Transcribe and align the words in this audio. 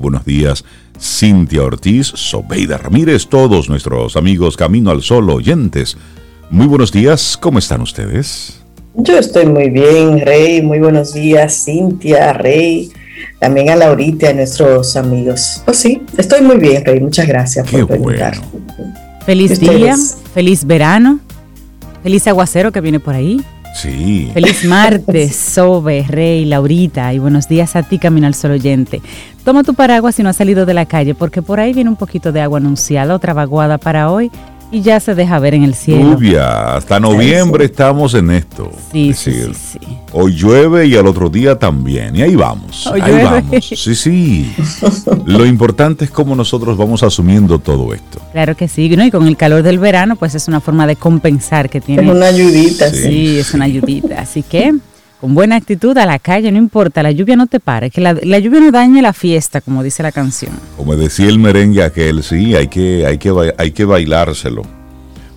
buenos 0.00 0.24
días 0.24 0.64
Cintia 1.00 1.62
Ortiz, 1.62 2.08
Sobeida 2.08 2.76
Ramírez, 2.76 3.26
todos 3.26 3.68
nuestros 3.68 4.16
amigos 4.16 4.56
Camino 4.56 4.90
al 4.90 5.02
Sol 5.02 5.30
oyentes. 5.30 5.96
Muy 6.50 6.66
buenos 6.66 6.92
días, 6.92 7.38
¿cómo 7.40 7.58
están 7.58 7.80
ustedes? 7.80 8.60
Yo 8.94 9.18
estoy 9.18 9.46
muy 9.46 9.70
bien, 9.70 10.20
Rey. 10.20 10.62
Muy 10.62 10.78
buenos 10.78 11.14
días, 11.14 11.64
Cintia, 11.64 12.32
Rey. 12.32 12.90
También 13.38 13.70
a 13.70 13.76
Laurita 13.76 14.30
a 14.30 14.32
nuestros 14.34 14.96
amigos. 14.96 15.62
Pues 15.64 15.78
sí, 15.78 16.02
estoy 16.18 16.42
muy 16.42 16.56
bien, 16.56 16.84
Rey. 16.84 17.00
Muchas 17.00 17.26
gracias 17.26 17.70
por 17.70 17.86
preguntar. 17.86 18.34
Feliz 19.24 19.60
día, 19.60 19.96
feliz 20.34 20.64
verano, 20.64 21.20
feliz 22.02 22.26
aguacero 22.26 22.72
que 22.72 22.80
viene 22.80 23.00
por 23.00 23.14
ahí. 23.14 23.40
Sí. 23.74 24.30
Feliz 24.34 24.64
martes, 24.64 25.36
Sobe, 25.54 26.04
Rey, 26.08 26.44
Laurita, 26.44 27.12
y 27.12 27.18
buenos 27.18 27.48
días 27.48 27.76
a 27.76 27.82
ti, 27.82 27.98
Camino 27.98 28.26
al 28.26 28.34
Sol 28.34 28.52
oyente. 28.52 29.00
Toma 29.44 29.62
tu 29.62 29.74
paraguas 29.74 30.14
si 30.14 30.22
no 30.22 30.28
has 30.28 30.36
salido 30.36 30.66
de 30.66 30.74
la 30.74 30.86
calle, 30.86 31.14
porque 31.14 31.42
por 31.42 31.60
ahí 31.60 31.72
viene 31.72 31.90
un 31.90 31.96
poquito 31.96 32.32
de 32.32 32.40
agua 32.40 32.58
anunciada, 32.58 33.14
otra 33.14 33.32
vaguada 33.32 33.78
para 33.78 34.10
hoy 34.10 34.30
y 34.70 34.82
ya 34.82 35.00
se 35.00 35.14
deja 35.14 35.38
ver 35.38 35.54
en 35.54 35.64
el 35.64 35.74
cielo. 35.74 36.12
Lluvia, 36.12 36.76
hasta 36.76 37.00
noviembre 37.00 37.64
estamos 37.64 38.14
en 38.14 38.30
esto. 38.30 38.70
Sí, 38.92 39.12
sí, 39.14 39.32
sí, 39.54 39.78
Hoy 40.12 40.34
llueve 40.34 40.86
y 40.86 40.96
al 40.96 41.06
otro 41.06 41.28
día 41.28 41.58
también. 41.58 42.16
Y 42.16 42.22
ahí 42.22 42.36
vamos. 42.36 42.86
ahí 42.86 43.24
vamos. 43.24 43.64
Sí, 43.64 43.94
sí. 43.94 44.52
Lo 45.26 45.44
importante 45.44 46.04
es 46.04 46.10
cómo 46.10 46.34
nosotros 46.34 46.76
vamos 46.76 47.02
asumiendo 47.02 47.58
todo 47.58 47.92
esto. 47.94 48.20
Claro 48.32 48.56
que 48.56 48.68
sí, 48.68 48.88
¿no? 48.96 49.04
Y 49.04 49.10
con 49.10 49.26
el 49.26 49.36
calor 49.36 49.62
del 49.62 49.78
verano, 49.78 50.16
pues 50.16 50.34
es 50.34 50.48
una 50.48 50.60
forma 50.60 50.86
de 50.86 50.96
compensar 50.96 51.68
que 51.68 51.80
tiene. 51.80 52.02
Es 52.02 52.08
una 52.08 52.26
ayudita, 52.26 52.90
sí. 52.90 53.02
Sí, 53.02 53.38
es 53.38 53.54
una 53.54 53.64
ayudita. 53.64 54.20
Así 54.20 54.42
que 54.42 54.74
con 55.20 55.34
buena 55.34 55.56
actitud 55.56 55.96
a 55.98 56.06
la 56.06 56.18
calle, 56.18 56.50
no 56.50 56.56
importa, 56.56 57.02
la 57.02 57.10
lluvia 57.10 57.36
no 57.36 57.46
te 57.46 57.60
pare, 57.60 57.90
que 57.90 58.00
la, 58.00 58.14
lluvia 58.14 58.60
no 58.60 58.70
dañe 58.70 59.02
la 59.02 59.12
fiesta, 59.12 59.60
como 59.60 59.82
dice 59.82 60.02
la 60.02 60.12
canción. 60.12 60.52
Como 60.76 60.96
decía 60.96 61.28
el 61.28 61.38
merengue 61.38 61.82
aquel, 61.82 62.22
sí, 62.22 62.56
hay 62.56 62.68
que, 62.68 63.04
hay 63.06 63.18
que, 63.18 63.52
hay 63.58 63.72
que 63.72 63.84
bailárselo, 63.84 64.62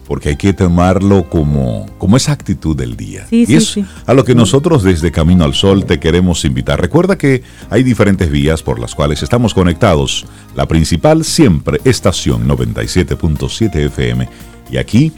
porque 0.08 0.30
hay 0.30 0.36
que 0.38 0.54
tomarlo 0.54 1.30
como, 1.30 1.86
como 1.98 2.16
esa 2.16 2.32
actitud 2.32 2.78
del 2.78 2.96
día. 2.96 3.28
Sí, 3.30 3.44
y 3.46 3.56
es 3.56 3.78
a 4.06 4.14
lo 4.14 4.24
que 4.24 4.36
nosotros 4.36 4.84
desde 4.84 5.12
Camino 5.12 5.44
al 5.44 5.54
Sol 5.54 5.86
te 5.86 6.00
queremos 6.00 6.46
invitar. 6.46 6.80
Recuerda 6.80 7.18
que 7.18 7.44
hay 7.70 7.84
diferentes 7.84 8.32
vías 8.32 8.64
por 8.64 8.80
las 8.80 8.96
cuales 8.96 9.22
estamos 9.22 9.54
conectados. 9.54 10.26
La 10.56 10.66
principal 10.66 11.26
siempre, 11.26 11.82
estación 11.84 12.48
97.7 12.48 13.76
FM. 13.88 14.30
Y 14.72 14.78
aquí, 14.78 15.12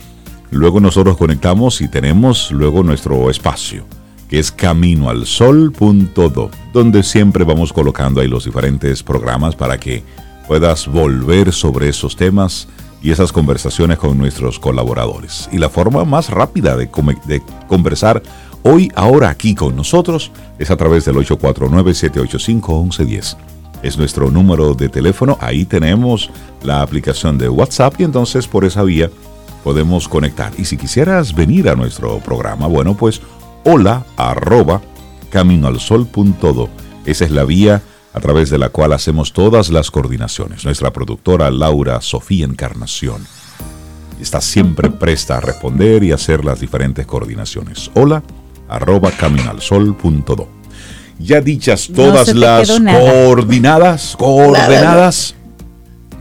luego 0.50 0.80
nosotros 0.80 1.18
conectamos 1.18 1.82
y 1.82 1.88
tenemos 1.88 2.52
luego 2.52 2.82
nuestro 2.82 3.30
espacio 3.30 3.86
que 4.30 4.40
es 4.40 4.52
caminoalsol.do, 4.52 6.50
donde 6.74 7.04
siempre 7.04 7.44
vamos 7.44 7.72
colocando 7.72 8.22
ahí 8.22 8.28
los 8.28 8.46
diferentes 8.46 9.04
programas 9.04 9.56
para 9.56 9.80
que 9.80 10.04
puedas 10.48 10.88
volver 10.88 11.52
sobre 11.52 11.90
esos 11.90 12.16
temas 12.16 12.68
y 13.02 13.12
esas 13.12 13.32
conversaciones 13.32 14.00
con 14.00 14.18
nuestros 14.18 14.60
colaboradores. 14.60 15.48
Y 15.52 15.60
la 15.60 15.70
forma 15.70 16.04
más 16.06 16.30
rápida 16.30 16.76
de, 16.76 16.90
de 17.26 17.44
conversar 17.68 18.24
hoy, 18.64 18.92
ahora 18.96 19.30
aquí 19.30 19.54
con 19.54 19.76
nosotros, 19.76 20.32
es 20.58 20.72
a 20.72 20.78
través 20.78 21.06
del 21.06 21.18
849-785-1110. 21.18 23.38
Es 23.84 23.98
nuestro 23.98 24.32
número 24.32 24.74
de 24.74 24.88
teléfono, 24.90 25.38
ahí 25.40 25.66
tenemos 25.66 26.32
la 26.64 26.82
aplicación 26.82 27.38
de 27.38 27.48
WhatsApp 27.50 27.94
y 28.00 28.06
entonces 28.06 28.48
por 28.48 28.66
esa 28.66 28.82
vía 28.82 29.12
podemos 29.64 30.08
conectar. 30.08 30.52
Y 30.58 30.66
si 30.66 30.78
quisieras 30.78 31.36
venir 31.36 31.70
a 31.70 31.76
nuestro 31.76 32.18
programa, 32.20 32.66
bueno, 32.68 32.96
pues 32.96 33.22
hola 33.66 34.06
arroba 34.16 34.82
caminoalsol.do. 35.30 36.70
Esa 37.06 37.26
es 37.26 37.32
la 37.32 37.44
vía 37.44 37.82
a 38.14 38.20
través 38.22 38.50
de 38.50 38.58
la 38.58 38.70
cual 38.70 38.94
hacemos 38.94 39.34
todas 39.34 39.70
las 39.70 39.92
coordinaciones. 39.92 40.64
Nuestra 40.64 40.94
productora 40.94 41.52
Laura 41.52 42.00
Sofía 42.02 42.46
Encarnación 42.46 43.26
está 44.22 44.40
siempre 44.40 44.90
presta 44.90 45.38
a 45.38 45.42
responder 45.42 46.04
y 46.04 46.14
hacer 46.14 46.46
las 46.46 46.62
diferentes 46.62 47.06
coordinaciones. 47.06 47.92
Hola 47.96 48.24
arroba 48.70 49.12
caminoalsol.do. 49.12 50.48
Ya 51.20 51.42
dichas 51.42 51.90
todas 51.94 52.34
las 52.34 52.70
coordinadas, 52.80 54.16
coordenadas. 54.18 55.36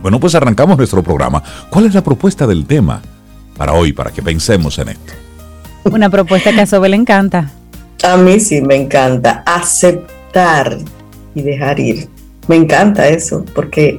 Bueno, 0.02 0.18
pues 0.20 0.34
arrancamos 0.34 0.76
nuestro 0.76 1.02
programa. 1.02 1.42
¿Cuál 1.70 1.86
es 1.86 1.94
la 1.94 2.04
propuesta 2.04 2.46
del 2.46 2.66
tema 2.66 3.02
para 3.56 3.72
hoy, 3.72 3.92
para 3.92 4.10
que 4.10 4.22
pensemos 4.22 4.78
en 4.78 4.90
esto? 4.90 5.23
Una 5.92 6.08
propuesta 6.10 6.52
que 6.52 6.62
a 6.62 6.66
Sobe 6.66 6.88
le 6.88 6.96
encanta. 6.96 7.50
A 8.02 8.16
mí 8.16 8.40
sí 8.40 8.60
me 8.60 8.76
encanta 8.76 9.42
aceptar 9.46 10.78
y 11.34 11.42
dejar 11.42 11.78
ir. 11.78 12.08
Me 12.48 12.56
encanta 12.56 13.08
eso, 13.08 13.44
porque, 13.54 13.98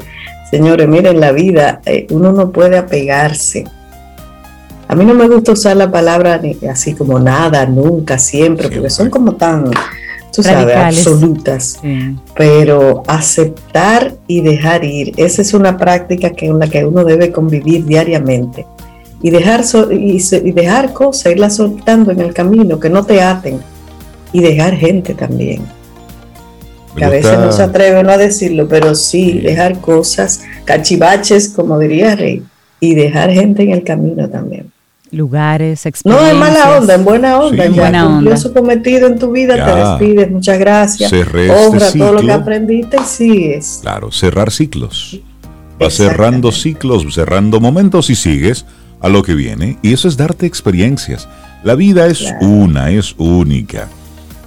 señores, 0.52 0.88
miren, 0.88 1.20
la 1.20 1.32
vida 1.32 1.82
eh, 1.86 2.08
uno 2.10 2.32
no 2.32 2.52
puede 2.52 2.78
apegarse. 2.78 3.66
A 4.88 4.96
mí 4.96 5.06
no 5.06 5.14
me 5.14 5.28
gusta 5.28 5.54
usar 5.54 5.78
la 5.78 5.92
palabra 5.92 6.40
así 6.70 6.94
como 6.94 7.20
nada, 7.20 7.66
nunca, 7.66 8.20
siempre, 8.20 8.70
porque 8.70 8.90
son 8.90 9.10
como 9.10 9.34
tan, 9.34 9.72
tú 10.32 10.44
sabes, 10.44 10.76
absolutas. 10.76 11.80
Pero 12.36 13.02
aceptar 13.08 14.16
y 14.28 14.42
dejar 14.42 14.86
ir, 14.86 15.14
esa 15.18 15.42
es 15.42 15.54
una 15.56 15.78
práctica 15.78 16.30
que, 16.32 16.46
en 16.46 16.60
la 16.60 16.68
que 16.68 16.86
uno 16.86 17.04
debe 17.04 17.32
convivir 17.32 17.86
diariamente 17.86 18.68
y 19.26 19.32
dejar, 19.32 19.64
y, 19.90 20.52
dejar 20.52 20.94
cosas, 20.94 21.32
irlas 21.32 21.56
soltando 21.56 22.12
en 22.12 22.20
el 22.20 22.32
camino, 22.32 22.80
que 22.80 22.92
no 22.92 23.04
te 23.04 23.24
aten 23.24 23.60
y 24.32 24.40
dejar 24.40 24.76
gente 24.76 25.16
también. 25.16 25.64
Que 26.96 27.06
a 27.06 27.10
veces 27.10 27.40
no 27.40 27.52
se 27.52 27.64
atreven 27.64 28.08
a 28.08 28.18
decirlo, 28.18 28.68
pero 28.68 28.94
sí, 28.94 29.40
dejar 29.40 29.82
cosas, 29.82 30.42
cachivaches, 30.64 31.50
como 31.50 31.80
diría 31.80 32.16
Rey, 32.16 32.44
y 32.80 32.94
dejar 32.94 33.32
gente 33.32 33.64
en 33.64 33.72
el 33.72 33.84
camino 33.84 34.30
también. 34.30 34.72
Lugares, 35.10 35.88
experiencias. 35.88 36.32
No, 36.32 36.32
en 36.32 36.40
mala 36.40 36.78
onda, 36.78 36.94
en 36.94 37.04
buena 37.04 37.40
onda. 37.40 37.66
en 37.66 37.76
buena 37.76 38.18
onda. 38.18 38.38
su 38.38 38.54
cometido 38.54 39.08
en 39.08 39.18
tu 39.18 39.32
vida, 39.32 39.56
te 39.56 40.06
despides, 40.06 40.30
muchas 40.30 40.60
gracias. 40.60 41.12
Honra 41.12 41.92
todo 41.92 42.14
lo 42.14 42.22
que 42.22 42.32
aprendiste 42.32 42.98
y 42.98 43.06
sigues. 43.06 43.80
Claro, 43.82 44.12
cerrar 44.12 44.52
ciclos. 44.52 45.20
Vas 45.80 45.96
cerrando 45.96 46.52
ciclos, 46.52 47.12
cerrando 47.12 47.60
momentos 47.60 48.12
y 48.12 48.16
sigues 48.16 48.68
a 49.02 49.10
lo 49.10 49.24
que 49.24 49.36
viene 49.36 49.78
y 49.82 49.94
eso 49.94 50.08
es 50.08 50.18
darte 50.18 50.46
experiencias. 50.46 51.28
La 51.64 51.76
vida 51.76 52.08
es 52.08 52.24
una, 52.42 52.92
es 52.92 53.16
única. 53.18 53.88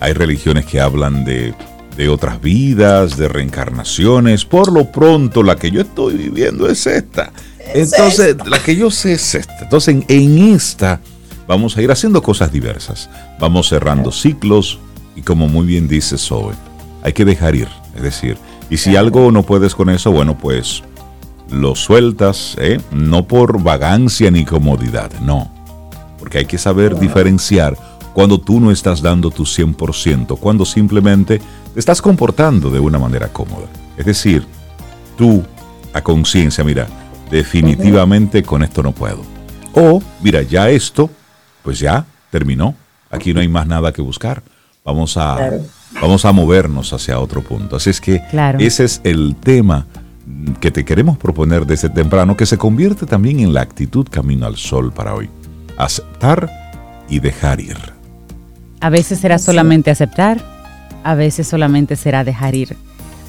Hay 0.00 0.12
religiones 0.12 0.66
que 0.66 0.80
hablan 0.80 1.24
de, 1.24 1.54
de 1.96 2.08
otras 2.08 2.40
vidas, 2.40 3.16
de 3.16 3.26
reencarnaciones. 3.26 4.44
Por 4.44 4.72
lo 4.72 4.92
pronto, 4.92 5.42
la 5.42 5.56
que 5.56 5.72
yo 5.72 5.80
estoy 5.80 6.16
viviendo 6.16 6.68
es 6.68 6.86
esta. 6.86 7.32
Entonces, 7.74 8.36
la 8.46 8.60
que 8.60 8.76
yo 8.76 8.90
sé 8.90 9.14
es 9.14 9.34
esta. 9.34 9.58
Entonces, 9.62 10.04
en, 10.08 10.38
esta 10.54 11.00
vamos 11.48 11.76
a 11.76 11.82
ir 11.82 11.90
haciendo 11.90 12.22
cosas 12.22 12.52
diversas. 12.52 13.10
Vamos 13.40 13.68
cerrando 13.68 14.12
ciclos 14.12 14.78
y 15.16 15.22
como 15.22 15.48
muy 15.48 15.66
bien 15.66 15.88
dice 15.88 16.16
Zoe, 16.18 16.54
hay 17.02 17.12
que 17.12 17.24
dejar 17.24 17.56
ir. 17.56 17.68
Es 17.96 18.02
decir, 18.02 18.38
y 18.70 18.76
si 18.76 18.94
algo 18.94 19.32
no 19.32 19.42
puedes 19.42 19.74
con 19.74 19.90
eso, 19.90 20.12
bueno, 20.12 20.38
pues 20.38 20.84
lo 21.50 21.74
sueltas, 21.74 22.56
¿eh? 22.58 22.80
no 22.90 23.26
por 23.26 23.62
vagancia 23.62 24.30
ni 24.30 24.44
comodidad, 24.44 25.10
no. 25.20 25.50
Porque 26.18 26.38
hay 26.38 26.44
que 26.44 26.58
saber 26.58 26.98
diferenciar 26.98 27.76
cuando 28.12 28.38
tú 28.38 28.60
no 28.60 28.70
estás 28.70 29.00
dando 29.00 29.30
tu 29.30 29.44
100%, 29.44 30.38
cuando 30.38 30.64
simplemente 30.64 31.40
te 31.72 31.80
estás 31.80 32.02
comportando 32.02 32.70
de 32.70 32.80
una 32.80 32.98
manera 32.98 33.28
cómoda. 33.28 33.66
Es 33.96 34.06
decir, 34.06 34.44
tú 35.16 35.44
a 35.92 36.02
conciencia, 36.02 36.64
mira, 36.64 36.86
definitivamente 37.30 38.42
con 38.42 38.62
esto 38.62 38.82
no 38.82 38.92
puedo. 38.92 39.22
O, 39.74 40.02
mira, 40.20 40.42
ya 40.42 40.70
esto, 40.70 41.10
pues 41.62 41.78
ya 41.78 42.04
terminó. 42.30 42.74
Aquí 43.10 43.32
no 43.32 43.40
hay 43.40 43.48
más 43.48 43.66
nada 43.66 43.92
que 43.92 44.02
buscar. 44.02 44.42
Vamos 44.84 45.16
a, 45.16 45.38
vamos 46.00 46.24
a 46.24 46.32
movernos 46.32 46.92
hacia 46.92 47.18
otro 47.20 47.42
punto. 47.42 47.76
Así 47.76 47.90
es 47.90 48.00
que 48.00 48.22
ese 48.58 48.84
es 48.84 49.00
el 49.04 49.36
tema 49.36 49.86
que 50.60 50.70
te 50.70 50.84
queremos 50.84 51.18
proponer 51.18 51.66
desde 51.66 51.88
temprano, 51.88 52.36
que 52.36 52.46
se 52.46 52.58
convierte 52.58 53.06
también 53.06 53.40
en 53.40 53.52
la 53.52 53.60
actitud 53.60 54.06
camino 54.10 54.46
al 54.46 54.56
sol 54.56 54.92
para 54.92 55.14
hoy. 55.14 55.28
Aceptar 55.76 56.50
y 57.08 57.20
dejar 57.20 57.60
ir. 57.60 57.76
A 58.80 58.90
veces 58.90 59.18
será 59.18 59.38
solamente 59.38 59.90
aceptar, 59.90 60.40
a 61.04 61.14
veces 61.14 61.46
solamente 61.48 61.96
será 61.96 62.22
dejar 62.24 62.54
ir, 62.54 62.76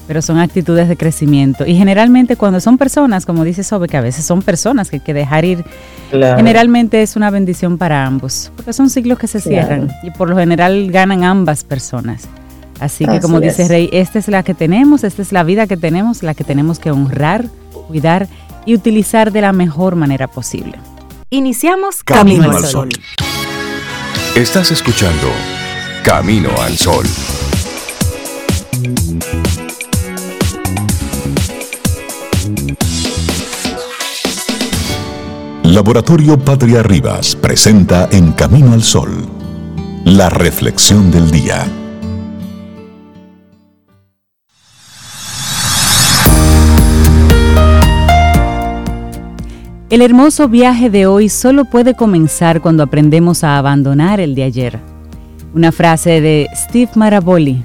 pero 0.06 0.22
son 0.22 0.38
actitudes 0.38 0.88
de 0.88 0.96
crecimiento. 0.96 1.66
Y 1.66 1.74
generalmente 1.74 2.36
cuando 2.36 2.60
son 2.60 2.78
personas, 2.78 3.26
como 3.26 3.44
dice 3.44 3.64
Sobe, 3.64 3.88
que 3.88 3.96
a 3.96 4.00
veces 4.00 4.24
son 4.24 4.42
personas 4.42 4.90
que 4.90 4.96
hay 4.96 5.00
que 5.00 5.14
dejar 5.14 5.44
ir, 5.44 5.64
generalmente 6.10 7.02
es 7.02 7.16
una 7.16 7.30
bendición 7.30 7.78
para 7.78 8.06
ambos, 8.06 8.52
porque 8.56 8.72
son 8.72 8.90
ciclos 8.90 9.18
que 9.18 9.26
se 9.26 9.40
cierran 9.40 9.90
y 10.02 10.10
por 10.10 10.30
lo 10.30 10.36
general 10.36 10.90
ganan 10.90 11.24
ambas 11.24 11.64
personas. 11.64 12.28
Así 12.80 13.04
que 13.04 13.20
como 13.20 13.40
dice. 13.40 13.68
Rey, 13.68 13.90
esta 13.92 14.18
es 14.18 14.28
la 14.28 14.42
que 14.42 14.54
tenemos, 14.54 15.04
esta 15.04 15.22
es 15.22 15.32
la 15.32 15.44
vida 15.44 15.66
que 15.66 15.76
tenemos, 15.76 16.22
la 16.22 16.34
que 16.34 16.44
tenemos 16.44 16.78
que 16.78 16.90
honrar, 16.90 17.46
cuidar 17.86 18.28
y 18.64 18.74
utilizar 18.74 19.32
de 19.32 19.42
la 19.42 19.52
mejor 19.52 19.96
manera 19.96 20.26
posible. 20.28 20.78
Iniciamos 21.28 22.02
Camino, 22.02 22.50
al 22.50 22.64
Sol. 22.64 22.70
Sol. 22.70 22.88
Estás 24.34 24.70
escuchando 24.70 25.28
Camino 26.02 26.50
al 26.60 26.76
Sol. 26.76 27.06
Laboratorio 35.62 36.38
Patria 36.38 36.82
Rivas 36.82 37.36
presenta 37.36 38.08
en 38.10 38.32
Camino 38.32 38.72
al 38.72 38.82
Sol 38.82 39.28
la 40.04 40.30
reflexión 40.30 41.10
del 41.10 41.30
día. 41.30 41.66
El 49.90 50.02
hermoso 50.02 50.48
viaje 50.48 50.88
de 50.88 51.06
hoy 51.06 51.28
solo 51.28 51.64
puede 51.64 51.94
comenzar 51.94 52.60
cuando 52.60 52.84
aprendemos 52.84 53.42
a 53.42 53.58
abandonar 53.58 54.20
el 54.20 54.36
de 54.36 54.44
ayer. 54.44 54.78
Una 55.52 55.72
frase 55.72 56.20
de 56.20 56.46
Steve 56.54 56.92
Maraboli, 56.94 57.64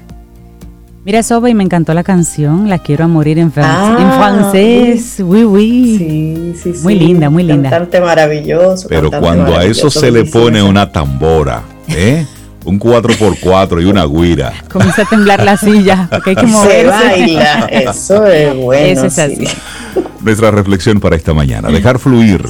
Mira, 1.04 1.22
Soba, 1.22 1.48
y 1.48 1.54
me 1.54 1.62
encantó 1.62 1.94
la 1.94 2.02
canción, 2.02 2.68
La 2.68 2.80
quiero 2.80 3.04
a 3.04 3.06
morir 3.06 3.38
en, 3.38 3.52
ah, 3.58 3.96
en 3.96 4.12
francés. 4.18 5.18
Oui, 5.20 5.44
oui. 5.44 5.98
Sí, 5.98 6.54
sí, 6.60 6.74
sí. 6.74 6.82
Muy 6.82 6.96
linda, 6.96 7.30
muy 7.30 7.44
linda. 7.44 7.70
Cantante 7.70 8.00
maravilloso. 8.00 8.88
Pero 8.88 9.08
cuando 9.08 9.56
a 9.56 9.64
eso 9.64 9.88
se 9.88 10.10
le 10.10 10.24
pone 10.24 10.60
una 10.60 10.90
tambora, 10.90 11.62
¿eh? 11.86 12.26
un 12.66 12.80
4x4 12.80 13.82
y 13.82 13.84
una 13.84 14.04
guira. 14.04 14.52
Comienza 14.68 15.02
a 15.02 15.04
temblar 15.04 15.44
la 15.44 15.56
silla, 15.56 16.08
porque 16.10 16.30
hay 16.30 16.36
que 16.36 16.46
moverse. 16.46 16.80
Se 16.80 16.86
baila, 16.86 17.66
eso 17.70 18.26
es 18.26 18.56
bueno. 18.56 18.84
Eso 18.84 19.06
es 19.06 19.18
así. 19.20 19.46
Nuestra 20.26 20.50
reflexión 20.50 20.98
para 20.98 21.14
esta 21.14 21.34
mañana, 21.34 21.68
dejar 21.68 22.00
fluir. 22.00 22.44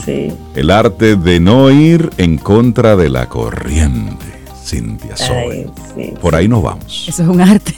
El 0.55 0.70
arte 0.70 1.14
de 1.14 1.40
no 1.40 1.70
ir 1.70 2.08
en 2.17 2.38
contra 2.38 2.96
de 2.96 3.11
la 3.11 3.28
corriente. 3.28 4.25
Cintia 4.64 5.14
Soy. 5.14 5.70
Por 6.23 6.34
ahí 6.34 6.49
nos 6.49 6.62
vamos. 6.62 7.05
Eso 7.06 7.25
es 7.25 7.28
un 7.28 7.43
arte. 7.43 7.75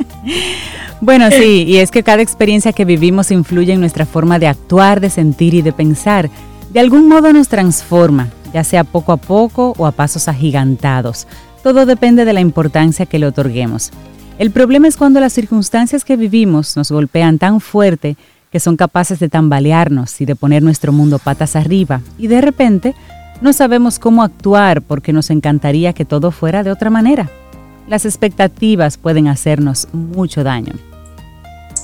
bueno, 1.00 1.30
sí, 1.30 1.62
y 1.68 1.76
es 1.76 1.92
que 1.92 2.02
cada 2.02 2.20
experiencia 2.20 2.72
que 2.72 2.84
vivimos 2.84 3.30
influye 3.30 3.72
en 3.72 3.78
nuestra 3.78 4.06
forma 4.06 4.40
de 4.40 4.48
actuar, 4.48 5.00
de 5.00 5.08
sentir 5.08 5.54
y 5.54 5.62
de 5.62 5.72
pensar. 5.72 6.28
De 6.72 6.80
algún 6.80 7.06
modo 7.06 7.32
nos 7.32 7.46
transforma, 7.46 8.28
ya 8.52 8.64
sea 8.64 8.82
poco 8.82 9.12
a 9.12 9.18
poco 9.18 9.72
o 9.78 9.86
a 9.86 9.92
pasos 9.92 10.26
agigantados. 10.26 11.28
Todo 11.62 11.86
depende 11.86 12.24
de 12.24 12.32
la 12.32 12.40
importancia 12.40 13.06
que 13.06 13.20
le 13.20 13.26
otorguemos. 13.26 13.92
El 14.40 14.50
problema 14.50 14.88
es 14.88 14.96
cuando 14.96 15.20
las 15.20 15.32
circunstancias 15.32 16.04
que 16.04 16.16
vivimos 16.16 16.76
nos 16.76 16.90
golpean 16.90 17.38
tan 17.38 17.60
fuerte 17.60 18.16
que 18.52 18.60
son 18.60 18.76
capaces 18.76 19.18
de 19.18 19.28
tambalearnos 19.28 20.20
y 20.20 20.26
de 20.26 20.36
poner 20.36 20.62
nuestro 20.62 20.92
mundo 20.92 21.18
patas 21.18 21.56
arriba, 21.56 22.02
y 22.18 22.28
de 22.28 22.40
repente 22.40 22.94
no 23.40 23.52
sabemos 23.52 23.98
cómo 23.98 24.22
actuar 24.22 24.82
porque 24.82 25.12
nos 25.12 25.30
encantaría 25.30 25.92
que 25.92 26.04
todo 26.04 26.30
fuera 26.30 26.62
de 26.62 26.70
otra 26.70 26.90
manera 26.90 27.28
las 27.88 28.04
expectativas 28.04 28.96
pueden 28.96 29.28
hacernos 29.28 29.88
mucho 29.92 30.44
daño. 30.44 30.72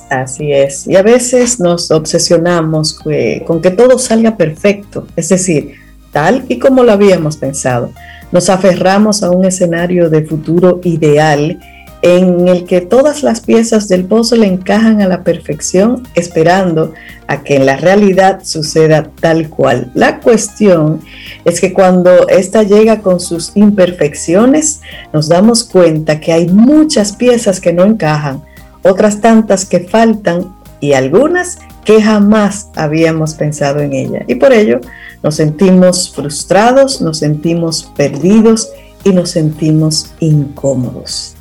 Así 0.09 0.51
es. 0.51 0.87
Y 0.87 0.95
a 0.95 1.03
veces 1.03 1.59
nos 1.59 1.91
obsesionamos 1.91 2.99
con 3.45 3.61
que 3.61 3.71
todo 3.71 3.99
salga 3.99 4.37
perfecto, 4.37 5.05
es 5.15 5.29
decir, 5.29 5.73
tal 6.11 6.45
y 6.49 6.57
como 6.57 6.83
lo 6.83 6.93
habíamos 6.93 7.37
pensado. 7.37 7.91
Nos 8.31 8.49
aferramos 8.49 9.21
a 9.21 9.29
un 9.29 9.45
escenario 9.45 10.09
de 10.09 10.25
futuro 10.25 10.81
ideal 10.83 11.59
en 12.01 12.47
el 12.47 12.65
que 12.65 12.81
todas 12.81 13.23
las 13.23 13.41
piezas 13.41 13.89
del 13.89 14.05
puzzle 14.05 14.47
encajan 14.47 15.01
a 15.01 15.07
la 15.07 15.23
perfección, 15.23 16.07
esperando 16.15 16.93
a 17.27 17.43
que 17.43 17.57
en 17.57 17.65
la 17.65 17.75
realidad 17.75 18.41
suceda 18.43 19.09
tal 19.19 19.49
cual. 19.49 19.91
La 19.93 20.19
cuestión 20.19 21.01
es 21.43 21.59
que 21.59 21.73
cuando 21.73 22.27
esta 22.29 22.63
llega 22.63 23.01
con 23.01 23.19
sus 23.19 23.51
imperfecciones, 23.55 24.81
nos 25.11 25.27
damos 25.27 25.63
cuenta 25.63 26.19
que 26.19 26.31
hay 26.31 26.47
muchas 26.47 27.11
piezas 27.11 27.59
que 27.59 27.73
no 27.73 27.83
encajan, 27.83 28.43
otras 28.83 29.19
tantas 29.19 29.65
que 29.65 29.81
faltan 29.81 30.55
y 30.79 30.93
algunas 30.93 31.59
que 31.83 32.01
jamás 32.01 32.69
habíamos 32.75 33.33
pensado 33.33 33.81
en 33.81 33.93
ella. 33.93 34.23
Y 34.27 34.35
por 34.35 34.53
ello 34.53 34.79
nos 35.21 35.35
sentimos 35.35 36.13
frustrados, 36.13 37.01
nos 37.01 37.17
sentimos 37.17 37.91
perdidos 37.97 38.69
y 39.03 39.09
nos 39.09 39.31
sentimos 39.31 40.11
incómodos. 40.19 41.35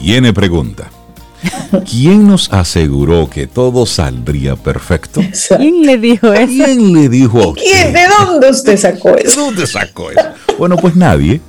Viene 0.00 0.32
pregunta. 0.32 0.90
¿Quién 1.88 2.26
nos 2.26 2.52
aseguró 2.52 3.28
que 3.30 3.46
todo 3.46 3.86
saldría 3.86 4.56
perfecto? 4.56 5.20
¿Quién 5.56 5.82
le 5.82 5.98
dijo 5.98 6.32
eso? 6.32 6.64
¿Quién 6.64 6.92
le 6.92 7.08
dijo 7.08 7.42
a 7.42 7.48
usted? 7.48 7.92
¿De 7.92 8.06
dónde 8.18 8.50
usted 8.50 8.76
sacó 8.76 9.16
eso? 9.16 9.30
¿De 9.30 9.36
dónde 9.36 9.66
sacó 9.66 10.10
eso? 10.10 10.20
Bueno, 10.58 10.76
pues 10.76 10.96
nadie. 10.96 11.40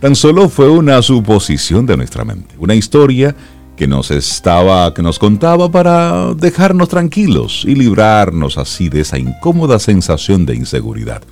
Tan 0.00 0.14
solo 0.14 0.48
fue 0.48 0.68
una 0.68 1.00
suposición 1.02 1.86
de 1.86 1.96
nuestra 1.96 2.24
mente, 2.24 2.54
una 2.58 2.74
historia 2.74 3.34
que 3.76 3.86
nos 3.86 4.10
estaba, 4.10 4.92
que 4.94 5.02
nos 5.02 5.18
contaba 5.18 5.70
para 5.70 6.34
dejarnos 6.34 6.88
tranquilos 6.88 7.64
y 7.66 7.74
librarnos 7.74 8.58
así 8.58 8.88
de 8.88 9.00
esa 9.00 9.18
incómoda 9.18 9.78
sensación 9.78 10.46
de 10.46 10.54
inseguridad. 10.54 11.22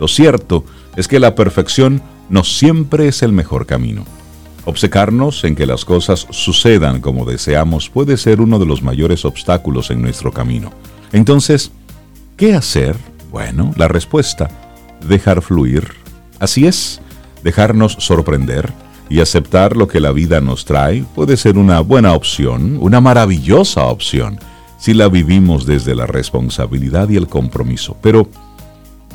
Lo 0.00 0.08
cierto 0.08 0.64
es 0.96 1.06
que 1.06 1.20
la 1.20 1.34
perfección 1.34 2.02
no 2.28 2.44
siempre 2.44 3.08
es 3.08 3.22
el 3.22 3.32
mejor 3.32 3.66
camino. 3.66 4.04
Obsecarnos 4.66 5.44
en 5.44 5.56
que 5.56 5.66
las 5.66 5.84
cosas 5.84 6.26
sucedan 6.30 7.00
como 7.00 7.26
deseamos 7.26 7.90
puede 7.90 8.16
ser 8.16 8.40
uno 8.40 8.58
de 8.58 8.66
los 8.66 8.82
mayores 8.82 9.24
obstáculos 9.24 9.90
en 9.90 10.00
nuestro 10.00 10.32
camino. 10.32 10.72
Entonces, 11.12 11.70
¿qué 12.36 12.54
hacer? 12.54 12.96
Bueno, 13.30 13.72
la 13.76 13.88
respuesta, 13.88 14.48
dejar 15.06 15.42
fluir. 15.42 15.88
Así 16.38 16.66
es, 16.66 17.00
dejarnos 17.42 17.96
sorprender 18.00 18.72
y 19.10 19.20
aceptar 19.20 19.76
lo 19.76 19.86
que 19.86 20.00
la 20.00 20.12
vida 20.12 20.40
nos 20.40 20.64
trae 20.64 21.04
puede 21.14 21.36
ser 21.36 21.58
una 21.58 21.80
buena 21.80 22.14
opción, 22.14 22.78
una 22.80 23.00
maravillosa 23.00 23.84
opción, 23.84 24.38
si 24.78 24.94
la 24.94 25.08
vivimos 25.08 25.66
desde 25.66 25.94
la 25.94 26.06
responsabilidad 26.06 27.08
y 27.10 27.16
el 27.16 27.28
compromiso. 27.28 27.96
Pero, 28.00 28.28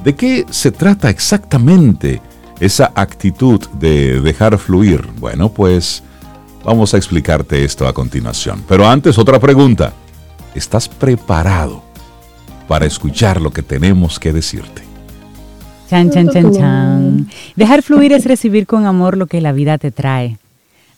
¿de 0.04 0.16
qué 0.16 0.46
se 0.50 0.72
trata 0.72 1.10
exactamente? 1.10 2.22
Esa 2.60 2.92
actitud 2.96 3.62
de 3.80 4.22
dejar 4.22 4.58
fluir? 4.58 5.08
Bueno, 5.20 5.50
pues 5.50 6.04
vamos 6.64 6.94
a 6.94 6.98
explicarte 6.98 7.64
esto 7.64 7.88
a 7.88 7.94
continuación. 7.94 8.64
Pero 8.68 8.88
antes, 8.88 9.18
otra 9.18 9.40
pregunta. 9.40 9.94
¿Estás 10.56 10.90
preparado 10.90 11.84
para 12.68 12.86
escuchar 12.86 13.40
lo 13.40 13.52
que 13.52 13.64
tenemos 13.64 14.20
que 14.20 14.34
decirte? 14.34 14.82
Chan, 15.90 16.12
chan, 16.12 16.30
chan, 16.30 16.52
chan. 16.54 17.28
Dejar 17.56 17.82
fluir 17.82 18.14
es 18.14 18.26
recibir 18.26 18.68
con 18.68 18.86
amor 18.86 19.18
lo 19.18 19.28
que 19.28 19.42
la 19.42 19.52
vida 19.52 19.78
te 19.78 19.92
trae. 19.92 20.38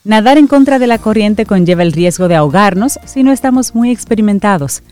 Nadar 0.04 0.36
en 0.36 0.48
contra 0.48 0.78
de 0.78 0.86
la 0.86 0.98
corriente 0.98 1.46
conlleva 1.46 1.82
el 1.82 1.92
riesgo 1.92 2.28
de 2.28 2.34
ahogarnos 2.34 2.98
si 3.04 3.22
no 3.22 3.32
estamos 3.32 3.74
muy 3.74 3.90
experimentados. 3.90 4.82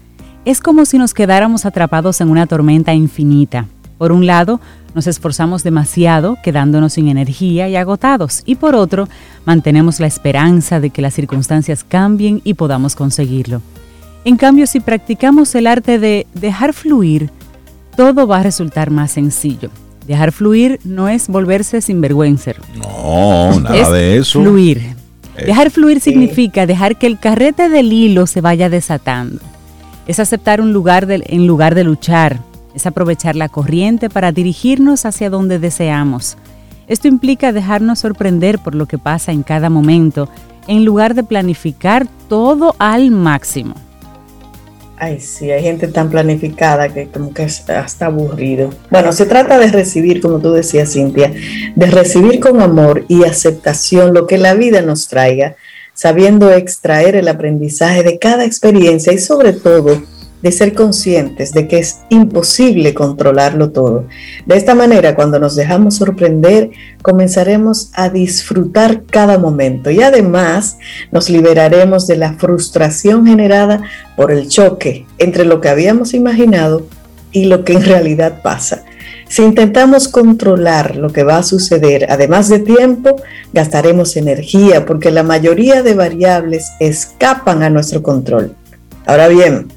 Es 0.44 0.60
como 0.60 0.84
si 0.84 0.98
nos 0.98 1.14
quedáramos 1.14 1.66
atrapados 1.66 2.20
en 2.20 2.30
una 2.30 2.46
tormenta 2.46 2.94
infinita. 2.94 3.66
Por 4.00 4.12
un 4.12 4.24
lado, 4.24 4.62
nos 4.94 5.06
esforzamos 5.06 5.62
demasiado, 5.62 6.38
quedándonos 6.42 6.94
sin 6.94 7.08
energía 7.08 7.68
y 7.68 7.76
agotados, 7.76 8.42
y 8.46 8.54
por 8.54 8.74
otro, 8.74 9.10
mantenemos 9.44 10.00
la 10.00 10.06
esperanza 10.06 10.80
de 10.80 10.88
que 10.88 11.02
las 11.02 11.12
circunstancias 11.12 11.84
cambien 11.84 12.40
y 12.42 12.54
podamos 12.54 12.96
conseguirlo. 12.96 13.60
En 14.24 14.38
cambio, 14.38 14.66
si 14.66 14.80
practicamos 14.80 15.54
el 15.54 15.66
arte 15.66 15.98
de 15.98 16.26
dejar 16.32 16.72
fluir, 16.72 17.28
todo 17.94 18.26
va 18.26 18.38
a 18.38 18.42
resultar 18.42 18.88
más 18.88 19.10
sencillo. 19.10 19.68
Dejar 20.06 20.32
fluir 20.32 20.80
no 20.82 21.10
es 21.10 21.28
volverse 21.28 21.82
sinvergüenza. 21.82 22.52
No, 22.76 23.60
nada 23.60 23.92
de 23.92 24.16
eso. 24.16 24.40
Fluir. 24.40 24.96
Dejar 25.36 25.70
fluir 25.70 26.00
significa 26.00 26.64
dejar 26.64 26.96
que 26.96 27.06
el 27.06 27.18
carrete 27.18 27.68
del 27.68 27.92
hilo 27.92 28.26
se 28.26 28.40
vaya 28.40 28.70
desatando. 28.70 29.40
Es 30.06 30.18
aceptar 30.20 30.62
un 30.62 30.72
lugar 30.72 31.06
en 31.10 31.46
lugar 31.46 31.74
de 31.74 31.84
luchar, 31.84 32.40
es 32.74 32.86
aprovechar 32.86 33.36
la 33.36 33.48
corriente 33.48 34.08
para 34.10 34.32
dirigirnos 34.32 35.04
hacia 35.04 35.30
donde 35.30 35.58
deseamos. 35.58 36.36
Esto 36.86 37.08
implica 37.08 37.52
dejarnos 37.52 38.00
sorprender 38.00 38.58
por 38.58 38.74
lo 38.74 38.86
que 38.86 38.98
pasa 38.98 39.32
en 39.32 39.42
cada 39.42 39.70
momento, 39.70 40.28
en 40.66 40.84
lugar 40.84 41.14
de 41.14 41.22
planificar 41.22 42.06
todo 42.28 42.74
al 42.78 43.10
máximo. 43.10 43.74
Ay, 44.96 45.18
sí, 45.18 45.50
hay 45.50 45.62
gente 45.62 45.88
tan 45.88 46.10
planificada 46.10 46.90
que 46.90 47.08
como 47.08 47.32
que 47.32 47.42
hasta 47.44 48.06
aburrido. 48.06 48.68
Bueno, 48.90 49.12
se 49.12 49.24
trata 49.24 49.58
de 49.58 49.68
recibir, 49.68 50.20
como 50.20 50.40
tú 50.40 50.52
decías, 50.52 50.92
Cintia, 50.92 51.32
de 51.74 51.86
recibir 51.86 52.38
con 52.38 52.60
amor 52.60 53.06
y 53.08 53.24
aceptación 53.24 54.12
lo 54.12 54.26
que 54.26 54.36
la 54.36 54.52
vida 54.52 54.82
nos 54.82 55.08
traiga, 55.08 55.56
sabiendo 55.94 56.52
extraer 56.52 57.16
el 57.16 57.28
aprendizaje 57.28 58.02
de 58.02 58.18
cada 58.18 58.44
experiencia 58.44 59.12
y 59.12 59.18
sobre 59.18 59.54
todo 59.54 60.02
de 60.42 60.52
ser 60.52 60.74
conscientes 60.74 61.52
de 61.52 61.68
que 61.68 61.78
es 61.78 62.00
imposible 62.08 62.94
controlarlo 62.94 63.70
todo. 63.70 64.06
De 64.46 64.56
esta 64.56 64.74
manera, 64.74 65.14
cuando 65.14 65.38
nos 65.38 65.56
dejamos 65.56 65.96
sorprender, 65.96 66.70
comenzaremos 67.02 67.90
a 67.94 68.08
disfrutar 68.08 69.04
cada 69.04 69.38
momento 69.38 69.90
y 69.90 70.02
además 70.02 70.78
nos 71.12 71.28
liberaremos 71.28 72.06
de 72.06 72.16
la 72.16 72.34
frustración 72.34 73.26
generada 73.26 73.82
por 74.16 74.30
el 74.30 74.48
choque 74.48 75.06
entre 75.18 75.44
lo 75.44 75.60
que 75.60 75.68
habíamos 75.68 76.14
imaginado 76.14 76.86
y 77.32 77.44
lo 77.44 77.64
que 77.64 77.74
en 77.74 77.84
realidad 77.84 78.42
pasa. 78.42 78.84
Si 79.28 79.42
intentamos 79.42 80.08
controlar 80.08 80.96
lo 80.96 81.12
que 81.12 81.22
va 81.22 81.36
a 81.36 81.44
suceder, 81.44 82.08
además 82.10 82.48
de 82.48 82.58
tiempo, 82.58 83.14
gastaremos 83.52 84.16
energía 84.16 84.84
porque 84.84 85.12
la 85.12 85.22
mayoría 85.22 85.84
de 85.84 85.94
variables 85.94 86.72
escapan 86.80 87.62
a 87.62 87.70
nuestro 87.70 88.02
control. 88.02 88.56
Ahora 89.06 89.28
bien, 89.28 89.68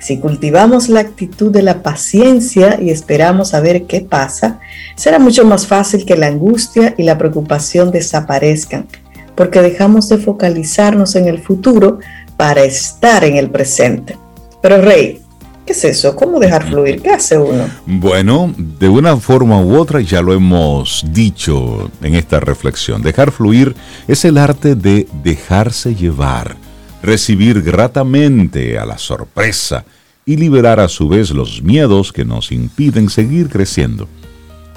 Si 0.00 0.18
cultivamos 0.18 0.88
la 0.88 1.00
actitud 1.00 1.52
de 1.52 1.62
la 1.62 1.82
paciencia 1.82 2.80
y 2.80 2.88
esperamos 2.88 3.52
a 3.52 3.60
ver 3.60 3.84
qué 3.84 4.00
pasa, 4.00 4.58
será 4.96 5.18
mucho 5.18 5.44
más 5.44 5.66
fácil 5.66 6.06
que 6.06 6.16
la 6.16 6.28
angustia 6.28 6.94
y 6.96 7.02
la 7.02 7.18
preocupación 7.18 7.90
desaparezcan, 7.90 8.86
porque 9.34 9.60
dejamos 9.60 10.08
de 10.08 10.16
focalizarnos 10.16 11.16
en 11.16 11.28
el 11.28 11.38
futuro 11.38 11.98
para 12.38 12.64
estar 12.64 13.24
en 13.24 13.36
el 13.36 13.50
presente. 13.50 14.16
Pero 14.62 14.80
Rey, 14.80 15.20
¿qué 15.66 15.72
es 15.74 15.84
eso? 15.84 16.16
¿Cómo 16.16 16.40
dejar 16.40 16.66
fluir? 16.66 17.02
¿Qué 17.02 17.10
hace 17.10 17.36
uno? 17.36 17.64
Bueno, 17.84 18.54
de 18.56 18.88
una 18.88 19.18
forma 19.18 19.60
u 19.60 19.76
otra 19.76 20.00
ya 20.00 20.22
lo 20.22 20.32
hemos 20.32 21.04
dicho 21.12 21.90
en 22.02 22.14
esta 22.14 22.40
reflexión. 22.40 23.02
Dejar 23.02 23.32
fluir 23.32 23.76
es 24.08 24.24
el 24.24 24.38
arte 24.38 24.76
de 24.76 25.06
dejarse 25.22 25.94
llevar 25.94 26.56
recibir 27.02 27.62
gratamente 27.62 28.78
a 28.78 28.84
la 28.84 28.98
sorpresa 28.98 29.84
y 30.26 30.36
liberar 30.36 30.80
a 30.80 30.88
su 30.88 31.08
vez 31.08 31.30
los 31.30 31.62
miedos 31.62 32.12
que 32.12 32.24
nos 32.24 32.52
impiden 32.52 33.08
seguir 33.08 33.48
creciendo. 33.48 34.08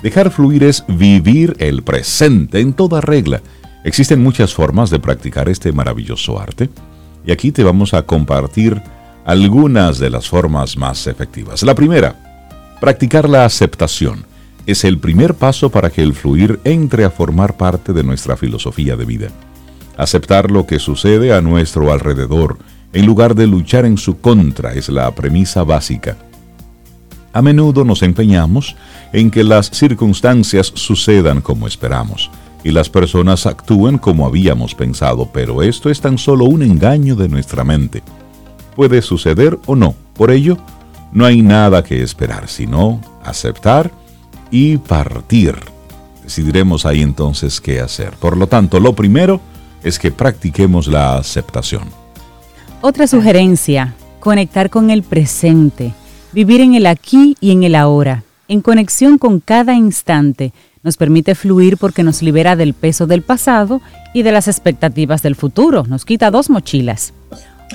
Dejar 0.01 0.31
fluir 0.31 0.63
es 0.63 0.83
vivir 0.87 1.55
el 1.59 1.83
presente 1.83 2.59
en 2.59 2.73
toda 2.73 3.01
regla. 3.01 3.41
Existen 3.83 4.21
muchas 4.21 4.53
formas 4.53 4.89
de 4.89 4.99
practicar 4.99 5.49
este 5.49 5.71
maravilloso 5.71 6.39
arte 6.39 6.69
y 7.25 7.31
aquí 7.31 7.51
te 7.51 7.63
vamos 7.63 7.93
a 7.93 8.03
compartir 8.03 8.81
algunas 9.25 9.99
de 9.99 10.09
las 10.09 10.27
formas 10.27 10.77
más 10.77 11.07
efectivas. 11.07 11.63
La 11.63 11.75
primera, 11.75 12.77
practicar 12.81 13.29
la 13.29 13.45
aceptación 13.45 14.25
es 14.65 14.83
el 14.83 14.97
primer 14.97 15.33
paso 15.35 15.69
para 15.69 15.89
que 15.89 16.01
el 16.01 16.13
fluir 16.13 16.59
entre 16.63 17.05
a 17.05 17.09
formar 17.09 17.57
parte 17.57 17.93
de 17.93 18.03
nuestra 18.03 18.37
filosofía 18.37 18.95
de 18.95 19.05
vida. 19.05 19.27
Aceptar 20.03 20.51
lo 20.51 20.67
que 20.67 20.79
sucede 20.79 21.33
a 21.33 21.39
nuestro 21.39 21.93
alrededor, 21.93 22.57
en 22.91 23.05
lugar 23.05 23.35
de 23.35 23.47
luchar 23.47 23.85
en 23.85 23.97
su 23.97 24.19
contra, 24.19 24.73
es 24.73 24.89
la 24.89 25.09
premisa 25.15 25.63
básica. 25.63 26.17
A 27.31 27.41
menudo 27.41 27.85
nos 27.85 28.03
empeñamos 28.03 28.75
en 29.13 29.31
que 29.31 29.45
las 29.45 29.71
circunstancias 29.71 30.73
sucedan 30.75 31.39
como 31.39 31.67
esperamos 31.67 32.29
y 32.65 32.71
las 32.71 32.89
personas 32.89 33.45
actúen 33.45 33.97
como 33.97 34.25
habíamos 34.25 34.75
pensado, 34.75 35.29
pero 35.31 35.63
esto 35.63 35.89
es 35.89 36.01
tan 36.01 36.17
solo 36.17 36.43
un 36.43 36.63
engaño 36.63 37.15
de 37.15 37.29
nuestra 37.29 37.63
mente. 37.63 38.03
Puede 38.75 39.01
suceder 39.01 39.57
o 39.67 39.77
no, 39.77 39.95
por 40.17 40.31
ello, 40.31 40.57
no 41.13 41.25
hay 41.25 41.41
nada 41.41 41.81
que 41.81 42.03
esperar, 42.03 42.49
sino 42.49 42.99
aceptar 43.23 43.89
y 44.51 44.79
partir. 44.79 45.55
Decidiremos 46.25 46.85
ahí 46.85 47.01
entonces 47.01 47.61
qué 47.61 47.79
hacer. 47.79 48.11
Por 48.19 48.35
lo 48.35 48.47
tanto, 48.47 48.81
lo 48.81 48.93
primero 48.93 49.39
es 49.83 49.99
que 49.99 50.11
practiquemos 50.11 50.87
la 50.87 51.17
aceptación. 51.17 51.83
Otra 52.81 53.07
sugerencia, 53.07 53.93
conectar 54.19 54.69
con 54.69 54.89
el 54.89 55.03
presente, 55.03 55.93
vivir 56.31 56.61
en 56.61 56.75
el 56.75 56.85
aquí 56.85 57.37
y 57.39 57.51
en 57.51 57.63
el 57.63 57.75
ahora, 57.75 58.23
en 58.47 58.61
conexión 58.61 59.17
con 59.17 59.39
cada 59.39 59.73
instante, 59.73 60.53
nos 60.83 60.97
permite 60.97 61.33
fluir 61.33 61.77
porque 61.77 62.03
nos 62.03 62.21
libera 62.21 62.55
del 62.55 62.73
peso 62.73 63.07
del 63.07 63.21
pasado 63.21 63.81
y 64.13 64.23
de 64.23 64.31
las 64.31 64.47
expectativas 64.47 65.21
del 65.21 65.35
futuro, 65.35 65.85
nos 65.87 66.05
quita 66.05 66.29
dos 66.29 66.49
mochilas. 66.49 67.13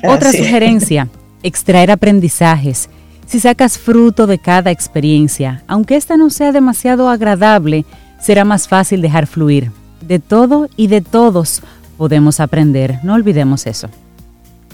Otra 0.04 0.30
sugerencia, 0.30 1.08
extraer 1.42 1.90
aprendizajes. 1.90 2.90
Si 3.26 3.40
sacas 3.40 3.78
fruto 3.78 4.26
de 4.26 4.38
cada 4.38 4.70
experiencia, 4.70 5.62
aunque 5.66 5.96
ésta 5.96 6.16
no 6.16 6.30
sea 6.30 6.52
demasiado 6.52 7.08
agradable, 7.08 7.84
será 8.20 8.44
más 8.44 8.68
fácil 8.68 9.02
dejar 9.02 9.26
fluir. 9.26 9.70
De 10.06 10.18
todo 10.18 10.68
y 10.76 10.86
de 10.86 11.00
todos 11.00 11.62
podemos 11.98 12.40
aprender. 12.40 13.00
No 13.02 13.14
olvidemos 13.14 13.66
eso. 13.66 13.90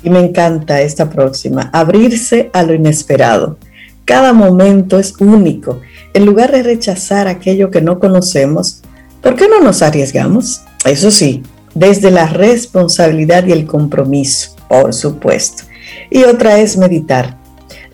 Y 0.05 0.11
me 0.11 0.21
encanta 0.21 0.83
esta 0.83 1.09
próxima, 1.09 1.71
abrirse 1.73 2.51
a 2.53 2.63
lo 2.63 2.75
inesperado. 2.75 3.59
Cada 4.05 4.35
momento 4.35 4.99
es 4.99 5.15
único. 5.19 5.81
En 6.13 6.27
lugar 6.27 6.53
de 6.53 6.63
rechazar 6.63 7.27
aquello 7.27 7.71
que 7.71 7.81
no 7.81 7.99
conocemos, 7.99 8.83
¿por 9.23 9.35
qué 9.35 9.49
no 9.49 9.61
nos 9.61 9.81
arriesgamos? 9.81 10.61
Eso 10.85 11.11
sí, 11.11 11.43
desde 11.75 12.11
la 12.11 12.27
responsabilidad 12.27 13.47
y 13.47 13.53
el 13.53 13.67
compromiso, 13.67 14.55
por 14.69 14.93
supuesto. 14.93 15.65
Y 16.11 16.25
otra 16.25 16.59
es 16.61 16.77
meditar. 16.77 17.39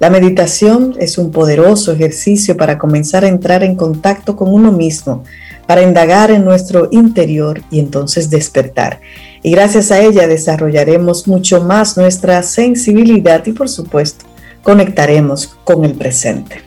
La 0.01 0.11
meditación 0.11 0.97
es 0.99 1.19
un 1.19 1.31
poderoso 1.31 1.93
ejercicio 1.93 2.57
para 2.57 2.79
comenzar 2.79 3.25
a 3.25 3.29
entrar 3.29 3.63
en 3.63 3.77
contacto 3.77 4.35
con 4.35 4.53
uno 4.53 4.73
mismo, 4.73 5.23
para 5.71 5.85
indagar 5.85 6.33
en 6.33 6.45
nuestro 6.45 6.89
interior 6.91 7.63
y 7.71 7.79
entonces 7.79 8.29
despertar. 8.29 9.01
Y 9.41 9.53
gracias 9.53 9.93
a 9.93 10.01
ella 10.01 10.27
desarrollaremos 10.27 11.29
mucho 11.29 11.63
más 11.63 11.97
nuestra 11.97 12.43
sensibilidad 12.43 13.47
y 13.47 13.53
por 13.53 13.69
supuesto 13.69 14.25
conectaremos 14.65 15.57
con 15.63 15.85
el 15.85 15.93
presente. 15.93 16.63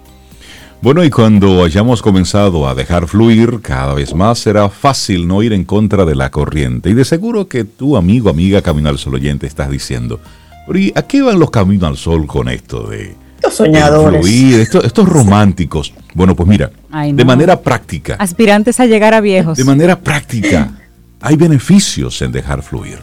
Bueno, 0.82 1.04
y 1.04 1.10
cuando 1.10 1.66
hayamos 1.66 2.02
comenzado 2.02 2.66
a 2.66 2.76
dejar 2.76 3.10
fluir, 3.10 3.60
cada 3.62 3.94
vez 3.94 4.16
más 4.16 4.40
será 4.40 4.70
fácil 4.70 5.28
no 5.28 5.44
ir 5.44 5.52
en 5.52 5.66
contra 5.66 6.06
de 6.06 6.16
la 6.16 6.32
corriente. 6.32 6.90
Y 6.90 6.94
de 6.94 7.04
seguro 7.04 7.50
que 7.50 7.66
tu 7.66 7.98
amigo, 7.98 8.30
amiga, 8.30 8.62
Camino 8.62 8.88
al 8.88 9.00
Sol 9.00 9.16
oyente, 9.16 9.48
estás 9.48 9.70
diciendo, 9.70 10.22
¿y 10.74 10.98
a 10.98 11.02
qué 11.02 11.22
van 11.22 11.40
los 11.40 11.52
Caminos 11.52 11.90
al 11.90 11.98
Sol 11.98 12.26
con 12.26 12.48
esto 12.48 12.88
de 12.88 13.18
estos 13.54 13.68
soñadores. 13.68 14.26
estos, 14.26 15.08
románticos. 15.08 15.94
Bueno, 16.14 16.36
pues 16.36 16.48
mira, 16.48 16.72
de 16.92 17.26
manera 17.26 17.62
práctica. 17.62 18.16
Aspirantes 18.20 18.80
a 18.80 18.86
llegar 18.86 19.14
a 19.14 19.22
viejos. 19.22 19.58
De 19.58 19.64
manera 19.64 20.00
práctica, 20.00 20.72
hay 21.22 21.36
beneficios 21.36 22.22
en 22.22 22.32
dejar 22.32 22.62
fluir. 22.64 23.00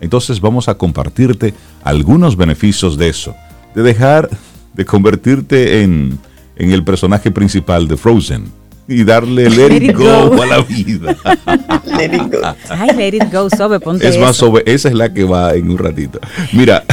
Entonces 0.00 0.40
vamos 0.40 0.68
a 0.68 0.74
compartirte 0.76 1.54
algunos 1.82 2.36
beneficios 2.36 2.98
de 2.98 3.08
eso. 3.08 3.34
De 3.74 3.82
dejar, 3.82 4.28
de 4.74 4.84
convertirte 4.84 5.82
en, 5.82 6.18
en 6.56 6.72
el 6.72 6.82
personaje 6.84 7.30
principal 7.30 7.88
de 7.88 7.96
Frozen 7.96 8.44
y 8.88 9.04
darle 9.04 9.50
let, 9.50 9.76
it 9.76 9.96
go, 9.96 10.42
a 10.42 10.46
la 10.46 10.62
vida. 10.62 11.16
let 11.98 12.14
it 12.14 12.32
go. 12.32 12.40
Ay, 12.70 12.90
let 12.96 13.16
it 13.16 13.32
go, 13.32 13.48
Sobe, 13.50 13.80
ponte 13.80 14.06
Es 14.06 14.18
más, 14.18 14.36
Sobe, 14.36 14.62
esa 14.66 14.88
es 14.88 14.94
la 14.94 15.12
que 15.12 15.24
va 15.24 15.54
en 15.54 15.70
un 15.70 15.78
ratito. 15.78 16.20
Mira, 16.52 16.84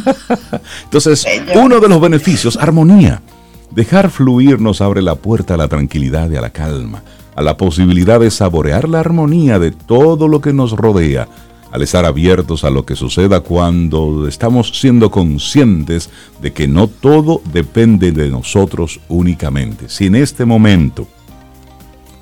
entonces, 0.84 1.26
uno 1.54 1.80
de 1.80 1.88
los 1.88 2.00
beneficios, 2.00 2.56
armonía. 2.56 3.22
Dejar 3.70 4.10
fluir 4.10 4.60
nos 4.60 4.80
abre 4.80 5.02
la 5.02 5.16
puerta 5.16 5.54
a 5.54 5.56
la 5.56 5.68
tranquilidad 5.68 6.30
y 6.30 6.36
a 6.36 6.40
la 6.40 6.50
calma, 6.50 7.02
a 7.34 7.42
la 7.42 7.56
posibilidad 7.56 8.20
de 8.20 8.30
saborear 8.30 8.88
la 8.88 9.00
armonía 9.00 9.58
de 9.58 9.72
todo 9.72 10.28
lo 10.28 10.40
que 10.40 10.52
nos 10.52 10.72
rodea, 10.72 11.28
al 11.70 11.82
estar 11.82 12.04
abiertos 12.04 12.64
a 12.64 12.70
lo 12.70 12.86
que 12.86 12.96
suceda 12.96 13.40
cuando 13.40 14.26
estamos 14.28 14.70
siendo 14.78 15.10
conscientes 15.10 16.10
de 16.40 16.52
que 16.52 16.68
no 16.68 16.88
todo 16.88 17.40
depende 17.52 18.12
de 18.12 18.28
nosotros 18.30 19.00
únicamente. 19.08 19.88
Si 19.88 20.06
en 20.06 20.14
este 20.14 20.44
momento, 20.44 21.08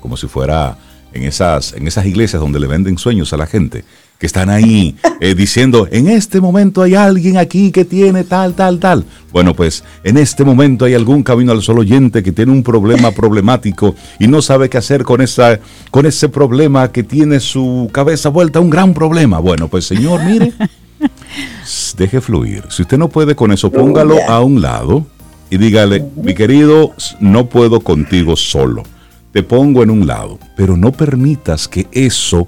como 0.01 0.17
si 0.17 0.27
fuera 0.27 0.77
en 1.13 1.23
esas, 1.23 1.73
en 1.73 1.87
esas 1.87 2.05
iglesias 2.05 2.41
donde 2.41 2.59
le 2.59 2.67
venden 2.67 2.97
sueños 2.97 3.31
a 3.33 3.37
la 3.37 3.47
gente, 3.47 3.85
que 4.17 4.25
están 4.25 4.49
ahí 4.49 4.95
eh, 5.19 5.35
diciendo, 5.35 5.87
en 5.91 6.07
este 6.07 6.39
momento 6.39 6.81
hay 6.81 6.95
alguien 6.95 7.37
aquí 7.37 7.71
que 7.71 7.83
tiene 7.83 8.23
tal, 8.23 8.53
tal, 8.53 8.79
tal. 8.79 9.05
Bueno, 9.31 9.53
pues 9.53 9.83
en 10.03 10.17
este 10.17 10.45
momento 10.45 10.85
hay 10.85 10.93
algún 10.93 11.23
camino 11.23 11.51
al 11.51 11.61
sol 11.61 11.79
oyente 11.79 12.23
que 12.23 12.31
tiene 12.31 12.51
un 12.51 12.63
problema 12.63 13.11
problemático 13.15 13.95
y 14.19 14.27
no 14.27 14.41
sabe 14.41 14.69
qué 14.69 14.77
hacer 14.77 15.03
con, 15.03 15.21
esa, 15.21 15.59
con 15.91 16.05
ese 16.05 16.29
problema 16.29 16.91
que 16.91 17.03
tiene 17.03 17.39
su 17.39 17.89
cabeza 17.91 18.29
vuelta 18.29 18.59
un 18.59 18.69
gran 18.69 18.93
problema. 18.93 19.39
Bueno, 19.39 19.67
pues 19.67 19.85
señor, 19.85 20.23
mire, 20.23 20.53
deje 21.97 22.21
fluir. 22.21 22.63
Si 22.69 22.83
usted 22.83 22.97
no 22.97 23.09
puede 23.09 23.35
con 23.35 23.51
eso, 23.51 23.69
póngalo 23.71 24.17
a 24.27 24.41
un 24.41 24.61
lado 24.61 25.05
y 25.49 25.57
dígale, 25.57 26.05
mi 26.15 26.33
querido, 26.33 26.93
no 27.19 27.49
puedo 27.49 27.81
contigo 27.81 28.35
solo. 28.35 28.83
Te 29.31 29.43
pongo 29.43 29.83
en 29.83 29.89
un 29.89 30.07
lado, 30.07 30.39
pero 30.55 30.77
no 30.77 30.93
permitas 30.93 31.67
que 31.67 31.87
eso 31.91 32.47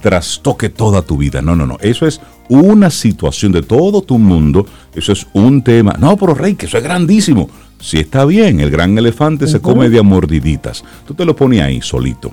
trastoque 0.00 0.68
toda 0.68 1.02
tu 1.02 1.16
vida. 1.16 1.42
No, 1.42 1.54
no, 1.56 1.66
no. 1.66 1.76
Eso 1.80 2.06
es 2.06 2.20
una 2.48 2.90
situación 2.90 3.52
de 3.52 3.62
todo 3.62 4.02
tu 4.02 4.18
mundo. 4.18 4.66
Eso 4.94 5.12
es 5.12 5.26
un 5.32 5.62
tema. 5.62 5.96
No, 5.98 6.16
pero 6.16 6.34
Rey, 6.34 6.54
que 6.54 6.66
eso 6.66 6.78
es 6.78 6.84
grandísimo. 6.84 7.48
Si 7.80 7.98
está 7.98 8.24
bien, 8.24 8.60
el 8.60 8.70
gran 8.70 8.96
elefante 8.98 9.46
se 9.46 9.60
come 9.60 9.88
de 9.88 9.98
amordiditas. 9.98 10.84
Tú 11.06 11.14
te 11.14 11.24
lo 11.24 11.36
pones 11.36 11.62
ahí 11.62 11.80
solito. 11.80 12.32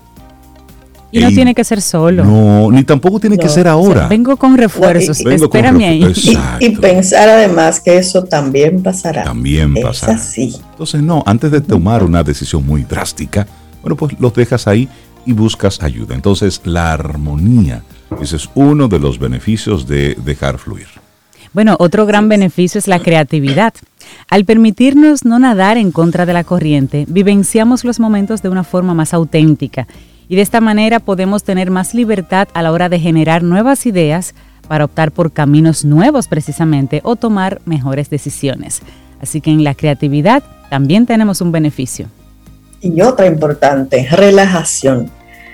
Y 1.12 1.20
no 1.20 1.30
tiene 1.30 1.56
que 1.56 1.64
ser 1.64 1.82
solo. 1.82 2.26
No, 2.26 2.72
ni 2.72 2.84
tampoco 2.84 3.20
tiene 3.20 3.38
que 3.38 3.48
ser 3.48 3.68
ahora. 3.68 4.08
vengo 4.08 4.36
con 4.36 4.58
refuerzos, 4.58 5.22
espérame 5.22 5.84
ahí. 5.84 6.14
Y, 6.60 6.70
pensar 6.72 7.30
además 7.30 7.80
que 7.80 7.98
eso 7.98 8.24
también 8.24 8.84
pasará. 8.84 9.24
También 9.24 9.74
pasará. 9.76 10.14
Es 10.14 10.22
así. 10.22 10.56
Entonces, 10.72 11.02
no, 11.02 11.24
antes 11.26 11.52
de 11.52 11.62
tomar 11.62 12.04
una 12.04 12.22
decisión 12.22 12.66
muy 12.66 12.84
drástica, 12.84 13.48
bueno, 13.82 13.96
pues 13.96 14.20
los 14.20 14.34
dejas 14.34 14.68
ahí 14.68 14.90
y 15.26 15.34
buscas 15.34 15.82
ayuda. 15.82 16.16
Entonces, 16.16 16.62
la 16.64 16.94
armonía, 16.94 17.84
ese 18.22 18.36
es 18.36 18.50
uno 18.56 18.88
de 18.88 19.00
los 19.00 19.20
beneficios 19.20 19.88
de 19.88 20.16
dejar 20.24 20.58
fluir. 20.58 20.88
Bueno, 21.54 21.78
otro 21.80 22.06
gran 22.06 22.28
beneficio 22.28 22.80
es 22.80 22.88
la 22.88 23.00
creatividad. 23.00 23.74
Al 24.30 24.44
permitirnos 24.44 25.24
no 25.24 25.40
nadar 25.40 25.78
en 25.78 25.92
contra 25.92 26.26
de 26.26 26.34
la 26.34 26.44
corriente, 26.44 27.06
vivenciamos 27.08 27.86
los 27.86 28.00
momentos 28.00 28.42
de 28.42 28.50
una 28.50 28.66
forma 28.66 28.94
más 28.94 29.14
auténtica 29.14 29.88
y 30.28 30.36
de 30.36 30.42
esta 30.42 30.60
manera 30.60 31.00
podemos 31.00 31.44
tener 31.44 31.72
más 31.72 31.94
libertad 31.94 32.50
a 32.54 32.62
la 32.62 32.72
hora 32.72 32.90
de 32.90 33.00
generar 33.00 33.42
nuevas 33.42 33.86
ideas 33.86 34.36
para 34.68 34.86
optar 34.86 35.12
por 35.12 35.32
caminos 35.32 35.86
nuevos 35.86 36.28
precisamente 36.28 37.02
o 37.04 37.16
tomar 37.16 37.62
mejores 37.66 38.10
decisiones. 38.10 38.82
Así 39.22 39.40
que 39.40 39.52
en 39.52 39.64
la 39.64 39.76
creatividad 39.76 40.44
también 40.70 41.06
tenemos 41.06 41.42
un 41.42 41.52
beneficio. 41.52 42.08
Y 42.82 43.02
otra 43.02 43.28
importante, 43.28 44.08
relajación. 44.12 45.10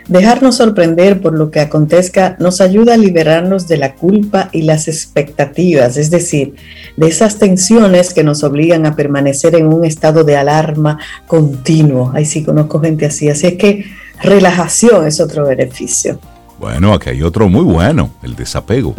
Dejarnos 0.07 0.57
sorprender 0.57 1.21
por 1.21 1.37
lo 1.37 1.51
que 1.51 1.59
acontezca 1.59 2.35
nos 2.39 2.59
ayuda 2.59 2.95
a 2.95 2.97
liberarnos 2.97 3.67
de 3.67 3.77
la 3.77 3.95
culpa 3.95 4.49
y 4.51 4.63
las 4.63 4.87
expectativas, 4.87 5.95
es 5.95 6.09
decir, 6.09 6.55
de 6.97 7.07
esas 7.07 7.37
tensiones 7.37 8.13
que 8.13 8.23
nos 8.23 8.43
obligan 8.43 8.85
a 8.85 8.95
permanecer 8.95 9.55
en 9.55 9.67
un 9.67 9.85
estado 9.85 10.23
de 10.23 10.35
alarma 10.35 10.99
continuo. 11.27 12.11
Ahí 12.13 12.25
sí 12.25 12.43
conozco 12.43 12.81
gente 12.81 13.05
así, 13.05 13.29
así 13.29 13.47
es 13.47 13.53
que 13.55 13.85
relajación 14.21 15.07
es 15.07 15.19
otro 15.21 15.45
beneficio. 15.45 16.19
Bueno, 16.59 16.93
aquí 16.93 17.09
hay 17.09 17.23
otro 17.23 17.47
muy 17.47 17.63
bueno, 17.63 18.11
el 18.21 18.35
desapego. 18.35 18.95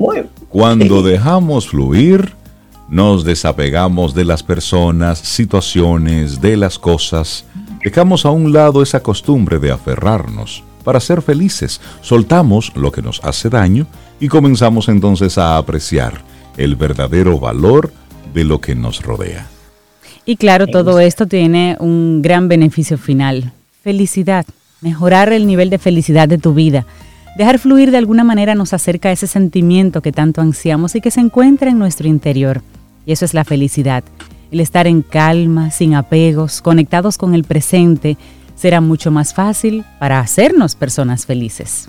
Cuando 0.48 1.02
dejamos 1.02 1.68
fluir, 1.68 2.32
nos 2.88 3.24
desapegamos 3.24 4.14
de 4.14 4.24
las 4.24 4.42
personas, 4.42 5.18
situaciones, 5.18 6.40
de 6.40 6.56
las 6.56 6.78
cosas. 6.78 7.44
Dejamos 7.84 8.24
a 8.24 8.30
un 8.30 8.52
lado 8.52 8.80
esa 8.80 9.02
costumbre 9.02 9.58
de 9.58 9.72
aferrarnos 9.72 10.62
para 10.84 11.00
ser 11.00 11.20
felices. 11.20 11.80
Soltamos 12.00 12.72
lo 12.76 12.92
que 12.92 13.02
nos 13.02 13.22
hace 13.24 13.48
daño 13.48 13.86
y 14.20 14.28
comenzamos 14.28 14.88
entonces 14.88 15.36
a 15.36 15.56
apreciar 15.56 16.22
el 16.56 16.76
verdadero 16.76 17.40
valor 17.40 17.92
de 18.32 18.44
lo 18.44 18.60
que 18.60 18.76
nos 18.76 19.02
rodea. 19.02 19.48
Y 20.24 20.36
claro, 20.36 20.68
todo 20.68 21.00
esto 21.00 21.26
tiene 21.26 21.76
un 21.80 22.22
gran 22.22 22.46
beneficio 22.48 22.98
final. 22.98 23.52
Felicidad, 23.82 24.46
mejorar 24.80 25.32
el 25.32 25.48
nivel 25.48 25.68
de 25.68 25.78
felicidad 25.78 26.28
de 26.28 26.38
tu 26.38 26.54
vida. 26.54 26.86
Dejar 27.36 27.58
fluir 27.58 27.90
de 27.90 27.96
alguna 27.96 28.22
manera 28.22 28.54
nos 28.54 28.72
acerca 28.72 29.08
a 29.08 29.12
ese 29.12 29.26
sentimiento 29.26 30.02
que 30.02 30.12
tanto 30.12 30.40
ansiamos 30.40 30.94
y 30.94 31.00
que 31.00 31.10
se 31.10 31.20
encuentra 31.20 31.70
en 31.70 31.80
nuestro 31.80 32.06
interior. 32.06 32.62
Y 33.06 33.12
eso 33.12 33.24
es 33.24 33.34
la 33.34 33.44
felicidad. 33.44 34.04
El 34.52 34.60
estar 34.60 34.86
en 34.86 35.00
calma, 35.00 35.70
sin 35.70 35.94
apegos, 35.94 36.60
conectados 36.60 37.16
con 37.16 37.34
el 37.34 37.42
presente, 37.44 38.18
será 38.54 38.82
mucho 38.82 39.10
más 39.10 39.32
fácil 39.32 39.82
para 39.98 40.20
hacernos 40.20 40.74
personas 40.74 41.24
felices. 41.24 41.88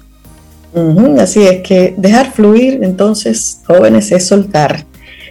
así 1.20 1.43
es 1.43 1.62
que 1.62 1.93
dejar 1.98 2.32
fluir 2.32 2.79
entonces, 2.82 3.60
jóvenes, 3.65 4.13
es 4.13 4.25
soltar, 4.25 4.86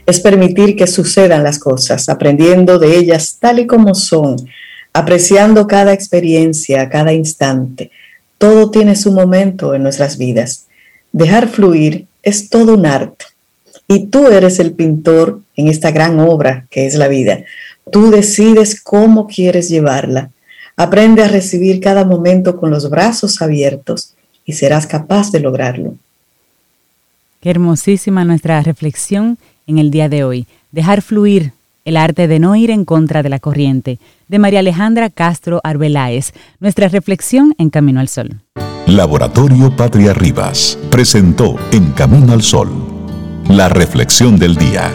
es 0.04 0.20
permitir 0.20 0.76
que 0.76 0.86
sucedan 0.86 1.42
las 1.42 1.58
cosas, 1.58 2.10
aprendiendo 2.10 2.78
de 2.78 2.98
ellas 2.98 3.38
tal 3.40 3.60
y 3.60 3.66
como 3.66 3.94
son, 3.94 4.36
apreciando 4.92 5.66
cada 5.66 5.94
experiencia, 5.94 6.90
cada 6.90 7.14
instante. 7.14 7.90
Todo 8.36 8.70
tiene 8.70 8.94
su 8.94 9.10
momento 9.10 9.74
en 9.74 9.84
nuestras 9.84 10.18
vidas. 10.18 10.66
Dejar 11.12 11.48
fluir 11.48 12.06
es 12.22 12.50
todo 12.50 12.74
un 12.74 12.84
arte. 12.84 13.24
Y 13.92 14.06
tú 14.06 14.26
eres 14.28 14.58
el 14.58 14.72
pintor 14.72 15.40
en 15.56 15.68
esta 15.68 15.90
gran 15.90 16.18
obra 16.20 16.66
que 16.70 16.86
es 16.86 16.94
la 16.94 17.08
vida. 17.08 17.44
Tú 17.90 18.10
decides 18.10 18.80
cómo 18.80 19.26
quieres 19.26 19.68
llevarla 19.68 20.30
Aprende 20.76 21.22
a 21.22 21.28
recibir 21.28 21.80
cada 21.80 22.04
momento 22.04 22.56
con 22.56 22.70
los 22.70 22.88
brazos 22.88 23.42
abiertos 23.42 24.14
y 24.44 24.54
serás 24.54 24.86
capaz 24.86 25.30
de 25.30 25.40
lograrlo. 25.40 25.94
Qué 27.40 27.50
hermosísima 27.50 28.24
nuestra 28.24 28.62
reflexión 28.62 29.38
en 29.66 29.78
el 29.78 29.90
día 29.90 30.08
de 30.08 30.24
hoy. 30.24 30.46
Dejar 30.70 31.02
fluir 31.02 31.52
el 31.84 31.96
arte 31.96 32.28
de 32.28 32.38
no 32.38 32.56
ir 32.56 32.70
en 32.70 32.84
contra 32.84 33.22
de 33.22 33.28
la 33.28 33.40
corriente, 33.40 33.98
de 34.28 34.38
María 34.38 34.60
Alejandra 34.60 35.10
Castro 35.10 35.60
Arbeláez, 35.64 36.32
nuestra 36.60 36.88
reflexión 36.88 37.54
en 37.58 37.70
Camino 37.70 38.00
al 38.00 38.08
Sol. 38.08 38.40
Laboratorio 38.86 39.74
Patria 39.76 40.12
Rivas 40.12 40.78
presentó 40.90 41.56
En 41.72 41.92
Camino 41.92 42.32
al 42.32 42.42
Sol, 42.42 42.70
la 43.52 43.68
reflexión 43.68 44.38
del 44.38 44.56
día. 44.56 44.90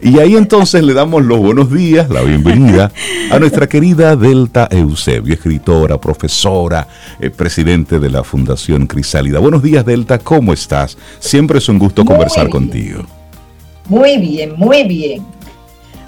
Y 0.00 0.20
ahí 0.20 0.36
entonces 0.36 0.84
le 0.84 0.94
damos 0.94 1.24
los 1.24 1.38
buenos 1.38 1.72
días, 1.72 2.08
la 2.08 2.22
bienvenida 2.22 2.92
a 3.30 3.38
nuestra 3.40 3.66
querida 3.68 4.14
Delta 4.14 4.68
Eusebio, 4.70 5.34
escritora, 5.34 6.00
profesora, 6.00 6.86
eh, 7.18 7.30
presidente 7.30 7.98
de 7.98 8.08
la 8.08 8.22
Fundación 8.22 8.86
Crisálida. 8.86 9.40
Buenos 9.40 9.64
días, 9.64 9.84
Delta, 9.84 10.18
¿cómo 10.18 10.52
estás? 10.52 10.96
Siempre 11.18 11.58
es 11.58 11.68
un 11.68 11.80
gusto 11.80 12.04
conversar 12.04 12.48
contigo. 12.48 13.04
Muy 13.86 14.16
bien, 14.18 14.54
muy 14.56 14.84
bien. 14.84 15.26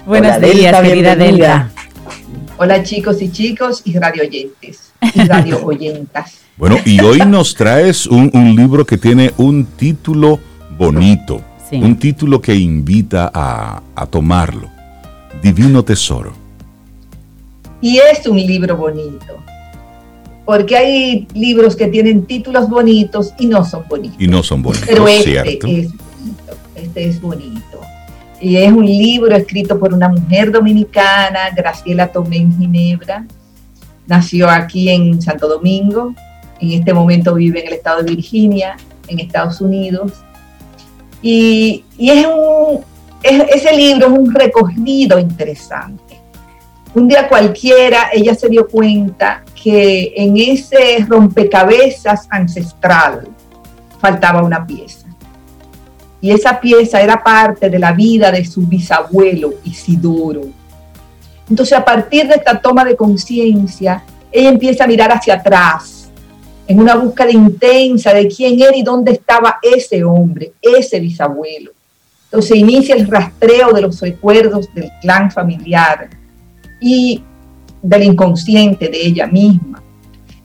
Buenos 0.05 0.39
días, 0.39 0.81
querida 0.81 1.15
Delta. 1.17 1.69
Hola 2.63 2.83
chicos 2.83 3.21
y 3.21 3.31
chicos 3.31 3.81
y 3.85 3.97
radio 3.97 4.21
oyentes 4.23 4.91
y 5.15 5.21
radio 5.23 5.59
oyentas. 5.65 6.41
Bueno, 6.57 6.77
y 6.85 7.01
hoy 7.01 7.19
nos 7.25 7.55
traes 7.55 8.05
un 8.05 8.29
libro 8.55 8.85
que 8.85 8.97
tiene 8.97 9.31
un 9.37 9.65
título 9.65 10.39
bonito 10.77 11.43
un 11.79 11.97
título 11.97 12.41
que 12.41 12.53
invita 12.53 13.31
a, 13.33 13.81
a 13.95 14.05
tomarlo. 14.05 14.69
Divino 15.41 15.83
Tesoro. 15.83 16.33
Y 17.79 17.97
es 17.97 18.25
un 18.27 18.37
libro 18.37 18.75
bonito. 18.75 19.37
Porque 20.45 20.75
hay 20.75 21.27
libros 21.33 21.75
que 21.75 21.87
tienen 21.87 22.25
títulos 22.25 22.69
bonitos 22.69 23.33
y 23.39 23.45
no 23.45 23.63
son 23.63 23.85
bonitos. 23.87 24.19
Y 24.19 24.27
no 24.27 24.43
son 24.43 24.61
bonitos. 24.61 24.87
Pero 24.87 25.07
este 25.07 25.53
es 25.53 25.59
bonito. 25.61 26.03
Este 26.75 27.07
es 27.07 27.21
bonito. 27.21 27.70
Y 28.41 28.57
es 28.57 28.71
un 28.71 28.85
libro 28.85 29.35
escrito 29.35 29.79
por 29.79 29.93
una 29.93 30.09
mujer 30.09 30.51
dominicana, 30.51 31.51
Graciela 31.55 32.11
Tomé 32.11 32.37
en 32.37 32.57
Ginebra. 32.57 33.25
Nació 34.07 34.49
aquí 34.49 34.89
en 34.89 35.21
Santo 35.21 35.47
Domingo. 35.47 36.15
En 36.59 36.71
este 36.71 36.91
momento 36.91 37.35
vive 37.35 37.61
en 37.61 37.67
el 37.67 37.73
estado 37.73 38.01
de 38.01 38.15
Virginia, 38.15 38.77
en 39.07 39.19
Estados 39.19 39.61
Unidos. 39.61 40.23
Y, 41.21 41.85
es 41.99 42.25
un, 42.25 42.83
ese 43.21 43.75
libro 43.75 44.07
es 44.07 44.19
un 44.19 44.33
recogido 44.33 45.19
interesante. 45.19 46.19
Un 46.95 47.07
día 47.07 47.29
cualquiera 47.29 48.09
ella 48.11 48.33
se 48.33 48.49
dio 48.49 48.67
cuenta 48.67 49.43
que 49.63 50.13
en 50.15 50.35
ese 50.35 51.05
rompecabezas 51.07 52.27
ancestral 52.31 53.29
faltaba 53.99 54.41
una 54.41 54.65
pieza. 54.65 55.00
Y 56.21 56.31
esa 56.31 56.59
pieza 56.59 57.01
era 57.01 57.23
parte 57.23 57.69
de 57.69 57.79
la 57.79 57.91
vida 57.93 58.31
de 58.31 58.45
su 58.45 58.61
bisabuelo 58.67 59.55
Isidoro. 59.63 60.43
Entonces 61.49 61.77
a 61.77 61.83
partir 61.83 62.27
de 62.27 62.35
esta 62.35 62.61
toma 62.61 62.85
de 62.85 62.95
conciencia, 62.95 64.03
ella 64.31 64.49
empieza 64.49 64.83
a 64.83 64.87
mirar 64.87 65.11
hacia 65.11 65.33
atrás 65.33 66.09
en 66.67 66.79
una 66.79 66.95
búsqueda 66.95 67.31
intensa 67.31 68.13
de 68.13 68.27
quién 68.27 68.61
era 68.61 68.75
y 68.75 68.83
dónde 68.83 69.11
estaba 69.11 69.57
ese 69.61 70.03
hombre, 70.03 70.53
ese 70.61 70.99
bisabuelo. 70.99 71.71
Entonces 72.25 72.55
inicia 72.55 72.95
el 72.95 73.07
rastreo 73.07 73.73
de 73.73 73.81
los 73.81 73.99
recuerdos 73.99 74.73
del 74.73 74.89
clan 75.01 75.29
familiar 75.29 76.09
y 76.79 77.21
del 77.81 78.03
inconsciente 78.03 78.87
de 78.87 79.05
ella 79.07 79.27
misma. 79.27 79.83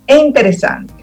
Es 0.04 0.18
interesante. 0.18 0.94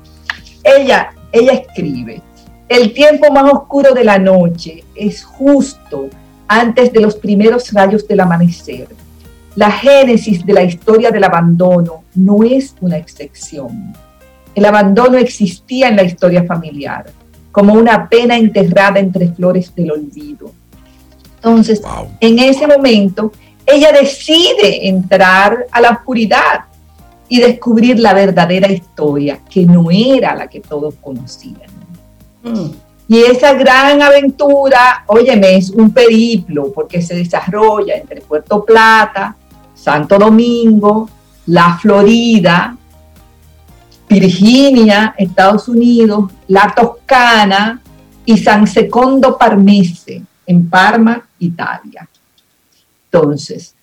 Ella, 0.61 1.13
ella 1.31 1.53
escribe, 1.53 2.21
el 2.69 2.93
tiempo 2.93 3.31
más 3.31 3.51
oscuro 3.51 3.93
de 3.93 4.03
la 4.03 4.17
noche 4.17 4.83
es 4.95 5.23
justo 5.23 6.09
antes 6.47 6.91
de 6.91 7.01
los 7.01 7.15
primeros 7.15 7.71
rayos 7.71 8.07
del 8.07 8.19
amanecer. 8.19 8.87
La 9.55 9.71
génesis 9.71 10.45
de 10.45 10.53
la 10.53 10.63
historia 10.63 11.11
del 11.11 11.23
abandono 11.23 12.03
no 12.15 12.43
es 12.43 12.75
una 12.81 12.97
excepción 12.97 13.93
el 14.55 14.65
abandono 14.65 15.17
existía 15.17 15.87
en 15.87 15.95
la 15.95 16.03
historia 16.03 16.43
familiar, 16.43 17.05
como 17.51 17.73
una 17.73 18.07
pena 18.07 18.37
enterrada 18.37 18.99
entre 18.99 19.29
flores 19.29 19.73
del 19.75 19.91
olvido. 19.91 20.51
Entonces, 21.35 21.81
en 22.19 22.39
ese 22.39 22.67
momento, 22.67 23.31
ella 23.65 23.91
decide 23.91 24.87
entrar 24.87 25.65
a 25.71 25.81
la 25.81 25.91
oscuridad 25.91 26.65
y 27.27 27.39
descubrir 27.39 27.99
la 27.99 28.13
verdadera 28.13 28.71
historia, 28.71 29.39
que 29.49 29.65
no 29.65 29.89
era 29.89 30.35
la 30.35 30.47
que 30.47 30.59
todos 30.59 30.95
conocían. 31.01 31.72
Y 33.07 33.19
esa 33.19 33.53
gran 33.53 34.01
aventura, 34.01 35.03
óyeme, 35.07 35.57
es 35.57 35.69
un 35.69 35.91
periplo 35.91 36.71
porque 36.71 37.01
se 37.01 37.15
desarrolla 37.15 37.95
entre 37.95 38.21
Puerto 38.21 38.63
Plata, 38.63 39.35
Santo 39.75 40.17
Domingo, 40.17 41.09
la 41.47 41.77
Florida, 41.77 42.77
Virginia, 44.07 45.15
Estados 45.17 45.67
Unidos, 45.67 46.31
la 46.47 46.73
Toscana 46.73 47.81
y 48.25 48.37
San 48.37 48.67
Secondo 48.67 49.37
Parmese, 49.37 50.21
en 50.45 50.69
Parma, 50.69 51.27
Italia. 51.39 52.07
Entonces, 53.05 53.75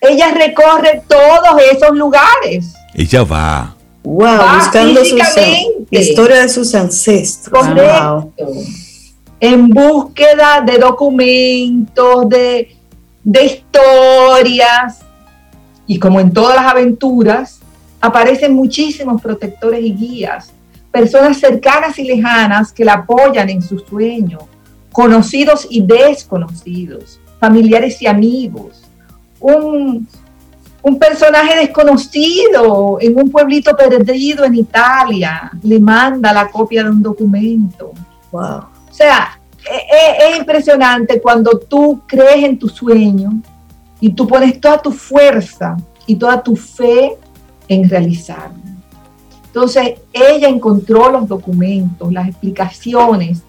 ella 0.00 0.32
recorre 0.32 1.02
todos 1.08 1.60
esos 1.72 1.96
lugares. 1.96 2.74
Ella 2.94 3.24
va. 3.24 3.75
Wow, 4.06 4.38
buscando 4.54 5.04
su 5.04 5.18
historia 5.90 6.42
de 6.42 6.48
sus 6.48 6.72
ancestros. 6.76 7.66
Correcto. 7.66 8.30
En 9.40 9.68
búsqueda 9.68 10.60
de 10.64 10.78
documentos, 10.78 12.28
de, 12.28 12.76
de 13.24 13.44
historias. 13.44 15.00
Y 15.88 15.98
como 15.98 16.20
en 16.20 16.32
todas 16.32 16.54
las 16.54 16.66
aventuras, 16.66 17.58
aparecen 18.00 18.54
muchísimos 18.54 19.20
protectores 19.20 19.80
y 19.80 19.92
guías, 19.92 20.52
personas 20.92 21.38
cercanas 21.40 21.98
y 21.98 22.04
lejanas 22.04 22.72
que 22.72 22.84
la 22.84 22.94
apoyan 22.94 23.50
en 23.50 23.60
su 23.60 23.80
sueño, 23.80 24.38
conocidos 24.92 25.66
y 25.68 25.82
desconocidos, 25.82 27.18
familiares 27.40 28.00
y 28.00 28.06
amigos. 28.06 28.84
Un, 29.40 30.06
un 30.86 31.00
personaje 31.00 31.56
desconocido 31.56 32.98
en 33.00 33.18
un 33.18 33.28
pueblito 33.28 33.76
perdido 33.76 34.44
en 34.44 34.54
Italia 34.54 35.50
le 35.64 35.80
manda 35.80 36.32
la 36.32 36.48
copia 36.48 36.84
de 36.84 36.90
un 36.90 37.02
documento. 37.02 37.90
Wow. 38.30 38.58
O 38.88 38.92
sea, 38.92 39.36
es, 39.58 39.64
e, 39.68 40.30
es, 40.30 40.38
impresionante 40.38 41.20
cuando 41.20 41.58
tú 41.58 42.02
crees 42.06 42.44
en 42.44 42.56
tu 42.56 42.68
sueño 42.68 43.32
y 43.98 44.10
tú 44.10 44.28
pones 44.28 44.60
toda 44.60 44.78
tu 44.80 44.92
fuerza 44.92 45.76
y 46.06 46.14
toda 46.14 46.40
tu 46.40 46.54
fe 46.54 47.16
en 47.66 47.88
realizarlo. 47.88 48.62
Entonces, 49.44 49.94
ella 50.12 50.48
encontró 50.48 51.10
los 51.10 51.26
documentos, 51.26 52.12
las 52.12 52.28
explicaciones, 52.28 53.42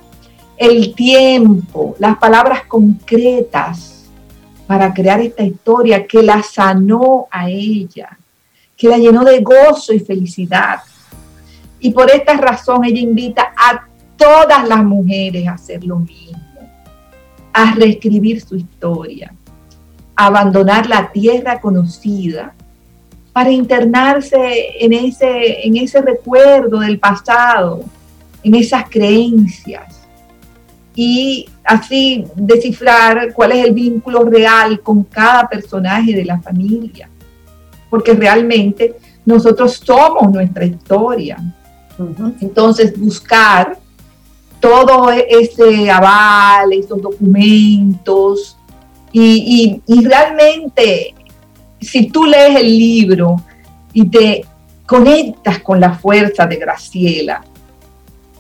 el 0.58 0.96
tiempo, 0.96 1.96
las 2.00 2.18
palabras 2.18 2.64
concretas 2.68 3.97
para 4.68 4.94
crear 4.94 5.22
esta 5.22 5.44
historia 5.44 6.06
que 6.06 6.22
la 6.22 6.44
sanó 6.44 7.28
a 7.32 7.50
ella, 7.50 8.18
que 8.76 8.90
la 8.90 8.98
llenó 8.98 9.24
de 9.24 9.40
gozo 9.40 9.94
y 9.94 10.00
felicidad. 10.00 10.82
Y 11.80 11.92
por 11.92 12.12
esta 12.12 12.34
razón 12.34 12.84
ella 12.84 13.00
invita 13.00 13.54
a 13.56 13.88
todas 14.18 14.68
las 14.68 14.84
mujeres 14.84 15.48
a 15.48 15.54
hacer 15.54 15.86
lo 15.86 16.00
mismo, 16.00 16.38
a 17.54 17.74
reescribir 17.76 18.42
su 18.42 18.58
historia, 18.58 19.34
a 20.16 20.26
abandonar 20.26 20.88
la 20.88 21.12
tierra 21.12 21.62
conocida 21.62 22.54
para 23.32 23.52
internarse 23.52 24.84
en 24.84 24.92
ese, 24.92 25.66
en 25.66 25.78
ese 25.78 26.02
recuerdo 26.02 26.80
del 26.80 27.00
pasado, 27.00 27.86
en 28.44 28.56
esas 28.56 28.90
creencias 28.90 29.97
y 31.00 31.48
así 31.64 32.26
descifrar 32.36 33.32
cuál 33.32 33.52
es 33.52 33.66
el 33.66 33.72
vínculo 33.72 34.24
real 34.24 34.82
con 34.82 35.04
cada 35.04 35.48
personaje 35.48 36.12
de 36.12 36.26
la 36.26 36.42
familia. 36.42 37.08
Porque 37.88 38.14
realmente 38.14 38.96
nosotros 39.24 39.80
somos 39.86 40.32
nuestra 40.32 40.66
historia. 40.66 41.38
Entonces, 42.42 43.00
buscar 43.00 43.78
todo 44.60 45.12
ese 45.12 45.92
aval, 45.92 46.74
esos 46.74 47.00
documentos, 47.00 48.58
y, 49.12 49.82
y, 49.86 50.06
realmente, 50.06 51.14
si 51.80 52.10
tú 52.10 52.26
lees 52.26 52.60
el 52.60 52.78
libro 52.78 53.36
y 53.94 54.10
te 54.10 54.46
conectas 54.86 55.60
con 55.60 55.80
la 55.80 55.94
fuerza 55.94 56.48
de 56.48 56.56
Graciela, 56.58 57.44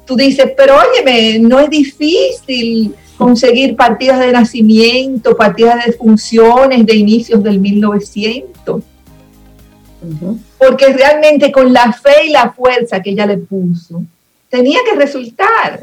tú 0.07 0.15
dices, 0.15 0.53
pero 0.55 0.75
óyeme, 0.77 1.37
no 1.37 1.59
es 1.59 1.69
difícil 1.69 2.95
conseguir 3.17 3.75
partidas 3.75 4.19
de 4.19 4.31
nacimiento, 4.31 5.35
partidas 5.35 5.85
de 5.85 5.91
funciones 5.91 6.85
de 6.85 6.95
inicios 6.95 7.43
del 7.43 7.59
1900. 7.59 8.81
Porque 10.57 10.93
realmente 10.93 11.51
con 11.51 11.73
la 11.73 11.91
fe 11.91 12.27
y 12.27 12.29
la 12.29 12.51
fuerza 12.51 13.01
que 13.01 13.09
ella 13.09 13.25
le 13.25 13.37
puso, 13.37 14.03
tenía 14.49 14.79
que 14.89 14.95
resultar, 14.97 15.81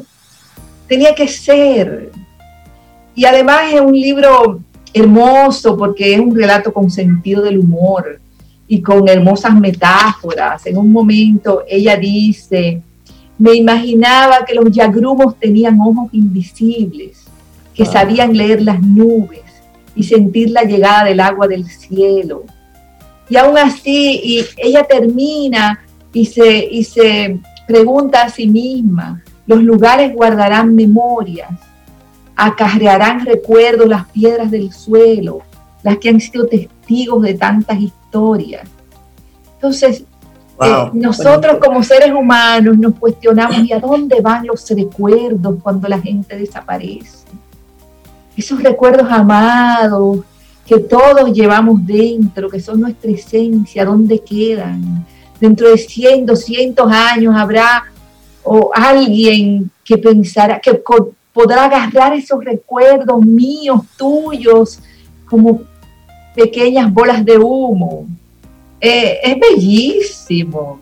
tenía 0.89 1.15
que 1.15 1.29
ser. 1.29 2.11
Y 3.15 3.27
además 3.27 3.73
es 3.73 3.81
un 3.81 3.93
libro 3.93 4.61
hermoso 4.95 5.77
porque 5.77 6.15
es 6.15 6.21
un 6.21 6.35
relato 6.35 6.73
con 6.73 6.91
sentido 6.91 7.43
del 7.43 7.59
humor 7.59 8.21
y 8.67 8.81
con 8.81 9.07
hermosas 9.09 9.55
metáforas. 9.55 10.65
En 10.67 10.79
un 10.79 10.91
momento 10.91 11.65
ella 11.69 11.97
dice, 11.97 12.81
me 13.39 13.55
imaginaba 13.55 14.45
que 14.47 14.55
los 14.55 14.71
yagrumos 14.71 15.39
tenían 15.39 15.81
ojos 15.81 16.09
invisibles, 16.13 17.25
que 17.75 17.83
ah. 17.83 17.87
sabían 17.87 18.37
leer 18.37 18.63
las 18.63 18.81
nubes 18.81 19.43
y 19.95 20.05
sentir 20.05 20.51
la 20.51 20.63
llegada 20.63 21.05
del 21.05 21.21
agua 21.21 21.49
del 21.49 21.67
cielo. 21.67 22.45
Y 23.29 23.37
aún 23.37 23.57
así, 23.59 24.21
y 24.23 24.45
ella 24.59 24.85
termina 24.85 25.85
y 26.13 26.27
se, 26.27 26.65
y 26.71 26.85
se 26.85 27.39
pregunta 27.67 28.23
a 28.23 28.29
sí 28.29 28.47
misma, 28.47 29.23
los 29.47 29.63
lugares 29.63 30.13
guardarán 30.15 30.75
memorias, 30.75 31.51
acarrearán 32.37 33.25
recuerdos 33.25 33.89
las 33.89 34.07
piedras 34.09 34.51
del 34.51 34.73
suelo, 34.73 35.43
las 35.83 35.99
que 35.99 36.09
han 36.09 36.21
sido 36.21 36.47
testigos 36.47 37.23
de 37.23 37.35
tantas 37.35 37.81
historias. 37.81 38.69
Entonces, 39.55 40.05
eh, 40.61 40.91
nosotros 40.93 41.59
como 41.59 41.83
seres 41.83 42.13
humanos 42.13 42.79
nos 42.79 42.95
cuestionamos 42.95 43.59
y 43.65 43.73
a 43.73 43.81
dónde 43.81 44.21
van 44.21 44.47
los 44.47 44.69
recuerdos 44.71 45.57
cuando 45.63 45.89
la 45.89 46.01
gente 46.01 46.37
desaparece. 46.37 47.27
Esos 48.37 48.63
recuerdos 48.63 49.07
amados 49.11 50.21
que 50.65 50.79
todos 50.79 51.33
llevamos 51.33 51.85
dentro, 51.85 52.49
que 52.49 52.61
son 52.61 52.81
nuestra 52.81 53.11
esencia, 53.11 53.85
¿dónde 53.85 54.21
quedan? 54.21 55.05
Dentro 55.41 55.69
de 55.69 55.77
100, 55.77 56.27
200 56.27 56.91
años 56.91 57.35
habrá 57.37 57.85
o 58.43 58.71
alguien 58.75 59.71
que 59.85 59.99
pensará, 59.99 60.61
que 60.61 60.83
podrá 61.33 61.65
agarrar 61.65 62.15
esos 62.15 62.43
recuerdos 62.45 63.25
míos, 63.25 63.81
tuyos, 63.97 64.79
como 65.29 65.63
pequeñas 66.35 66.93
bolas 66.93 67.25
de 67.25 67.39
humo 67.39 68.07
eh, 68.87 69.19
es 69.23 69.37
bellísimo. 69.41 70.79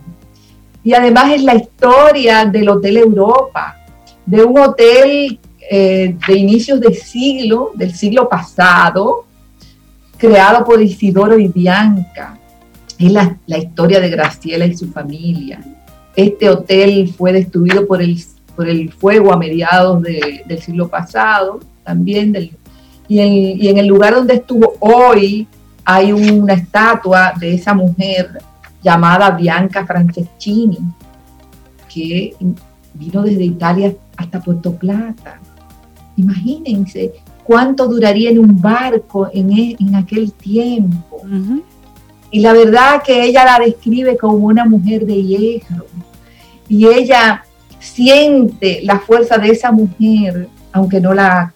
Y 0.83 0.93
además 0.93 1.33
es 1.35 1.45
la 1.45 1.55
historia 1.55 2.45
del 2.45 2.69
Hotel 2.69 2.97
Europa, 2.97 3.79
de 4.27 4.43
un 4.43 4.59
hotel 4.59 5.39
eh, 5.71 6.17
de 6.27 6.37
inicios 6.37 6.81
de 6.81 6.95
siglo, 6.95 7.71
del 7.75 7.95
siglo 7.95 8.29
pasado, 8.29 9.27
creado 10.19 10.65
por 10.65 10.83
Isidoro 10.83 11.39
y 11.39 11.47
Bianca. 11.47 12.37
Es 12.99 13.13
la, 13.13 13.59
historia 13.59 14.01
de 14.01 14.11
Graciela 14.11 14.67
y 14.67 14.77
su 14.77 14.91
familia. 14.91 15.61
Este 16.17 16.51
hotel 16.51 17.15
fue 17.17 17.33
destruido 17.33 17.87
por 17.87 18.03
el, 18.03 18.21
por 18.57 18.69
el 18.69 18.93
fuego 18.93 19.33
a 19.33 19.37
mediados 19.37 20.03
del 20.03 20.61
siglo 20.61 20.89
pasado, 20.89 21.61
también. 21.85 22.33
Del, 22.33 22.51
y, 23.07 23.21
y 23.21 23.69
en 23.69 23.79
el 23.79 23.87
lugar 23.87 24.17
donde 24.17 24.35
estuvo 24.35 24.75
hoy 24.81 25.47
hay 25.85 26.13
una 26.13 26.55
estatua 26.55 27.33
de 27.39 27.55
esa 27.55 27.75
mujer 27.75 28.41
llamada 28.83 29.31
Bianca 29.31 29.87
Franceschini, 29.87 30.79
que 31.93 32.35
vino 32.95 33.23
desde 33.23 33.45
Italia 33.45 33.95
hasta 34.17 34.41
Puerto 34.41 34.75
Plata. 34.75 35.41
Imagínense 36.17 37.13
cuánto 37.45 37.87
duraría 37.89 38.31
en 38.31 38.39
un 38.39 38.61
barco 38.61 39.29
en, 39.33 39.53
e, 39.53 39.77
aquel 39.97 40.33
tiempo. 40.33 41.23
Y 42.31 42.41
la 42.41 42.53
verdad 42.53 43.03
que 43.05 43.25
ella 43.25 43.45
la 43.45 43.65
describe 43.65 44.17
como 44.17 44.47
una 44.47 44.65
mujer 44.65 45.05
de 45.05 45.23
hierro. 45.23 45.87
Y 46.69 46.87
ella 46.87 47.45
siente 47.79 48.81
la 48.83 49.01
fuerza 49.01 49.37
de 49.39 49.51
esa 49.51 49.71
mujer, 49.73 50.49
aunque 50.73 51.01
no 51.01 51.13
la 51.13 51.53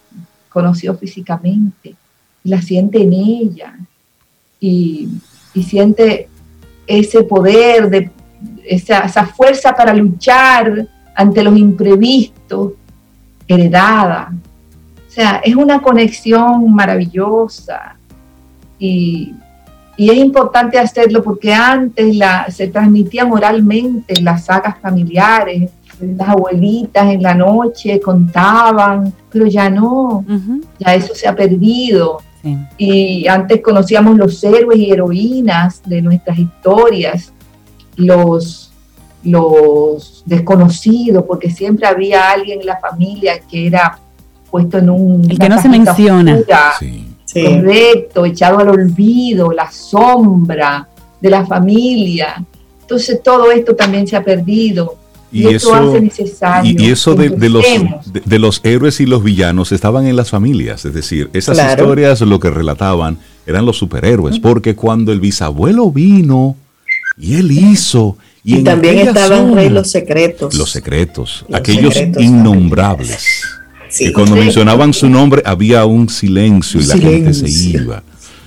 conoció 0.49 0.95
físicamente, 0.95 1.95
la 2.43 2.61
siente 2.61 3.01
en 3.01 3.13
ella 3.13 3.73
y, 4.59 5.09
siente 5.65 6.29
ese 6.85 7.23
poder, 7.23 7.89
de, 7.89 8.11
esa, 8.63 8.99
esa, 8.99 9.25
fuerza 9.25 9.73
para 9.73 9.91
luchar 9.93 10.87
ante 11.15 11.43
los 11.43 11.57
imprevistos, 11.57 12.73
heredada. 13.47 14.31
O 15.07 15.11
sea, 15.11 15.41
es 15.43 15.55
una 15.55 15.81
conexión 15.81 16.71
maravillosa 16.71 17.95
y, 18.77 19.33
y 19.97 20.11
es 20.11 20.17
importante 20.17 20.77
hacerlo 20.77 21.23
porque 21.23 21.51
antes 21.51 22.15
la, 22.15 22.45
se 22.51 22.67
transmitían 22.67 23.31
oralmente 23.31 24.21
las 24.21 24.45
sagas 24.45 24.77
familiares, 24.79 25.71
las 25.99 26.29
abuelitas 26.29 27.11
en 27.11 27.23
la 27.23 27.33
noche 27.33 27.99
contaban, 27.99 29.11
pero 29.31 29.47
ya 29.47 29.71
no, 29.71 30.23
ya 30.77 30.93
eso 30.93 31.15
se 31.15 31.27
ha 31.27 31.35
perdido. 31.35 32.19
Y 32.77 33.27
antes 33.27 33.61
conocíamos 33.61 34.17
los 34.17 34.43
héroes 34.43 34.79
y 34.79 34.91
heroínas 34.91 35.81
de 35.85 36.01
nuestras 36.01 36.37
historias, 36.37 37.33
los, 37.95 38.71
los 39.23 40.23
desconocidos, 40.25 41.25
porque 41.27 41.49
siempre 41.49 41.87
había 41.87 42.31
alguien 42.31 42.61
en 42.61 42.65
la 42.65 42.79
familia 42.79 43.39
que 43.39 43.67
era 43.67 43.99
puesto 44.49 44.77
en 44.77 44.89
un... 44.89 45.29
El 45.29 45.37
que 45.37 45.49
no 45.49 45.61
se 45.61 45.69
menciona. 45.69 46.39
Correcto, 47.33 48.25
echado 48.25 48.59
al 48.59 48.69
olvido, 48.69 49.51
la 49.51 49.69
sombra 49.69 50.87
de 51.19 51.29
la 51.29 51.45
familia. 51.45 52.43
Entonces 52.81 53.21
todo 53.21 53.51
esto 53.51 53.75
también 53.75 54.07
se 54.07 54.15
ha 54.15 54.23
perdido. 54.23 54.95
Y, 55.31 55.47
eso, 55.47 55.73
hace 55.73 56.01
necesario. 56.01 56.75
Y, 56.77 56.89
eso 56.89 57.13
de, 57.15 57.49
los, 57.49 57.65
de, 58.25 58.39
los 58.39 58.61
héroes 58.63 58.99
y 59.01 59.05
los 59.05 59.23
villanos 59.23 59.71
estaban 59.71 60.07
en 60.07 60.15
las 60.15 60.29
familias, 60.29 60.85
es 60.85 60.93
decir, 60.93 61.29
esas 61.33 61.57
historias 61.57 62.21
lo 62.21 62.39
que 62.39 62.49
relataban 62.49 63.17
eran 63.45 63.65
los 63.65 63.77
superhéroes, 63.77 64.39
porque 64.39 64.75
cuando 64.75 65.11
el 65.11 65.19
bisabuelo 65.19 65.91
vino 65.91 66.55
y 67.17 67.35
él 67.35 67.51
hizo 67.51 68.17
Y, 68.43 68.55
en 68.55 68.63
también 68.63 68.99
estaban 68.99 69.49
zona, 69.49 69.55
Rey 69.55 69.69
Los 69.69 69.91
Secretos. 69.91 70.53
Los 70.55 70.71
secretos, 70.71 71.45
Los 71.49 71.59
aquellos 71.59 71.93
secretos 71.93 72.23
innombrables. 72.23 73.41
Sí. 73.89 74.05
que 74.05 74.13
cuando 74.13 74.35
mencionaban 74.35 74.93
su 74.93 75.09
nombre 75.09 75.41
había 75.45 75.85
un 75.85 76.09
silencio 76.09 76.81
y 76.81 76.85
la 76.85 76.97
gente 76.97 77.33
se 77.33 77.49
iba. 77.49 78.03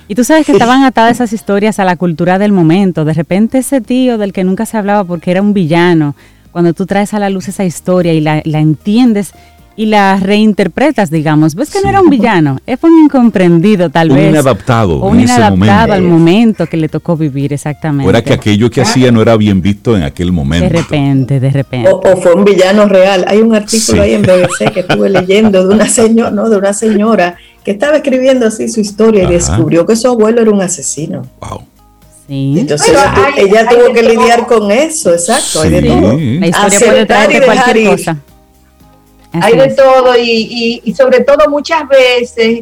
Y 0.07 0.15
tú 0.15 0.23
sabes 0.23 0.45
que 0.45 0.51
estaban 0.51 0.83
atadas 0.83 1.13
esas 1.13 1.31
historias 1.31 1.79
a 1.79 1.85
la 1.85 1.95
cultura 1.95 2.37
del 2.37 2.51
momento. 2.51 3.05
De 3.05 3.13
repente 3.13 3.59
ese 3.59 3.79
tío 3.79 4.17
del 4.17 4.33
que 4.33 4.43
nunca 4.43 4.65
se 4.65 4.77
hablaba 4.77 5.03
porque 5.03 5.31
era 5.31 5.41
un 5.41 5.53
villano, 5.53 6.15
cuando 6.51 6.73
tú 6.73 6.85
traes 6.85 7.13
a 7.13 7.19
la 7.19 7.29
luz 7.29 7.47
esa 7.47 7.63
historia 7.65 8.13
y 8.13 8.21
la, 8.21 8.41
la 8.45 8.59
entiendes 8.59 9.31
y 9.77 9.85
la 9.85 10.17
reinterpretas, 10.17 11.09
digamos, 11.09 11.55
ves 11.55 11.69
que 11.71 11.77
Sí. 11.79 11.83
no 11.85 11.89
era 11.89 12.01
un 12.01 12.09
villano, 12.09 12.57
es 12.67 12.77
un 12.83 12.91
incomprendido 13.05 13.89
tal 13.89 14.11
Un 14.11 14.17
vez. 14.17 14.29
inadaptado 14.29 14.97
O 14.99 15.07
en 15.09 15.13
un 15.15 15.19
ese 15.21 15.33
inadaptado 15.33 15.57
momento. 15.57 15.93
al 15.93 16.01
momento 16.03 16.67
que 16.67 16.77
le 16.77 16.89
tocó 16.89 17.15
vivir, 17.15 17.53
exactamente. 17.53 18.05
O 18.05 18.09
era 18.09 18.21
que 18.21 18.33
aquello 18.33 18.69
que 18.69 18.81
hacía 18.81 19.11
no 19.13 19.21
era 19.21 19.37
bien 19.37 19.61
visto 19.61 19.95
en 19.95 20.03
aquel 20.03 20.33
momento. 20.33 20.65
De 20.65 20.69
repente, 20.81 21.39
de 21.39 21.49
repente. 21.49 21.89
O, 21.89 21.99
o 22.01 22.17
fue 22.17 22.33
un 22.33 22.43
villano 22.43 22.85
real. 22.85 23.23
Hay 23.27 23.39
un 23.39 23.55
artículo 23.55 23.79
Sí. 24.03 24.09
ahí 24.09 24.13
en 24.13 24.23
BBC 24.23 24.71
que 24.73 24.81
estuve 24.81 25.09
leyendo 25.09 25.65
de 25.65 25.73
una 25.73 25.87
señora, 25.87 26.31
no, 26.31 26.49
de 26.49 26.57
una 26.57 26.73
señora 26.73 27.37
que 27.63 27.71
estaba 27.71 27.95
escribiendo 27.95 28.47
así 28.47 28.67
su 28.67 28.81
historia 28.81 29.23
Ajá. 29.23 29.31
y 29.31 29.35
descubrió 29.35 29.85
que 29.85 29.95
su 29.95 30.07
abuelo 30.09 30.41
era 30.41 30.51
un 30.51 30.61
asesino. 30.61 31.21
Wow. 31.39 31.61
Sí. 32.31 32.55
Entonces 32.59 32.87
Pero 32.87 32.99
ella, 33.01 33.13
tu- 33.13 33.21
hay- 33.21 33.33
ella 33.45 33.59
hay 33.69 33.75
tuvo 33.75 33.93
que 33.93 34.01
todo. 34.03 34.09
lidiar 34.13 34.47
con 34.47 34.71
eso, 34.71 35.11
exacto, 35.13 35.61
hay 35.61 35.69
de 35.69 35.81
todo. 35.81 36.13
La 36.13 36.47
historia 36.47 36.65
Aceptar 36.67 36.89
puede 36.91 37.05
traerte 37.05 37.41
cualquier 37.45 37.77
ir. 37.77 37.89
cosa. 37.89 38.17
Así 39.33 39.43
Hay 39.53 39.57
de 39.57 39.65
es. 39.65 39.75
todo 39.75 40.17
y, 40.17 40.29
y- 40.29 40.81
y 40.85 40.93
sobre 40.93 41.21
todo 41.21 41.49
muchas 41.49 41.87
veces 41.87 42.61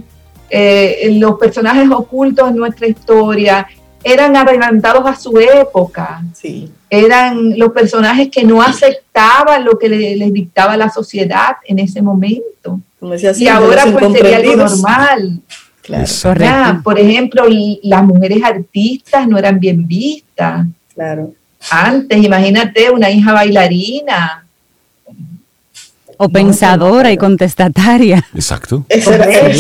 eh, 0.52 1.10
los 1.20 1.38
personajes 1.38 1.88
ocultos 1.92 2.50
en 2.50 2.56
nuestra 2.56 2.88
historia 2.88 3.68
eran 4.04 4.36
adelantados 4.36 5.06
a 5.06 5.16
su 5.16 5.38
época, 5.38 6.22
Sí, 6.34 6.72
eran 6.90 7.58
los 7.60 7.72
personajes 7.72 8.30
que 8.32 8.44
no 8.44 8.62
aceptaban 8.62 9.64
lo 9.66 9.78
que 9.78 9.90
le- 9.90 10.16
les 10.16 10.32
dictaba 10.34 10.76
la 10.78 10.90
sociedad 10.90 11.58
en 11.66 11.78
ese 11.80 12.02
momento. 12.02 12.80
como 13.00 13.14
decía, 13.14 13.34
sí, 13.34 13.44
y 13.44 13.48
ahora 13.48 13.84
pues 13.92 14.12
sería 14.14 14.38
algo 14.38 14.56
normal. 14.58 15.42
Claro. 15.90 16.40
Ya, 16.40 16.82
por 16.84 17.00
ejemplo, 17.00 17.44
las 17.84 18.04
mujeres 18.04 18.44
artistas 18.44 19.28
no 19.28 19.38
eran 19.38 19.60
bien 19.60 19.88
vistas. 19.88 20.66
claro. 20.94 21.34
Antes, 21.72 22.24
imagínate 22.24 22.90
una 22.90 23.10
hija 23.12 23.34
bailarina. 23.34 24.46
O 26.22 26.28
pensadora 26.30 27.12
y 27.12 27.18
contestataria. 27.18 28.26
Exacto. 28.36 28.86
Esas 28.90 29.16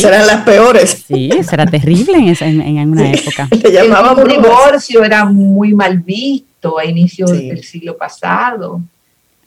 eran, 0.05 0.27
las 0.27 0.43
peores. 0.43 1.03
Sí, 1.07 1.29
eso 1.37 1.51
era 1.53 1.65
terrible 1.65 2.17
en, 2.17 2.27
esa- 2.29 2.47
en- 2.47 2.61
en 2.61 2.89
una 2.91 3.11
época. 3.11 3.47
Le 3.63 3.71
llamaban 3.71 4.19
el 4.19 4.27
divorcio 4.27 5.03
era 5.03 5.23
muy 5.25 5.73
mal 5.73 5.97
visto 5.99 6.77
a 6.77 6.85
inicios 6.85 7.31
Sí. 7.31 7.47
del 7.47 7.63
siglo 7.63 7.97
pasado. 7.97 8.81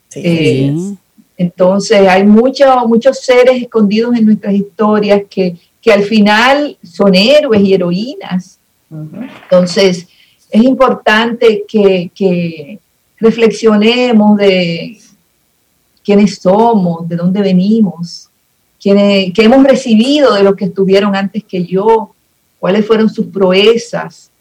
Sí, 0.09 0.21
Eh, 0.23 0.73
Sí. 0.75 0.97
Entonces 1.37 2.07
hay 2.07 2.23
muchos 2.23 2.67
muchos 2.87 3.19
seres 3.19 3.61
escondidos 3.61 4.15
en 4.15 4.25
nuestras 4.27 4.53
historias 4.53 5.21
que, 5.29 5.55
que 5.83 5.91
al 5.91 6.03
final 6.03 6.77
son 6.81 7.13
héroes 7.13 7.61
y 7.61 7.73
heroínas. 7.73 8.57
Entonces 8.89 10.07
es 10.49 10.63
importante 10.63 11.65
que, 11.67 12.09
que 12.15 12.79
reflexionemos 13.19 14.37
de 14.37 14.97
quiénes 16.03 16.37
somos, 16.37 17.07
de 17.09 17.17
dónde 17.17 17.41
venimos, 17.41 18.29
quiénes, 18.81 19.33
qué 19.33 19.43
hemos 19.43 19.63
recibido 19.63 20.33
de 20.33 20.43
los 20.43 20.55
que 20.55 20.65
estuvieron 20.65 21.15
antes 21.15 21.43
que 21.43 21.65
yo, 21.65 22.15
cuáles 22.59 22.85
fueron 22.85 23.09
sus 23.09 23.27
proezas, 23.27 24.31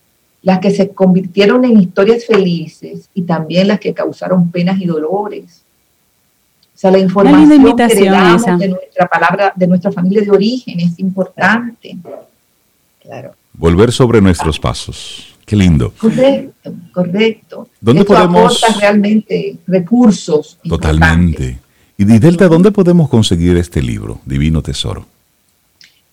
las 0.43 0.61
que 0.61 0.71
se 0.71 0.91
convirtieron 0.91 1.65
en 1.65 1.81
historias 1.81 2.25
felices 2.25 3.09
y 3.15 3.23
también 3.23 3.69
las 3.69 3.81
que 3.81 3.95
causaron 3.95 4.51
penas 4.51 4.81
y 4.81 4.87
dolores. 4.87 5.63
O 6.83 6.88
sea, 6.88 6.90
la 6.90 6.99
información 6.99 7.49
que 7.49 7.55
invitación 7.55 7.99
heredamos 8.09 8.42
esa. 8.42 8.57
de 8.57 8.68
nuestra 8.71 9.07
palabra, 9.07 9.53
de 9.55 9.66
nuestra 9.68 9.92
familia 9.92 10.23
de 10.23 10.31
origen 10.33 10.81
es 10.81 10.99
importante. 10.99 11.97
Claro. 13.01 13.37
Volver 13.53 13.92
sobre 13.92 14.21
nuestros 14.21 14.59
pasos. 14.59 15.33
Qué 15.47 15.55
lindo. 15.55 15.92
Correcto, 15.97 16.75
correcto. 16.92 17.68
¿Dónde 17.81 18.01
Esto 18.03 18.14
podemos- 18.14 18.61
aporta 18.64 18.81
realmente 18.81 19.59
recursos. 19.68 20.59
Totalmente. 20.68 21.61
Y 21.97 22.05
Delta, 22.05 22.49
¿dónde 22.49 22.73
podemos 22.73 23.09
conseguir 23.09 23.57
este 23.59 23.81
libro, 23.81 24.21
Divino 24.25 24.61
Tesoro? 24.61 25.07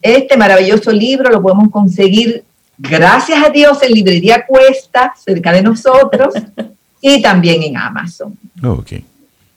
Este 0.03 0.37
maravilloso 0.37 0.91
libro 0.91 1.31
lo 1.31 1.41
podemos 1.41 1.71
conseguir, 1.71 2.43
gracias 2.77 3.43
a 3.43 3.49
Dios, 3.49 3.81
en 3.81 3.93
Librería 3.93 4.45
Cuesta, 4.45 5.13
cerca 5.17 5.51
de 5.51 5.63
nosotros, 5.63 6.35
y 7.01 7.23
también 7.23 7.63
en 7.63 7.75
Amazon. 7.75 8.37
Oh, 8.63 8.73
ok. 8.73 8.91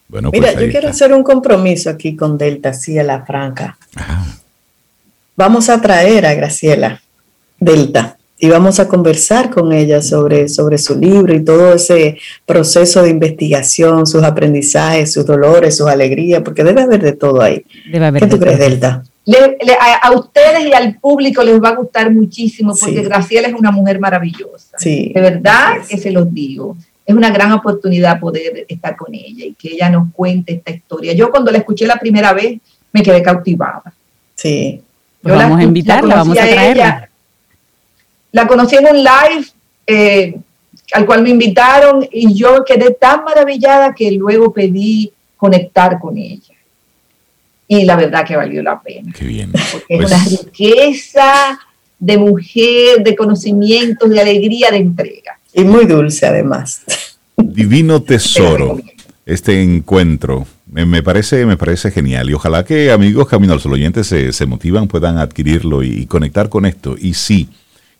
Bueno, 0.08 0.30
pues 0.30 0.40
Mira, 0.40 0.50
ahí 0.58 0.66
yo 0.66 0.70
quiero 0.70 0.88
está. 0.88 1.04
hacer 1.04 1.12
un 1.14 1.22
compromiso 1.22 1.88
aquí 1.90 2.14
con 2.16 2.36
Delta, 2.36 2.70
así 2.70 2.98
a 2.98 3.02
la 3.04 3.24
franca. 3.24 3.78
Ajá. 3.94 4.24
Vamos 5.36 5.68
a 5.70 5.80
traer 5.80 6.26
a 6.26 6.34
Graciela 6.34 7.00
Delta 7.58 8.16
y 8.38 8.48
vamos 8.48 8.80
a 8.80 8.88
conversar 8.88 9.50
con 9.50 9.72
ella 9.72 10.02
sobre, 10.02 10.48
sobre 10.48 10.76
su 10.76 10.98
libro 10.98 11.32
y 11.34 11.44
todo 11.44 11.74
ese 11.74 12.18
proceso 12.44 13.02
de 13.02 13.10
investigación, 13.10 14.06
sus 14.06 14.22
aprendizajes, 14.24 15.12
sus 15.12 15.24
dolores, 15.24 15.76
sus 15.76 15.86
alegrías, 15.86 16.42
porque 16.42 16.64
debe 16.64 16.82
haber 16.82 17.00
de 17.02 17.12
todo 17.12 17.40
ahí. 17.40 17.64
Debe 17.90 18.06
haber 18.06 18.22
¿Qué 18.24 18.28
tú 18.28 18.36
de 18.38 18.42
crees, 18.44 18.58
todo. 18.58 18.68
Delta? 18.68 19.02
Le- 19.24 19.56
le- 19.64 19.74
a, 19.80 19.94
a 20.08 20.10
ustedes 20.10 20.66
y 20.66 20.72
al 20.72 20.98
público 20.98 21.42
les 21.44 21.62
va 21.62 21.68
a 21.70 21.76
gustar 21.76 22.10
muchísimo 22.12 22.74
porque 22.78 22.96
Sí. 22.98 23.02
Graciela 23.04 23.46
es 23.48 23.54
una 23.54 23.70
mujer 23.70 24.00
maravillosa. 24.00 24.76
Sí. 24.78 25.12
De 25.14 25.20
verdad 25.20 25.76
que 25.88 25.96
se 25.96 26.10
los 26.10 26.32
digo. 26.34 26.76
Es 27.04 27.14
una 27.14 27.30
gran 27.30 27.52
oportunidad 27.52 28.20
poder 28.20 28.64
estar 28.68 28.96
con 28.96 29.14
ella 29.14 29.44
y 29.44 29.54
que 29.54 29.72
ella 29.74 29.90
nos 29.90 30.12
cuente 30.12 30.52
esta 30.54 30.70
historia. 30.70 31.12
Yo 31.14 31.30
cuando 31.30 31.50
la 31.50 31.58
escuché 31.58 31.86
la 31.86 31.96
primera 31.96 32.32
vez 32.32 32.58
me 32.92 33.02
quedé 33.02 33.22
cautivada. 33.22 33.82
Sí, 34.36 34.80
Pues 35.20 35.32
Yo 35.34 35.38
la 35.38 35.44
vamos 35.44 35.58
a 35.58 35.62
escu- 35.62 35.66
invitarla, 35.68 36.08
la 36.08 36.14
vamos 36.16 36.34
conocí 36.36 36.48
a 36.48 36.52
ella, 36.52 36.54
traerla. 36.74 37.08
La 38.32 38.46
conocí 38.46 38.76
en 38.76 38.86
un 38.86 38.96
live 38.98 39.46
eh, 39.86 40.34
al 40.92 41.06
cual 41.06 41.22
me 41.22 41.30
invitaron 41.30 42.06
y 42.10 42.34
yo 42.34 42.64
quedé 42.64 42.92
tan 42.92 43.24
maravillada 43.24 43.94
que 43.94 44.10
luego 44.12 44.52
pedí 44.52 45.12
conectar 45.36 45.98
con 46.00 46.16
ella. 46.16 46.54
Y 47.68 47.84
la 47.84 47.96
verdad 47.96 48.24
que 48.26 48.36
valió 48.36 48.62
la 48.62 48.80
pena, 48.80 49.12
Qué 49.16 49.24
bien. 49.24 49.52
porque 49.52 49.96
Pues- 49.96 50.12
es 50.12 50.16
una 50.16 50.24
riqueza 50.42 51.58
de 51.98 52.18
mujer, 52.18 53.02
de 53.04 53.14
conocimientos, 53.16 54.10
de 54.10 54.20
alegría, 54.20 54.70
de 54.70 54.76
entrega. 54.78 55.21
Y 55.54 55.64
muy 55.64 55.86
dulce 55.86 56.26
además. 56.26 56.82
Divino 57.36 58.02
Tesoro. 58.02 58.80
Este 59.24 59.62
encuentro 59.62 60.46
me, 60.72 60.86
me 60.86 61.02
parece, 61.02 61.44
me 61.44 61.58
parece 61.58 61.90
genial 61.90 62.30
y 62.30 62.32
ojalá 62.32 62.64
que 62.64 62.90
amigos 62.90 63.28
Camino 63.28 63.52
al 63.52 63.60
Sol 63.60 63.74
oyentes 63.74 64.06
se, 64.06 64.32
se 64.32 64.46
motivan, 64.46 64.88
puedan 64.88 65.18
adquirirlo 65.18 65.82
y, 65.82 66.06
conectar 66.06 66.48
con 66.48 66.64
esto. 66.64 66.96
Y 66.98 67.12
sí, 67.12 67.50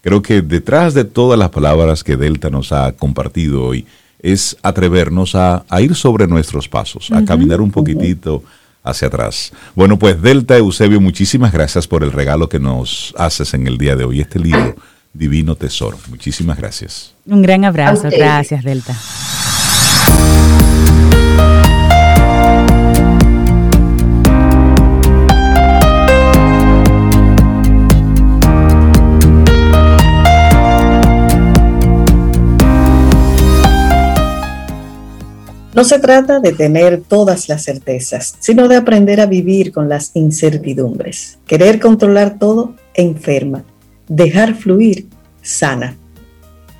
creo 0.00 0.22
que 0.22 0.40
detrás 0.40 0.94
de 0.94 1.04
todas 1.04 1.38
las 1.38 1.50
palabras 1.50 2.02
que 2.02 2.16
Delta 2.16 2.48
nos 2.48 2.72
ha 2.72 2.92
compartido 2.92 3.62
hoy 3.64 3.86
es 4.20 4.56
atrevernos 4.62 5.34
a, 5.34 5.64
a 5.68 5.80
ir 5.82 5.94
sobre 5.94 6.26
nuestros 6.26 6.68
pasos, 6.68 7.10
a 7.10 7.24
caminar 7.24 7.60
un 7.60 7.70
poquitito 7.70 8.42
hacia 8.82 9.08
atrás. 9.08 9.52
Bueno, 9.74 9.98
pues 9.98 10.22
Delta 10.22 10.56
Eusebio, 10.56 11.00
muchísimas 11.00 11.52
gracias 11.52 11.86
por 11.86 12.02
el 12.02 12.12
regalo 12.12 12.48
que 12.48 12.58
nos 12.58 13.14
haces 13.18 13.52
en 13.52 13.66
el 13.66 13.76
día 13.76 13.96
de 13.96 14.04
hoy, 14.04 14.20
este 14.20 14.38
libro, 14.38 14.76
Divino 15.12 15.56
Tesoro. 15.56 15.98
Muchísimas 16.08 16.56
gracias. 16.58 17.14
Un 17.26 17.42
gran 17.42 17.64
abrazo. 17.64 18.08
Gracias, 18.10 18.64
Delta. 18.64 18.96
No 35.74 35.84
se 35.84 35.98
trata 35.98 36.38
de 36.38 36.52
tener 36.52 37.00
todas 37.00 37.48
las 37.48 37.64
certezas, 37.64 38.36
sino 38.38 38.68
de 38.68 38.76
aprender 38.76 39.20
a 39.22 39.26
vivir 39.26 39.72
con 39.72 39.88
las 39.88 40.10
incertidumbres. 40.14 41.38
Querer 41.46 41.80
controlar 41.80 42.38
todo 42.38 42.76
enferma. 42.94 43.64
Dejar 44.08 44.54
fluir 44.54 45.06
sana. 45.42 45.96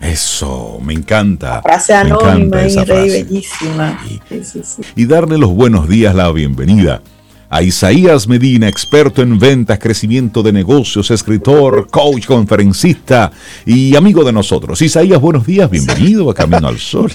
Eso, 0.00 0.78
me 0.82 0.94
encanta. 0.94 1.62
Frase 1.62 1.92
Me 1.94 2.00
encanta 2.00 2.32
anónima 2.32 2.62
y 2.62 2.66
esa 2.66 2.84
rey 2.84 3.08
frase. 3.08 3.24
bellísima. 3.24 4.00
Sí. 4.08 4.20
Sí, 4.28 4.44
sí, 4.44 4.60
sí. 4.64 4.82
y 4.96 5.06
darle 5.06 5.38
los 5.38 5.50
buenos 5.50 5.88
días, 5.88 6.14
la 6.14 6.30
bienvenida 6.32 7.02
a 7.48 7.62
Isaías 7.62 8.26
Medina, 8.28 8.66
experto 8.66 9.20
en 9.20 9.38
ventas, 9.38 9.78
crecimiento 9.78 10.42
de 10.42 10.52
negocios, 10.54 11.10
escritor, 11.10 11.86
coach, 11.90 12.24
conferencista 12.26 13.30
y 13.66 13.94
amigo 13.94 14.24
de 14.24 14.32
nosotros. 14.32 14.80
Isaías, 14.80 15.20
buenos 15.20 15.44
días, 15.46 15.68
bienvenido 15.70 16.30
a 16.30 16.34
Camino 16.34 16.66
al 16.66 16.78
Sol. 16.78 17.12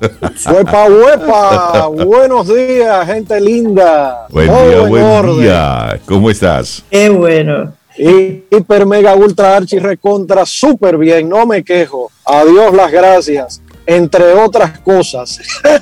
Huepa, 0.00 0.86
huepa, 0.90 1.86
buenos 2.04 2.46
días, 2.54 3.06
gente 3.06 3.40
linda. 3.40 4.26
Buen 4.28 4.48
Todo 4.48 4.68
día, 4.68 4.82
en 4.82 4.88
buen 4.90 5.02
orden. 5.04 5.40
día. 5.40 6.00
¿Cómo 6.04 6.28
estás? 6.30 6.84
Qué 6.90 7.08
bueno. 7.08 7.72
Y 7.96 8.44
hiper, 8.50 8.86
mega, 8.86 9.14
ultra, 9.14 9.56
archi, 9.56 9.78
recontra, 9.78 10.44
súper 10.44 10.98
bien, 10.98 11.28
no 11.28 11.46
me 11.46 11.62
quejo. 11.62 12.10
Adiós, 12.24 12.74
las 12.74 12.90
gracias. 12.90 13.60
entre 13.86 14.32
otras 14.32 14.78
cosas, 14.80 15.38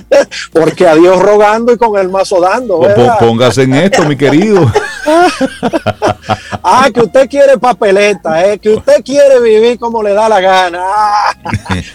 porque 0.52 0.86
a 0.86 0.94
Dios 0.94 1.20
rogando 1.20 1.72
y 1.72 1.76
con 1.76 1.98
el 1.98 2.08
mazo 2.08 2.40
dando. 2.40 2.80
Póngase 3.20 3.62
en 3.62 3.74
esto, 3.74 4.04
mi 4.04 4.16
querido. 4.16 4.70
ah, 6.62 6.88
que 6.92 7.00
usted 7.00 7.28
quiere 7.28 7.58
papeleta, 7.58 8.44
eh, 8.44 8.58
que 8.58 8.70
usted 8.70 9.04
quiere 9.04 9.40
vivir 9.40 9.78
como 9.78 10.02
le 10.02 10.12
da 10.14 10.28
la 10.28 10.40
gana. 10.40 10.82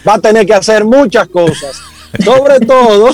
va 0.08 0.14
a 0.14 0.20
tener 0.20 0.46
que 0.46 0.54
hacer 0.54 0.86
muchas 0.86 1.28
cosas. 1.28 1.76
Sobre 2.24 2.60
todo, 2.62 3.14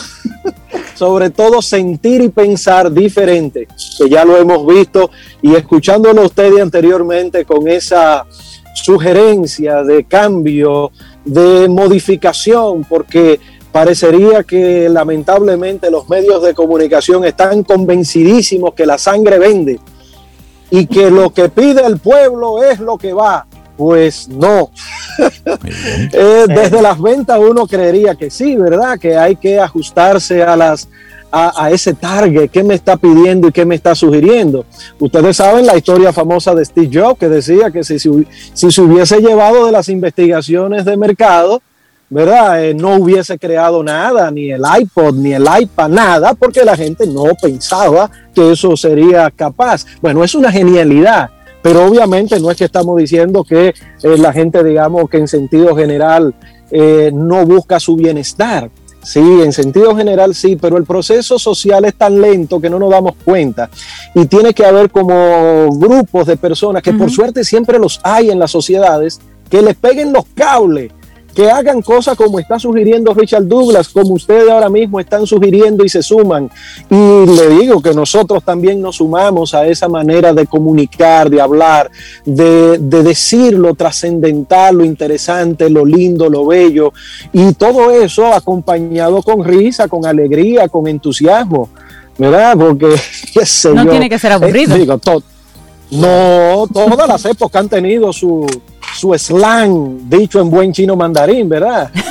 sobre 0.95 1.29
todo 1.29 1.61
sentir 1.61 2.21
y 2.21 2.29
pensar 2.29 2.91
diferente, 2.91 3.67
que 3.97 4.09
ya 4.09 4.25
lo 4.25 4.37
hemos 4.37 4.65
visto 4.65 5.09
y 5.41 5.55
escuchándolo 5.55 6.21
a 6.21 6.25
usted 6.25 6.59
anteriormente 6.59 7.45
con 7.45 7.67
esa 7.67 8.25
sugerencia 8.73 9.83
de 9.83 10.03
cambio, 10.05 10.91
de 11.25 11.67
modificación, 11.69 12.83
porque 12.83 13.39
parecería 13.71 14.43
que 14.43 14.87
lamentablemente 14.89 15.89
los 15.89 16.07
medios 16.09 16.43
de 16.43 16.53
comunicación 16.53 17.25
están 17.25 17.63
convencidísimos 17.63 18.73
que 18.73 18.85
la 18.85 18.97
sangre 18.97 19.39
vende 19.39 19.79
y 20.69 20.85
que 20.85 21.09
lo 21.09 21.31
que 21.31 21.49
pide 21.49 21.85
el 21.85 21.99
pueblo 21.99 22.63
es 22.63 22.79
lo 22.79 22.97
que 22.97 23.13
va. 23.13 23.45
Pues 23.77 24.27
no. 24.27 24.69
Eh, 26.11 26.45
desde 26.47 26.81
las 26.81 26.99
ventas 26.99 27.37
uno 27.39 27.67
creería 27.67 28.15
que 28.15 28.31
sí, 28.31 28.55
¿verdad? 28.55 28.97
Que 28.97 29.15
hay 29.15 29.35
que 29.35 29.59
ajustarse 29.59 30.41
a 30.41 30.55
las 30.55 30.87
a, 31.35 31.71
ese 31.71 31.93
target, 31.93 32.49
qué 32.51 32.63
me 32.63 32.75
está 32.75 32.95
pidiendo 32.95 33.47
y 33.47 33.51
qué 33.51 33.65
me 33.65 33.73
está 33.75 33.95
sugiriendo. 33.95 34.65
Ustedes 34.99 35.37
saben 35.37 35.65
la 35.65 35.75
historia 35.75 36.13
famosa 36.13 36.53
de 36.53 36.63
Steve 36.63 36.89
Jobs 36.93 37.19
que 37.19 37.27
decía 37.27 37.71
que 37.71 37.83
si, 37.83 37.97
si 37.97 38.71
se 38.71 38.81
hubiese 38.81 39.19
llevado 39.19 39.65
de 39.65 39.71
las 39.71 39.89
investigaciones 39.89 40.85
de 40.85 40.95
mercado, 40.95 41.61
¿verdad? 42.13 42.63
Eh, 42.63 42.75
no 42.75 42.97
hubiese 42.97 43.39
creado 43.39 43.83
nada, 43.83 44.29
ni 44.29 44.51
el 44.51 44.61
iPod, 44.79 45.15
ni 45.15 45.33
el 45.33 45.47
iPad, 45.61 45.89
nada, 45.89 46.35
porque 46.35 46.63
la 46.63 46.77
gente 46.77 47.07
no 47.07 47.23
pensaba 47.41 48.11
que 48.35 48.51
eso 48.51 48.77
sería 48.77 49.31
capaz. 49.31 49.87
Bueno, 50.01 50.23
es 50.23 50.35
una 50.35 50.51
genialidad, 50.51 51.31
pero 51.63 51.87
obviamente 51.87 52.39
no 52.39 52.51
es 52.51 52.57
que 52.57 52.65
estamos 52.65 52.97
diciendo 52.97 53.43
que 53.43 53.69
eh, 53.69 54.17
la 54.17 54.33
gente, 54.33 54.63
digamos, 54.63 55.09
que 55.09 55.17
en 55.17 55.27
sentido 55.27 55.75
general 55.75 56.35
eh, 56.69 57.09
no 57.11 57.45
busca 57.45 57.79
su 57.79 57.95
bienestar. 57.95 58.69
Sí, 59.01 59.19
en 59.19 59.51
sentido 59.51 59.95
general 59.95 60.33
sí, 60.33 60.55
pero 60.55 60.77
el 60.77 60.85
proceso 60.85 61.37
social 61.39 61.83
es 61.85 61.95
tan 61.95 62.21
lento 62.21 62.61
que 62.61 62.69
no 62.69 62.79
nos 62.79 62.89
damos 62.89 63.15
cuenta 63.25 63.69
y 64.15 64.25
tiene 64.27 64.53
que 64.53 64.65
haber 64.65 64.89
como 64.91 65.69
grupos 65.71 66.25
de 66.25 66.37
personas 66.37 66.81
que 66.81 66.93
por 66.93 67.11
suerte 67.11 67.43
siempre 67.43 67.79
los 67.79 67.99
hay 68.01 68.29
en 68.29 68.39
las 68.39 68.51
sociedades 68.51 69.19
que 69.49 69.61
les 69.61 69.75
peguen 69.75 70.13
los 70.13 70.23
cables 70.33 70.93
que 71.33 71.49
hagan 71.49 71.81
cosas 71.81 72.15
como 72.15 72.39
está 72.39 72.59
sugiriendo 72.59 73.13
Richard 73.13 73.47
Douglas, 73.47 73.89
como 73.89 74.13
ustedes 74.13 74.49
ahora 74.49 74.69
mismo 74.69 74.99
están 74.99 75.25
sugiriendo 75.25 75.83
y 75.83 75.89
se 75.89 76.03
suman. 76.03 76.49
Y 76.89 77.25
le 77.25 77.49
digo 77.59 77.81
que 77.81 77.93
nosotros 77.93 78.43
también 78.43 78.81
nos 78.81 78.97
sumamos 78.97 79.53
a 79.53 79.65
esa 79.67 79.87
manera 79.87 80.33
de 80.33 80.45
comunicar, 80.45 81.29
de 81.29 81.41
hablar, 81.41 81.89
de, 82.25 82.77
decir 82.77 83.53
lo 83.53 83.73
trascendental, 83.73 84.77
lo 84.77 84.85
interesante, 84.85 85.69
lo 85.69 85.85
lindo, 85.85 86.29
lo 86.29 86.45
bello. 86.45 86.93
Y 87.31 87.53
todo 87.53 87.91
eso 87.91 88.27
acompañado 88.33 89.21
con 89.23 89.43
risa, 89.43 89.87
con 89.87 90.05
alegría, 90.05 90.67
con 90.67 90.87
entusiasmo. 90.87 91.69
¿Verdad? 92.15 92.55
Porque, 92.55 92.95
no 93.73 93.87
tiene 93.87 94.07
que 94.07 94.19
ser 94.19 94.33
aburrido. 94.33 94.75
Eh, 94.75 94.85
no, 95.89 96.67
todas 96.71 97.07
las 97.07 97.25
épocas 97.25 97.61
han 97.61 97.69
tenido 97.69 98.13
su, 98.13 98.45
su 98.95 99.13
slang, 99.17 100.09
dicho 100.09 100.39
en 100.39 100.49
buen 100.49 100.71
chino 100.73 100.95
mandarín, 100.95 101.49
¿verdad? 101.49 101.91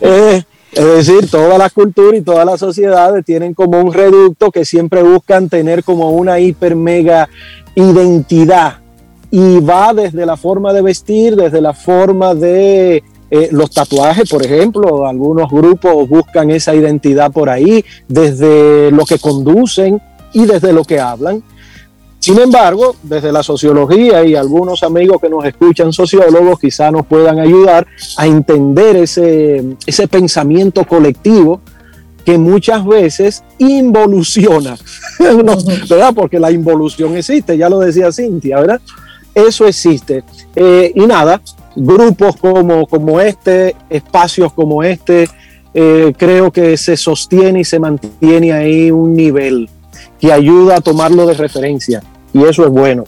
Eh, 0.00 0.42
es 0.72 0.84
decir, 0.84 1.30
todas 1.30 1.58
las 1.58 1.72
culturas 1.72 2.20
y 2.20 2.22
todas 2.22 2.44
las 2.44 2.60
sociedades 2.60 3.24
tienen 3.24 3.54
como 3.54 3.80
un 3.80 3.92
reducto 3.92 4.50
que 4.50 4.64
siempre 4.64 5.02
buscan 5.02 5.48
tener 5.48 5.82
como 5.82 6.10
una 6.10 6.38
hiper 6.38 6.76
mega 6.76 7.28
identidad. 7.74 8.74
Y 9.30 9.60
va 9.60 9.92
desde 9.92 10.24
la 10.24 10.36
forma 10.36 10.72
de 10.72 10.82
vestir, 10.82 11.36
desde 11.36 11.60
la 11.60 11.72
forma 11.72 12.34
de 12.34 13.02
eh, 13.30 13.48
los 13.50 13.70
tatuajes, 13.70 14.28
por 14.28 14.44
ejemplo, 14.44 15.06
algunos 15.06 15.50
grupos 15.50 16.08
buscan 16.08 16.50
esa 16.50 16.74
identidad 16.74 17.30
por 17.30 17.50
ahí, 17.50 17.84
desde 18.06 18.90
lo 18.90 19.04
que 19.04 19.18
conducen 19.18 20.00
y 20.32 20.46
desde 20.46 20.72
lo 20.72 20.84
que 20.84 21.00
hablan. 21.00 21.42
Sin 22.20 22.38
embargo, 22.38 22.96
desde 23.02 23.30
la 23.30 23.42
sociología 23.42 24.24
y 24.24 24.34
algunos 24.34 24.82
amigos 24.82 25.20
que 25.20 25.28
nos 25.28 25.44
escuchan 25.44 25.92
sociólogos 25.92 26.58
quizá 26.58 26.90
nos 26.90 27.06
puedan 27.06 27.38
ayudar 27.38 27.86
a 28.16 28.26
entender 28.26 28.96
ese, 28.96 29.64
ese 29.86 30.08
pensamiento 30.08 30.84
colectivo 30.84 31.60
que 32.24 32.36
muchas 32.36 32.84
veces 32.84 33.42
involuciona, 33.56 34.76
¿verdad? 35.88 36.12
Porque 36.14 36.38
la 36.38 36.50
involución 36.50 37.16
existe, 37.16 37.56
ya 37.56 37.70
lo 37.70 37.78
decía 37.78 38.12
Cintia, 38.12 38.60
¿verdad? 38.60 38.80
Eso 39.34 39.66
existe. 39.66 40.24
Eh, 40.54 40.92
y 40.94 41.06
nada, 41.06 41.40
grupos 41.74 42.36
como, 42.36 42.86
como 42.86 43.20
este, 43.20 43.76
espacios 43.88 44.52
como 44.52 44.82
este, 44.82 45.28
eh, 45.72 46.12
creo 46.16 46.50
que 46.50 46.76
se 46.76 46.96
sostiene 46.96 47.60
y 47.60 47.64
se 47.64 47.78
mantiene 47.78 48.52
ahí 48.52 48.90
un 48.90 49.14
nivel 49.14 49.70
que 50.20 50.32
ayuda 50.32 50.76
a 50.76 50.80
tomarlo 50.80 51.26
de 51.26 51.34
referencia. 51.34 52.02
Y 52.32 52.42
eso 52.44 52.64
es 52.64 52.70
bueno. 52.70 53.04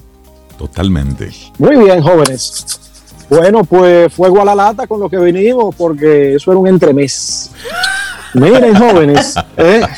Totalmente. 0.57 1.31
Muy 1.59 1.77
bien, 1.77 2.03
jóvenes. 2.03 2.81
Bueno, 3.29 3.65
pues 3.65 4.13
fuego 4.13 4.43
a 4.43 4.45
la 4.45 4.55
lata 4.55 4.87
con 4.87 5.01
lo 5.01 5.09
que 5.09 5.17
venimos, 5.17 5.75
porque 5.75 6.35
eso 6.35 6.51
era 6.51 6.61
un 6.61 6.67
entremés. 6.67 7.51
Miren, 8.35 8.75
jóvenes. 8.75 9.35
¿eh? 9.57 9.83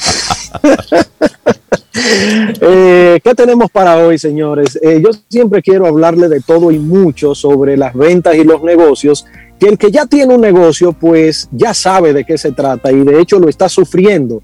Eh, 1.94 3.20
¿Qué 3.22 3.35
tenemos 3.35 3.70
para 3.70 3.98
hoy, 3.98 4.18
señores? 4.18 4.79
Eh, 4.83 5.03
yo 5.05 5.11
siempre 5.29 5.62
quiero 5.62 5.87
hablarle 5.87 6.29
de 6.29 6.40
todo 6.40 6.70
y 6.70 6.79
mucho 6.79 7.35
sobre 7.35 7.77
las 7.77 7.94
ventas 7.94 8.35
y 8.35 8.44
los 8.44 8.62
negocios, 8.62 9.27
que 9.61 9.68
el 9.68 9.79
que 9.79 9.90
ya 9.90 10.07
tiene 10.07 10.35
un 10.35 10.40
negocio, 10.40 10.92
pues 10.92 11.48
ya 11.53 11.75
sabe 11.75 12.12
de 12.12 12.25
qué 12.25 12.38
se 12.38 12.53
trata 12.53 12.90
y 12.90 13.05
de 13.05 13.20
hecho 13.20 13.38
lo 13.38 13.48
está 13.48 13.68
sufriendo 13.68 14.42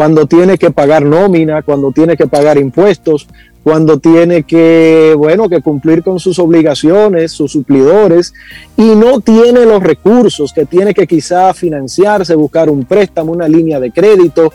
cuando 0.00 0.24
tiene 0.24 0.56
que 0.56 0.70
pagar 0.70 1.04
nómina, 1.04 1.60
cuando 1.60 1.92
tiene 1.92 2.16
que 2.16 2.26
pagar 2.26 2.56
impuestos, 2.56 3.28
cuando 3.62 3.98
tiene 3.98 4.44
que, 4.44 5.14
bueno, 5.14 5.46
que 5.46 5.60
cumplir 5.60 6.02
con 6.02 6.18
sus 6.18 6.38
obligaciones, 6.38 7.32
sus 7.32 7.52
suplidores, 7.52 8.32
y 8.78 8.94
no 8.94 9.20
tiene 9.20 9.66
los 9.66 9.82
recursos, 9.82 10.54
que 10.54 10.64
tiene 10.64 10.94
que 10.94 11.06
quizá 11.06 11.52
financiarse, 11.52 12.34
buscar 12.34 12.70
un 12.70 12.86
préstamo, 12.86 13.30
una 13.32 13.46
línea 13.46 13.78
de 13.78 13.90
crédito, 13.90 14.54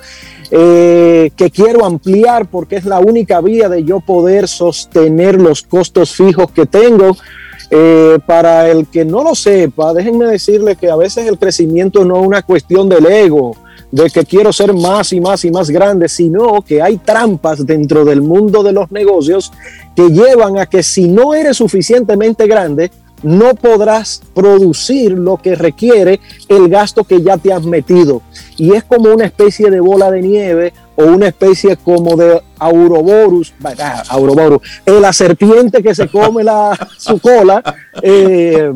eh, 0.50 1.30
que 1.36 1.52
quiero 1.52 1.86
ampliar 1.86 2.48
porque 2.48 2.78
es 2.78 2.86
la 2.86 2.98
única 2.98 3.40
vía 3.40 3.70
de 3.70 3.84
yo 3.84 4.00
poder 4.00 4.48
sostener 4.48 5.40
los 5.40 5.62
costos 5.62 6.16
fijos 6.16 6.50
que 6.50 6.66
tengo. 6.66 7.16
Eh, 7.70 8.20
para 8.28 8.70
el 8.70 8.88
que 8.88 9.06
no 9.06 9.24
lo 9.24 9.34
sepa, 9.34 9.92
déjenme 9.92 10.26
decirle 10.26 10.76
que 10.76 10.90
a 10.90 10.96
veces 10.96 11.28
el 11.28 11.40
crecimiento 11.40 12.06
no 12.06 12.22
es 12.22 12.28
una 12.28 12.44
cuestión 12.44 12.88
del 12.88 13.08
ego, 13.08 13.58
de 13.92 14.10
que 14.10 14.26
quiero 14.26 14.52
ser 14.52 14.74
más 14.74 15.14
y 15.14 15.22
más 15.22 15.46
y 15.46 15.52
más 15.52 15.70
grande, 15.70 16.10
sino 16.10 16.62
que 16.62 16.82
hay 16.82 16.98
trampas 16.98 17.66
dentro 17.66 18.04
del 18.06 18.22
mundo 18.22 18.64
de 18.64 18.74
los 18.74 18.92
negocios 18.92 19.52
que 19.96 20.10
llevan 20.10 20.58
a 20.58 20.66
que 20.66 20.84
si 20.84 21.08
no 21.08 21.34
eres 21.34 21.58
suficientemente 21.58 22.48
grande, 22.48 22.92
no 23.24 23.56
podrás 23.56 24.22
producir 24.34 25.14
lo 25.14 25.38
que 25.38 25.56
requiere 25.56 26.20
el 26.48 26.70
gasto 26.70 27.04
que 27.04 27.22
ya 27.22 27.38
te 27.38 27.52
has 27.52 27.66
metido. 27.66 28.22
Y 28.58 28.74
es 28.74 28.84
como 28.84 29.12
una 29.12 29.26
especie 29.26 29.72
de 29.72 29.80
bola 29.80 30.12
de 30.12 30.22
nieve 30.22 30.74
o 30.96 31.06
una 31.06 31.28
especie 31.28 31.76
como 31.78 32.16
de 32.16 32.42
Auroborus, 32.60 33.54
ah, 33.80 34.04
Auroborus, 34.10 34.62
eh, 34.86 35.00
la 35.00 35.12
serpiente 35.12 35.82
que 35.82 35.96
se 35.96 36.08
come 36.08 36.44
la, 36.44 36.78
su 36.98 37.20
cola. 37.20 37.64
Eh, 38.02 38.72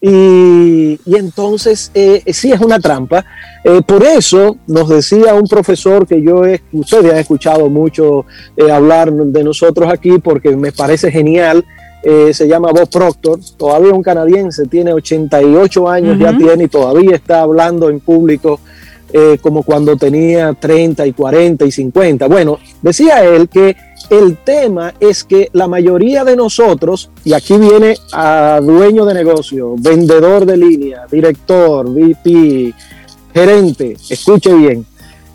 y, 0.00 0.98
entonces 1.06 1.90
eh, 1.94 2.22
sí 2.32 2.52
es 2.52 2.60
una 2.60 2.78
trampa. 2.78 3.24
Eh, 3.64 3.82
por 3.86 4.02
eso 4.02 4.56
nos 4.66 4.88
decía 4.88 5.34
un 5.34 5.46
profesor 5.46 6.06
que 6.06 6.22
yo, 6.22 6.44
he, 6.44 6.60
ustedes 6.72 7.12
han 7.12 7.18
escuchado 7.18 7.68
mucho 7.68 8.24
eh, 8.56 8.70
hablar 8.70 9.12
de 9.12 9.44
nosotros 9.44 9.92
aquí 9.92 10.18
porque 10.18 10.56
me 10.56 10.72
parece 10.72 11.10
genial. 11.10 11.64
se 12.02 12.48
llama 12.48 12.72
Bob 12.72 12.88
Proctor, 12.88 13.38
todavía 13.58 13.92
un 13.92 14.02
canadiense, 14.02 14.64
tiene 14.66 14.94
88 14.94 15.86
años, 15.86 16.18
ya 16.18 16.34
tiene 16.34 16.64
y 16.64 16.68
todavía 16.68 17.14
está 17.14 17.42
hablando 17.42 17.90
en 17.90 18.00
público 18.00 18.58
como 19.42 19.62
cuando 19.62 19.96
tenía 19.96 20.52
30 20.52 21.06
y 21.06 21.12
40 21.12 21.64
y 21.64 21.70
50. 21.70 22.26
Bueno, 22.26 22.58
decía 22.82 23.24
él 23.24 23.48
que 23.48 23.76
el 24.08 24.38
tema 24.38 24.94
es 24.98 25.24
que 25.24 25.48
la 25.52 25.68
mayoría 25.68 26.24
de 26.24 26.36
nosotros, 26.36 27.10
y 27.24 27.32
aquí 27.32 27.56
viene 27.58 27.96
a 28.12 28.60
dueño 28.62 29.04
de 29.04 29.14
negocio, 29.14 29.74
vendedor 29.78 30.46
de 30.46 30.56
línea, 30.56 31.06
director, 31.10 31.88
VP, 31.88 32.74
gerente, 33.32 33.96
escuche 34.08 34.52
bien, 34.54 34.84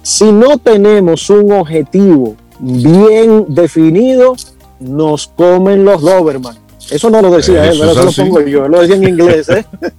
si 0.02 0.32
no 0.32 0.58
tenemos 0.58 1.30
un 1.30 1.52
objetivo 1.54 2.36
bien 2.60 3.46
definido, 3.50 4.36
nos 4.80 5.28
comen 5.28 5.86
los 5.86 6.02
Doberman. 6.02 6.65
Es 6.86 6.92
Eso 6.92 7.10
no 7.10 7.22
lo 7.22 7.32
decía 7.32 7.66
él, 7.66 7.82
eso 7.82 8.04
lo 8.04 8.12
pongo 8.12 8.42
yo, 8.42 8.68
lo 8.68 8.82
decía 8.82 8.96
en 8.96 9.04
inglés. 9.04 9.50
¿eh? 9.50 9.66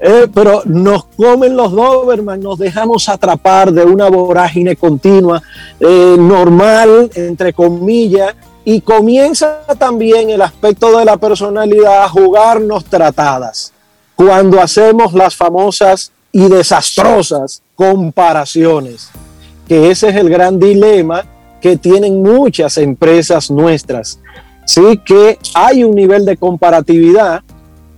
Eh, 0.00 0.26
pero 0.32 0.62
nos 0.66 1.06
comen 1.06 1.56
los 1.56 1.72
Doberman, 1.72 2.40
nos 2.40 2.58
dejamos 2.58 3.08
atrapar 3.08 3.72
de 3.72 3.84
una 3.84 4.08
vorágine 4.08 4.76
continua, 4.76 5.42
eh, 5.80 6.16
normal, 6.18 7.10
entre 7.14 7.52
comillas, 7.52 8.34
y 8.64 8.80
comienza 8.80 9.60
también 9.78 10.30
el 10.30 10.42
aspecto 10.42 10.98
de 10.98 11.04
la 11.04 11.16
personalidad 11.16 12.02
a 12.02 12.08
jugarnos 12.08 12.84
tratadas. 12.84 13.72
Cuando 14.16 14.60
hacemos 14.60 15.14
las 15.14 15.34
famosas 15.34 16.10
y 16.32 16.48
desastrosas 16.48 17.62
comparaciones, 17.74 19.10
que 19.68 19.90
ese 19.90 20.08
es 20.08 20.16
el 20.16 20.28
gran 20.28 20.58
dilema 20.58 21.24
que 21.60 21.76
tienen 21.76 22.22
muchas 22.22 22.76
empresas 22.78 23.50
nuestras. 23.50 24.18
Sí 24.66 25.00
que 25.04 25.38
hay 25.54 25.84
un 25.84 25.94
nivel 25.94 26.24
de 26.24 26.36
comparatividad, 26.36 27.42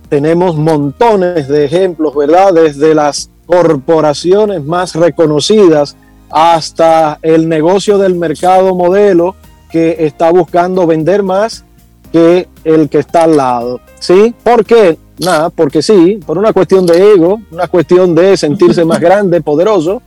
tenemos 0.07 0.55
montones 0.55 1.47
de 1.47 1.65
ejemplos, 1.65 2.15
¿verdad? 2.15 2.53
Desde 2.53 2.95
las 2.95 3.29
corporaciones 3.45 4.63
más 4.63 4.93
reconocidas 4.95 5.95
hasta 6.29 7.17
el 7.23 7.49
negocio 7.49 7.97
del 7.97 8.15
mercado 8.15 8.75
modelo 8.75 9.35
que 9.71 9.97
está 9.99 10.31
buscando 10.31 10.85
vender 10.85 11.23
más 11.23 11.65
que 12.11 12.47
el 12.63 12.89
que 12.89 12.99
está 12.99 13.23
al 13.23 13.37
lado. 13.37 13.81
¿Sí? 13.99 14.33
¿Por 14.43 14.65
qué? 14.65 14.97
Nada, 15.19 15.49
porque 15.49 15.81
sí, 15.81 16.19
por 16.25 16.37
una 16.37 16.53
cuestión 16.53 16.85
de 16.85 17.13
ego, 17.13 17.41
una 17.51 17.67
cuestión 17.67 18.15
de 18.15 18.37
sentirse 18.37 18.85
más 18.85 18.99
grande, 19.01 19.41
poderoso. 19.41 20.01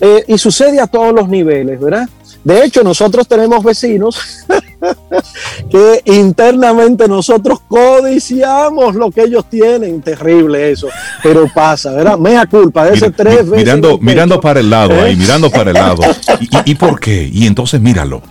Eh, 0.00 0.24
y 0.26 0.36
sucede 0.36 0.80
a 0.80 0.86
todos 0.86 1.14
los 1.14 1.28
niveles, 1.28 1.80
¿verdad? 1.80 2.08
De 2.44 2.64
hecho, 2.64 2.82
nosotros 2.82 3.26
tenemos 3.26 3.64
vecinos 3.64 4.44
que 5.70 6.02
internamente 6.12 7.08
nosotros 7.08 7.60
codiciamos 7.66 8.94
lo 8.94 9.10
que 9.10 9.22
ellos 9.22 9.44
tienen. 9.48 10.00
Terrible 10.02 10.70
eso, 10.70 10.88
pero 11.22 11.46
pasa, 11.54 11.92
¿verdad? 11.92 12.18
Mea 12.18 12.46
culpa, 12.46 12.86
de 12.86 12.94
ese 12.94 13.10
tres 13.10 13.48
veces. 13.48 13.64
Mirando, 13.64 13.98
mirando 13.98 14.40
para 14.40 14.60
el 14.60 14.70
lado, 14.70 14.92
ahí, 15.02 15.14
¿Eh? 15.14 15.16
mirando 15.16 15.50
para 15.50 15.70
el 15.70 15.74
lado. 15.74 16.02
¿Y, 16.64 16.74
por 16.74 17.00
qué? 17.00 17.28
Y 17.32 17.46
entonces 17.46 17.80
míralo. 17.80 18.22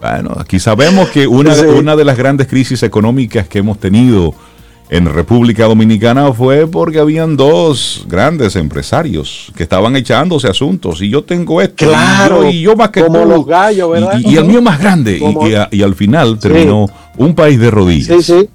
Bueno, 0.00 0.36
aquí 0.38 0.60
sabemos 0.60 1.08
que 1.08 1.26
una, 1.26 1.54
una 1.54 1.96
de 1.96 2.04
las 2.04 2.16
grandes 2.16 2.46
crisis 2.46 2.82
económicas 2.84 3.48
que 3.48 3.58
hemos 3.58 3.78
tenido 3.78 4.34
en 4.90 5.06
República 5.06 5.64
Dominicana 5.64 6.32
fue 6.32 6.66
porque 6.66 6.98
habían 6.98 7.36
dos 7.36 8.06
grandes 8.08 8.56
empresarios 8.56 9.52
que 9.56 9.62
estaban 9.62 9.96
echándose 9.96 10.48
asuntos 10.48 11.02
y 11.02 11.10
yo 11.10 11.22
tengo 11.24 11.60
esto 11.60 11.86
claro, 11.86 12.48
y, 12.48 12.62
yo, 12.62 12.74
más 12.74 12.90
que 12.90 13.02
como 13.04 13.24
los 13.24 13.46
gallos, 13.46 13.90
¿verdad? 13.90 14.18
Y, 14.18 14.36
el 14.36 14.44
mío 14.44 14.62
más 14.62 14.80
grande 14.80 15.20
y, 15.70 15.82
al 15.82 15.94
final 15.94 16.38
terminó 16.38 16.86
un 17.16 17.34
país 17.34 17.58
de 17.58 17.70
rodillas. 17.70 18.24
Sí, 18.24 18.40
sí. 18.40 18.48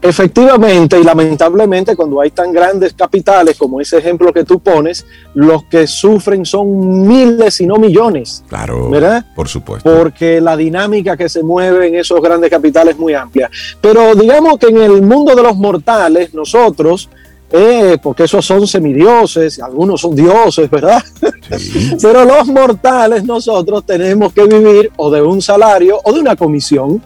Efectivamente 0.00 0.98
y 0.98 1.04
lamentablemente 1.04 1.94
cuando 1.94 2.20
hay 2.20 2.30
tan 2.30 2.52
grandes 2.52 2.92
capitales 2.94 3.58
como 3.58 3.80
ese 3.80 3.98
ejemplo 3.98 4.32
que 4.32 4.44
tú 4.44 4.60
pones, 4.60 5.04
los 5.34 5.64
que 5.64 5.86
sufren 5.86 6.44
son 6.44 7.06
miles 7.06 7.60
y 7.60 7.66
no 7.66 7.76
millones. 7.76 8.44
Claro, 8.48 8.90
¿verdad? 8.90 9.24
Por 9.34 9.48
supuesto. 9.48 9.94
Porque 9.96 10.40
la 10.40 10.56
dinámica 10.56 11.16
que 11.16 11.28
se 11.28 11.42
mueve 11.42 11.88
en 11.88 11.96
esos 11.96 12.20
grandes 12.20 12.50
capitales 12.50 12.94
es 12.94 13.00
muy 13.00 13.14
amplia. 13.14 13.50
Pero 13.80 14.14
digamos 14.14 14.58
que 14.58 14.66
en 14.66 14.78
el 14.78 15.02
mundo 15.02 15.34
de 15.34 15.42
los 15.42 15.56
mortales, 15.56 16.34
nosotros, 16.34 17.08
eh, 17.50 17.98
porque 18.02 18.24
esos 18.24 18.44
son 18.44 18.66
semidioses, 18.66 19.60
algunos 19.60 20.00
son 20.00 20.16
dioses, 20.16 20.70
¿verdad? 20.70 21.02
Pero 22.02 22.24
los 22.24 22.46
mortales 22.48 23.24
nosotros 23.24 23.84
tenemos 23.84 24.32
que 24.32 24.44
vivir 24.44 24.90
o 24.96 25.10
de 25.10 25.20
un 25.20 25.42
salario 25.42 26.00
o 26.02 26.12
de 26.12 26.20
una 26.20 26.34
comisión. 26.34 27.02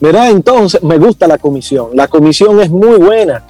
¿Verdad? 0.00 0.30
Entonces, 0.30 0.82
me 0.82 0.98
gusta 0.98 1.26
la 1.26 1.38
comisión. 1.38 1.90
La 1.94 2.08
comisión 2.08 2.60
es 2.60 2.70
muy 2.70 2.96
buena 2.96 3.44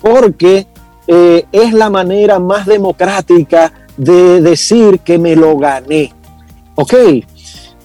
porque 0.00 0.66
eh, 1.06 1.44
es 1.52 1.72
la 1.72 1.90
manera 1.90 2.38
más 2.38 2.66
democrática 2.66 3.72
de 3.96 4.40
decir 4.40 5.00
que 5.00 5.18
me 5.18 5.36
lo 5.36 5.56
gané. 5.56 6.12
Ok, 6.74 6.94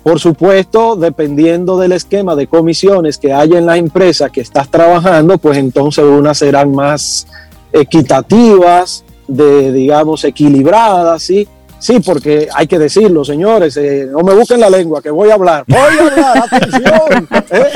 por 0.04 0.20
supuesto, 0.20 0.96
dependiendo 0.96 1.78
del 1.78 1.92
esquema 1.92 2.36
de 2.36 2.48
comisiones 2.48 3.18
que 3.18 3.34
haya 3.34 3.58
en 3.58 3.66
la 3.66 3.78
empresa 3.78 4.30
que 4.30 4.42
estás 4.42 4.70
trabajando, 4.70 5.38
pues 5.38 5.58
entonces 5.58 6.04
unas 6.04 6.38
serán 6.38 6.74
más 6.74 7.28
equitativas, 7.72 9.04
de, 9.28 9.72
digamos, 9.72 10.24
equilibradas, 10.24 11.22
¿sí? 11.22 11.48
Sí, 11.80 12.02
porque 12.02 12.50
hay 12.54 12.68
que 12.68 12.78
decirlo, 12.78 13.24
señores, 13.24 13.78
eh, 13.78 14.08
no 14.12 14.20
me 14.20 14.34
busquen 14.34 14.60
la 14.60 14.70
lengua, 14.70 15.02
que 15.02 15.10
voy 15.10 15.30
a 15.30 15.36
hablar. 15.36 15.64
Voy 15.66 15.80
a 15.80 16.02
hablar, 16.02 16.38
atención. 16.52 17.28
¿eh? 17.52 17.70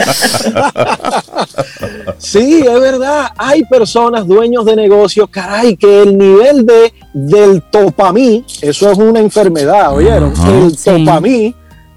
sí, 2.18 2.66
es 2.68 2.80
verdad, 2.82 3.28
hay 3.38 3.64
personas, 3.64 4.28
dueños 4.28 4.66
de 4.66 4.76
negocios, 4.76 5.30
caray, 5.30 5.78
que 5.78 6.04
el 6.04 6.18
nivel 6.18 6.66
de, 6.66 6.94
del 7.14 7.64
topamí, 7.64 8.46
eso 8.62 8.92
es 8.92 8.98
una 8.98 9.22
enfermedad, 9.22 9.96
¿oyeron? 9.96 10.34
el 10.50 10.78
topamí 10.78 11.56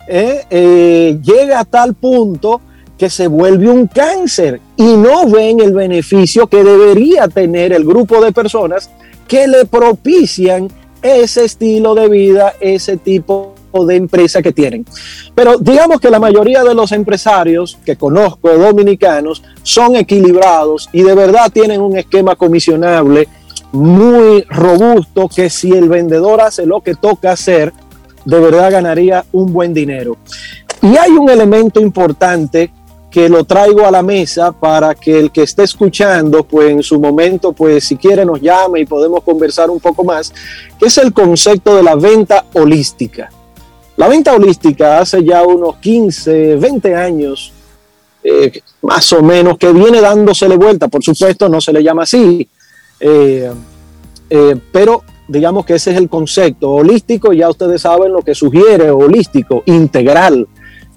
eh, 0.08 1.18
llega 1.20 1.58
a 1.58 1.64
tal 1.64 1.94
punto 1.94 2.60
que 2.96 3.10
se 3.10 3.26
vuelve 3.26 3.68
un 3.68 3.88
cáncer 3.88 4.60
y 4.76 4.96
no 4.96 5.28
ven 5.28 5.60
el 5.60 5.74
beneficio 5.74 6.46
que 6.46 6.62
debería 6.62 7.26
tener 7.28 7.72
el 7.72 7.84
grupo 7.84 8.24
de 8.24 8.32
personas 8.32 8.90
que 9.26 9.46
le 9.48 9.66
propician 9.66 10.68
ese 11.06 11.44
estilo 11.44 11.94
de 11.94 12.08
vida, 12.08 12.54
ese 12.60 12.96
tipo 12.96 13.54
de 13.84 13.96
empresa 13.96 14.40
que 14.40 14.52
tienen. 14.52 14.84
Pero 15.34 15.58
digamos 15.58 16.00
que 16.00 16.10
la 16.10 16.18
mayoría 16.18 16.64
de 16.64 16.74
los 16.74 16.92
empresarios 16.92 17.78
que 17.84 17.96
conozco 17.96 18.48
dominicanos 18.48 19.42
son 19.62 19.96
equilibrados 19.96 20.88
y 20.92 21.02
de 21.02 21.14
verdad 21.14 21.50
tienen 21.52 21.80
un 21.80 21.96
esquema 21.96 22.36
comisionable 22.36 23.28
muy 23.72 24.42
robusto 24.42 25.28
que 25.28 25.50
si 25.50 25.72
el 25.72 25.88
vendedor 25.88 26.40
hace 26.40 26.64
lo 26.64 26.80
que 26.80 26.94
toca 26.94 27.32
hacer, 27.32 27.72
de 28.24 28.40
verdad 28.40 28.72
ganaría 28.72 29.24
un 29.32 29.52
buen 29.52 29.74
dinero. 29.74 30.16
Y 30.80 30.96
hay 30.96 31.10
un 31.10 31.28
elemento 31.28 31.80
importante 31.80 32.70
que 33.16 33.30
lo 33.30 33.44
traigo 33.44 33.86
a 33.86 33.90
la 33.90 34.02
mesa 34.02 34.52
para 34.52 34.94
que 34.94 35.18
el 35.18 35.30
que 35.32 35.44
esté 35.44 35.62
escuchando, 35.62 36.44
pues 36.44 36.68
en 36.68 36.82
su 36.82 37.00
momento, 37.00 37.54
pues 37.54 37.84
si 37.84 37.96
quiere 37.96 38.26
nos 38.26 38.42
llame 38.42 38.80
y 38.80 38.84
podemos 38.84 39.22
conversar 39.22 39.70
un 39.70 39.80
poco 39.80 40.04
más, 40.04 40.34
que 40.78 40.84
es 40.84 40.98
el 40.98 41.14
concepto 41.14 41.76
de 41.76 41.82
la 41.82 41.94
venta 41.94 42.44
holística. 42.52 43.30
La 43.96 44.06
venta 44.06 44.34
holística 44.34 44.98
hace 44.98 45.24
ya 45.24 45.42
unos 45.44 45.76
15, 45.76 46.56
20 46.56 46.94
años, 46.94 47.54
eh, 48.22 48.60
más 48.82 49.10
o 49.14 49.22
menos, 49.22 49.56
que 49.56 49.72
viene 49.72 50.02
dándosele 50.02 50.58
vuelta. 50.58 50.88
Por 50.88 51.02
supuesto, 51.02 51.48
no 51.48 51.58
se 51.58 51.72
le 51.72 51.82
llama 51.82 52.02
así, 52.02 52.46
eh, 53.00 53.50
eh, 54.28 54.56
pero 54.70 55.04
digamos 55.26 55.64
que 55.64 55.76
ese 55.76 55.92
es 55.92 55.96
el 55.96 56.10
concepto 56.10 56.68
holístico. 56.68 57.32
Ya 57.32 57.48
ustedes 57.48 57.80
saben 57.80 58.12
lo 58.12 58.20
que 58.20 58.34
sugiere 58.34 58.90
holístico, 58.90 59.62
integral. 59.64 60.46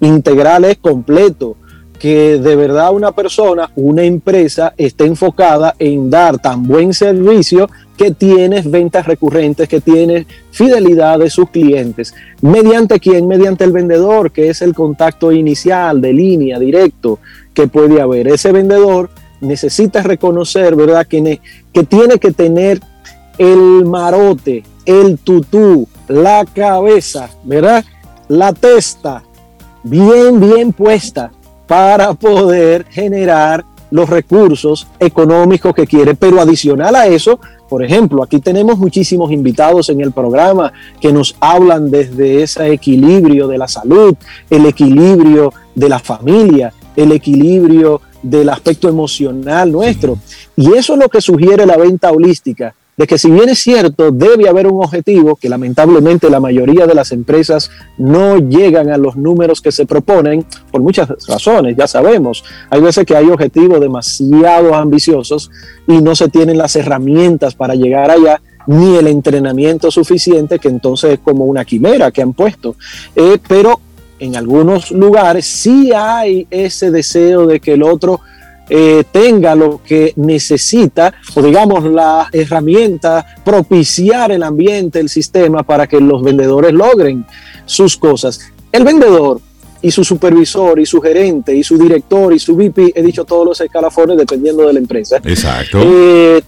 Integral 0.02 0.66
es 0.66 0.76
completo 0.76 1.56
que 2.00 2.38
de 2.38 2.56
verdad 2.56 2.94
una 2.94 3.12
persona, 3.12 3.70
una 3.76 4.02
empresa 4.02 4.72
esté 4.78 5.04
enfocada 5.04 5.76
en 5.78 6.08
dar 6.08 6.38
tan 6.38 6.62
buen 6.62 6.94
servicio 6.94 7.68
que 7.98 8.10
tienes 8.12 8.68
ventas 8.70 9.06
recurrentes, 9.06 9.68
que 9.68 9.82
tienes 9.82 10.26
fidelidad 10.50 11.18
de 11.18 11.28
sus 11.28 11.50
clientes. 11.50 12.14
¿Mediante 12.40 12.98
quién? 12.98 13.28
Mediante 13.28 13.64
el 13.64 13.72
vendedor, 13.72 14.32
que 14.32 14.48
es 14.48 14.62
el 14.62 14.74
contacto 14.74 15.30
inicial 15.30 16.00
de 16.00 16.14
línea, 16.14 16.58
directo, 16.58 17.18
que 17.52 17.68
puede 17.68 18.00
haber. 18.00 18.28
Ese 18.28 18.50
vendedor 18.50 19.10
necesita 19.42 20.02
reconocer, 20.02 20.74
¿verdad? 20.76 21.06
Que, 21.06 21.38
que 21.70 21.82
tiene 21.84 22.18
que 22.18 22.32
tener 22.32 22.80
el 23.36 23.84
marote, 23.84 24.62
el 24.86 25.18
tutú, 25.18 25.86
la 26.08 26.46
cabeza, 26.46 27.28
¿verdad? 27.44 27.84
La 28.28 28.54
testa 28.54 29.22
bien, 29.82 30.40
bien 30.40 30.72
puesta 30.72 31.30
para 31.70 32.14
poder 32.14 32.84
generar 32.90 33.64
los 33.92 34.10
recursos 34.10 34.88
económicos 34.98 35.72
que 35.72 35.86
quiere. 35.86 36.16
Pero 36.16 36.40
adicional 36.40 36.96
a 36.96 37.06
eso, 37.06 37.38
por 37.68 37.84
ejemplo, 37.84 38.24
aquí 38.24 38.40
tenemos 38.40 38.76
muchísimos 38.76 39.30
invitados 39.30 39.88
en 39.88 40.00
el 40.00 40.10
programa 40.10 40.72
que 41.00 41.12
nos 41.12 41.36
hablan 41.38 41.88
desde 41.88 42.42
ese 42.42 42.72
equilibrio 42.72 43.46
de 43.46 43.56
la 43.56 43.68
salud, 43.68 44.16
el 44.50 44.66
equilibrio 44.66 45.52
de 45.76 45.88
la 45.88 46.00
familia, 46.00 46.72
el 46.96 47.12
equilibrio 47.12 48.00
del 48.20 48.48
aspecto 48.48 48.88
emocional 48.88 49.70
nuestro. 49.70 50.18
Y 50.56 50.74
eso 50.74 50.94
es 50.94 50.98
lo 50.98 51.08
que 51.08 51.20
sugiere 51.20 51.66
la 51.66 51.76
venta 51.76 52.10
holística, 52.10 52.74
de 52.96 53.06
que 53.06 53.18
si 53.18 53.30
bien 53.30 53.48
es 53.48 53.58
cierto, 53.58 54.10
debe 54.10 54.48
haber 54.48 54.66
un 54.66 54.84
objetivo, 54.84 55.36
que 55.36 55.48
lamentablemente 55.48 56.28
la 56.28 56.40
mayoría 56.40 56.86
de 56.86 56.94
las 56.94 57.12
empresas 57.12 57.70
no 57.96 58.36
llegan 58.38 58.90
a 58.90 58.98
los 58.98 59.16
números 59.16 59.60
que 59.60 59.72
se 59.72 59.86
proponen 59.86 60.44
por 60.70 60.82
muchas 60.82 61.08
razones, 61.26 61.76
ya 61.76 61.86
sabemos. 61.86 62.44
Hay 62.68 62.80
veces 62.80 63.06
que 63.06 63.16
hay 63.16 63.26
objetivos 63.26 63.80
demasiado 63.80 64.74
ambiciosos 64.74 65.50
y 65.86 66.02
no 66.02 66.14
se 66.14 66.28
tienen 66.28 66.58
las 66.58 66.76
herramientas 66.76 67.54
para 67.54 67.74
llegar 67.74 68.10
allá 68.10 68.40
ni 68.66 68.96
el 68.96 69.06
entrenamiento 69.06 69.90
suficiente, 69.90 70.58
que 70.58 70.68
entonces 70.68 71.14
es 71.14 71.18
como 71.20 71.46
una 71.46 71.64
quimera 71.64 72.10
que 72.10 72.22
han 72.22 72.34
puesto. 72.34 72.76
Eh, 73.16 73.38
pero 73.48 73.80
en 74.18 74.36
algunos 74.36 74.90
lugares 74.90 75.46
sí 75.46 75.90
hay 75.94 76.46
ese 76.50 76.90
deseo 76.90 77.46
de 77.46 77.58
que 77.58 77.72
el 77.72 77.82
otro 77.82 78.20
eh, 78.72 79.02
tenga 79.10 79.56
lo 79.56 79.82
que 79.84 80.12
necesita 80.14 81.12
o 81.34 81.42
digamos 81.42 81.84
la 81.84 82.28
herramienta 82.32 83.26
propiciar 83.44 84.30
el 84.30 84.44
ambiente, 84.44 85.00
el 85.00 85.08
sistema 85.08 85.64
para 85.64 85.88
que 85.88 86.00
los 86.00 86.22
vendedores 86.22 86.72
logren 86.72 87.26
sus 87.66 87.96
cosas. 87.96 88.40
El 88.70 88.84
vendedor 88.84 89.40
y 89.82 89.90
su 89.90 90.04
supervisor 90.04 90.78
y 90.78 90.86
su 90.86 91.00
gerente 91.00 91.52
y 91.54 91.64
su 91.64 91.76
director 91.76 92.32
y 92.32 92.38
su 92.38 92.54
VP, 92.54 92.92
he 92.94 93.02
dicho 93.02 93.24
todos 93.24 93.44
los 93.44 93.60
escalafones 93.60 94.16
dependiendo 94.16 94.64
de 94.66 94.72
la 94.72 94.78
empresa. 94.78 95.16
Exacto. 95.24 95.78
Eh, 95.82 96.40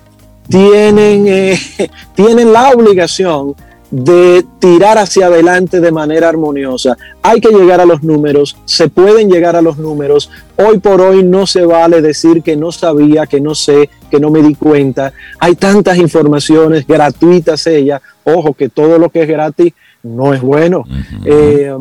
tienen, 0.49 1.27
eh, 1.27 1.59
tienen 2.15 2.53
la 2.53 2.71
obligación 2.71 3.57
de 3.93 4.43
tirar 4.59 4.97
hacia 4.97 5.27
adelante 5.27 5.79
de 5.79 5.93
manera 5.93 6.31
armoniosa. 6.31 6.97
Hay 7.21 7.43
que 7.43 7.51
llegar 7.51 7.79
a 7.79 7.85
los 7.85 8.03
números, 8.03 8.57
se 8.65 8.89
pueden 8.89 9.31
llegar 9.31 9.55
a 9.55 9.61
los 9.61 9.77
números. 9.77 10.31
Hoy 10.57 10.79
por 10.79 11.03
hoy 11.03 11.23
no 11.23 11.47
se 11.47 11.67
vale 11.67 12.01
decir 12.01 12.43
que 12.43 12.57
no 12.57 12.73
sabía, 12.73 13.27
que 13.27 13.39
no 13.39 13.55
sé, 13.55 13.91
que 14.11 14.19
no 14.19 14.31
me 14.31 14.41
di 14.41 14.55
cuenta. 14.55 15.13
Hay 15.39 15.57
tantas 15.57 15.99
informaciones 15.99 16.87
gratuitas 16.87 17.67
ellas. 17.67 18.01
Ojo 18.25 18.55
que 18.55 18.71
todo 18.71 18.99
lo 18.99 19.11
que 19.11 19.23
es 19.25 19.29
gratis 19.29 19.75
no 20.03 20.35
es 20.35 20.41
bueno. 20.41 20.85
Eh, 21.25 21.73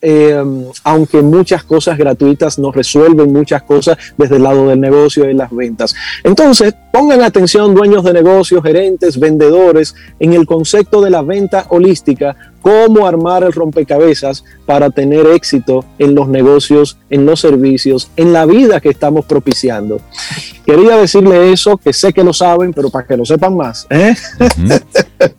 eh, 0.00 0.44
aunque 0.84 1.22
muchas 1.22 1.64
cosas 1.64 1.98
gratuitas 1.98 2.58
nos 2.58 2.74
resuelven 2.74 3.32
muchas 3.32 3.62
cosas 3.62 3.96
desde 4.16 4.36
el 4.36 4.42
lado 4.42 4.68
del 4.68 4.80
negocio 4.80 5.28
y 5.28 5.34
las 5.34 5.54
ventas. 5.54 5.94
Entonces, 6.24 6.74
pongan 6.92 7.22
atención 7.22 7.74
dueños 7.74 8.04
de 8.04 8.12
negocios, 8.12 8.62
gerentes, 8.62 9.18
vendedores, 9.18 9.94
en 10.18 10.34
el 10.34 10.46
concepto 10.46 11.00
de 11.00 11.10
la 11.10 11.22
venta 11.22 11.66
holística, 11.68 12.36
cómo 12.60 13.06
armar 13.06 13.44
el 13.44 13.52
rompecabezas 13.52 14.44
para 14.66 14.90
tener 14.90 15.26
éxito 15.26 15.84
en 15.98 16.14
los 16.14 16.28
negocios, 16.28 16.98
en 17.10 17.24
los 17.24 17.40
servicios, 17.40 18.10
en 18.16 18.32
la 18.32 18.46
vida 18.46 18.80
que 18.80 18.90
estamos 18.90 19.24
propiciando. 19.24 20.00
Quería 20.66 20.96
decirle 20.96 21.52
eso, 21.52 21.76
que 21.76 21.92
sé 21.92 22.12
que 22.12 22.24
lo 22.24 22.32
saben, 22.32 22.72
pero 22.72 22.90
para 22.90 23.06
que 23.06 23.16
lo 23.16 23.24
sepan 23.24 23.56
más. 23.56 23.86
¿eh? 23.90 24.14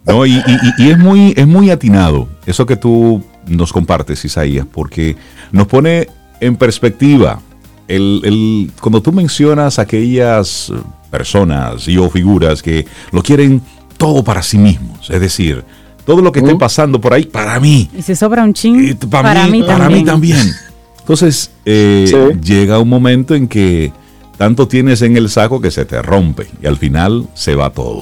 No, 0.06 0.26
y, 0.26 0.42
es, 0.80 0.98
muy, 0.98 1.34
es 1.38 1.48
muy 1.48 1.70
atinado 1.70 2.28
eso 2.46 2.66
que 2.66 2.76
tú 2.76 3.24
nos 3.48 3.72
compartes, 3.72 4.24
Isaías, 4.26 4.66
porque 4.72 5.16
nos 5.52 5.68
pone 5.68 6.08
en 6.40 6.56
perspectiva 6.56 7.40
el, 7.88 8.72
cuando 8.82 9.02
tú 9.02 9.12
mencionas 9.12 9.80
aquellas 9.80 10.72
personas 11.10 11.88
y 11.88 11.98
o 11.98 12.10
figuras 12.10 12.62
que 12.62 12.86
lo 13.12 13.24
quieren 13.24 13.62
todo 13.98 14.24
para 14.24 14.42
sí 14.44 14.58
mismos, 14.58 15.10
es 15.10 15.20
decir, 15.20 15.64
todo 16.06 16.22
lo 16.22 16.32
que 16.32 16.40
esté 16.40 16.56
pasando 16.56 17.00
por 17.00 17.14
ahí 17.14 17.26
para 17.26 17.60
mí. 17.60 17.90
Y 17.98 18.02
se 18.02 18.16
sobra 18.16 18.44
un 18.44 18.54
ching 18.54 18.96
para, 19.10 19.48
mí, 19.48 19.64
para 19.64 19.90
mí 19.90 20.04
también. 20.04 20.52
Entonces, 21.00 21.52
eh, 21.66 22.38
llega 22.44 22.80
un 22.80 22.90
momento 22.90 23.36
en 23.36 23.48
que 23.48 23.92
tanto 24.38 24.68
tienes 24.68 25.02
en 25.02 25.18
el 25.18 25.30
saco 25.30 25.60
que 25.60 25.72
se 25.72 25.86
te 25.86 26.02
rompe 26.02 26.48
y 26.62 26.68
al 26.68 26.78
final 26.78 27.28
se 27.34 27.56
va 27.56 27.72
todo. 27.72 28.00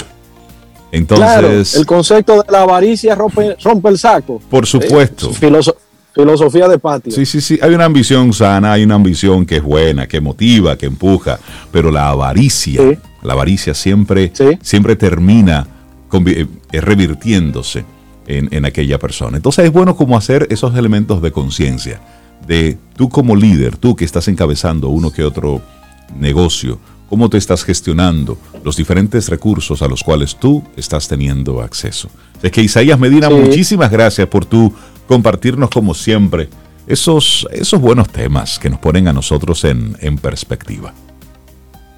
Entonces, 0.92 1.76
el 1.76 1.86
concepto 1.86 2.42
de 2.42 2.52
la 2.52 2.62
avaricia 2.62 3.16
rompe, 3.16 3.56
rompe 3.64 3.90
el 3.90 3.98
saco. 3.98 4.42
Por 4.50 4.66
supuesto. 4.66 5.32
filosofía 6.14 6.68
de 6.68 6.80
patio. 6.80 7.12
Sí, 7.12 7.26
sí, 7.26 7.42
sí. 7.42 7.60
Hay 7.62 7.74
una 7.74 7.86
ambición 7.86 8.34
sana, 8.34 8.74
hay 8.74 8.84
una 8.84 8.96
ambición 8.96 9.46
que 9.46 9.58
es 9.58 9.64
buena, 9.64 10.08
que 10.08 10.22
motiva, 10.22 10.78
que 10.78 10.86
empuja, 10.86 11.40
pero 11.72 11.92
la 11.92 12.10
avaricia, 12.10 12.82
la 13.22 13.34
avaricia 13.34 13.74
siempre, 13.74 14.32
siempre 14.62 14.96
termina 14.96 15.68
eh, 16.14 16.48
revirtiéndose 16.72 17.86
en, 18.26 18.48
en 18.52 18.66
aquella 18.66 18.98
persona. 18.98 19.38
Entonces 19.38 19.66
es 19.66 19.72
bueno 19.72 19.96
como 19.96 20.18
hacer 20.18 20.48
esos 20.50 20.76
elementos 20.76 21.22
de 21.22 21.32
conciencia, 21.32 22.00
de 22.48 22.78
tú 22.96 23.10
como 23.10 23.36
líder, 23.36 23.78
tú 23.78 23.96
que 23.96 24.06
estás 24.06 24.28
encabezando 24.28 24.90
uno 24.90 25.12
que 25.12 25.24
otro 25.24 25.62
negocio, 26.18 26.80
cómo 27.10 27.30
te 27.30 27.38
estás 27.38 27.64
gestionando 27.64 28.38
los 28.64 28.76
diferentes 28.76 29.30
recursos 29.30 29.82
a 29.82 29.88
los 29.88 30.04
cuales 30.04 30.36
tú 30.36 30.64
estás 30.76 31.08
teniendo 31.08 31.62
acceso. 31.62 32.10
Es 32.42 32.52
que 32.52 32.62
Isaías 32.62 33.00
Medina, 33.00 33.30
muchísimas 33.30 33.92
gracias 33.92 34.28
por 34.28 34.46
tu 34.46 34.74
compartirnos 35.08 35.70
como 35.70 35.94
siempre 35.94 36.50
esos, 36.86 37.48
esos 37.52 37.82
buenos 37.82 38.10
temas 38.10 38.60
que 38.60 38.70
nos 38.70 38.80
ponen 38.80 39.08
a 39.08 39.14
nosotros 39.14 39.64
en, 39.64 39.96
en 40.00 40.18
perspectiva. 40.18 40.94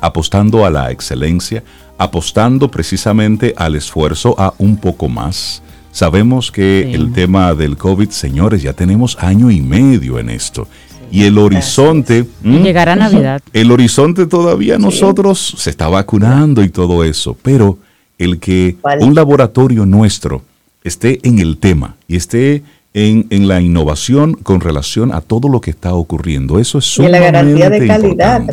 apostando 0.00 0.64
a 0.64 0.70
la 0.70 0.90
excelencia, 0.90 1.62
apostando 1.98 2.70
precisamente 2.70 3.52
al 3.58 3.74
esfuerzo 3.74 4.34
a 4.38 4.54
un 4.56 4.78
poco 4.78 5.10
más. 5.10 5.62
Sabemos 5.92 6.50
que 6.50 6.94
el 6.94 7.12
tema 7.12 7.52
del 7.52 7.76
COVID, 7.76 8.08
señores, 8.08 8.62
ya 8.62 8.72
tenemos 8.72 9.18
año 9.20 9.50
y 9.50 9.60
medio 9.60 10.18
en 10.18 10.30
esto. 10.30 10.66
Y 11.12 11.24
el 11.24 11.36
horizonte... 11.36 12.24
Llegará 12.42 12.96
Navidad. 12.96 13.42
El 13.52 13.70
horizonte 13.70 14.24
todavía 14.24 14.78
nosotros 14.78 15.56
se 15.58 15.68
está 15.68 15.88
vacunando 15.88 16.64
y 16.64 16.70
todo 16.70 17.04
eso, 17.04 17.36
pero 17.42 17.76
el 18.16 18.38
que 18.38 18.78
un 19.00 19.14
laboratorio 19.14 19.84
nuestro 19.84 20.42
esté 20.86 21.20
en 21.22 21.38
el 21.38 21.58
tema 21.58 21.96
y 22.08 22.16
esté 22.16 22.62
en, 22.94 23.26
la 23.46 23.60
innovación 23.60 24.34
con 24.34 24.60
relación 24.60 25.12
a 25.12 25.20
todo 25.20 25.48
lo 25.48 25.60
que 25.60 25.70
está 25.70 25.94
ocurriendo. 25.94 26.58
Eso 26.58 26.78
es 26.78 26.86
sumamente 26.86 27.18
Y 27.18 27.20
la 27.20 27.26
garantía 27.26 27.70
de 27.70 27.86
calidad, 27.86 28.46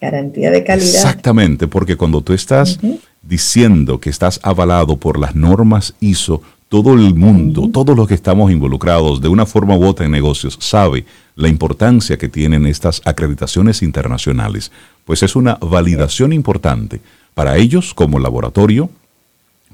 garantía 0.00 0.50
de 0.50 0.64
calidad. 0.64 0.94
Exactamente, 0.94 1.66
porque 1.66 1.96
cuando 1.96 2.20
tú 2.20 2.32
estás 2.32 2.78
diciendo 3.22 3.98
que 3.98 4.10
estás 4.10 4.38
avalado 4.42 4.96
por 4.96 5.18
las 5.18 5.34
normas 5.34 5.94
ISO, 6.00 6.42
todo 6.68 6.94
el 6.94 7.14
mundo, 7.14 7.68
todos 7.72 7.96
los 7.96 8.06
que 8.08 8.14
estamos 8.14 8.50
involucrados 8.50 9.20
de 9.20 9.28
una 9.28 9.46
forma 9.46 9.76
u 9.76 9.84
otra 9.84 10.06
en 10.06 10.12
negocios, 10.12 10.56
sabe 10.60 11.04
la 11.36 11.48
importancia 11.48 12.16
que 12.16 12.28
tienen 12.28 12.66
estas 12.66 13.02
acreditaciones 13.04 13.82
internacionales, 13.82 14.70
pues 15.04 15.22
es 15.22 15.36
una 15.36 15.56
validación 15.60 16.32
importante 16.32 17.00
para 17.34 17.56
ellos 17.56 17.94
como 17.94 18.18
laboratorio, 18.18 18.90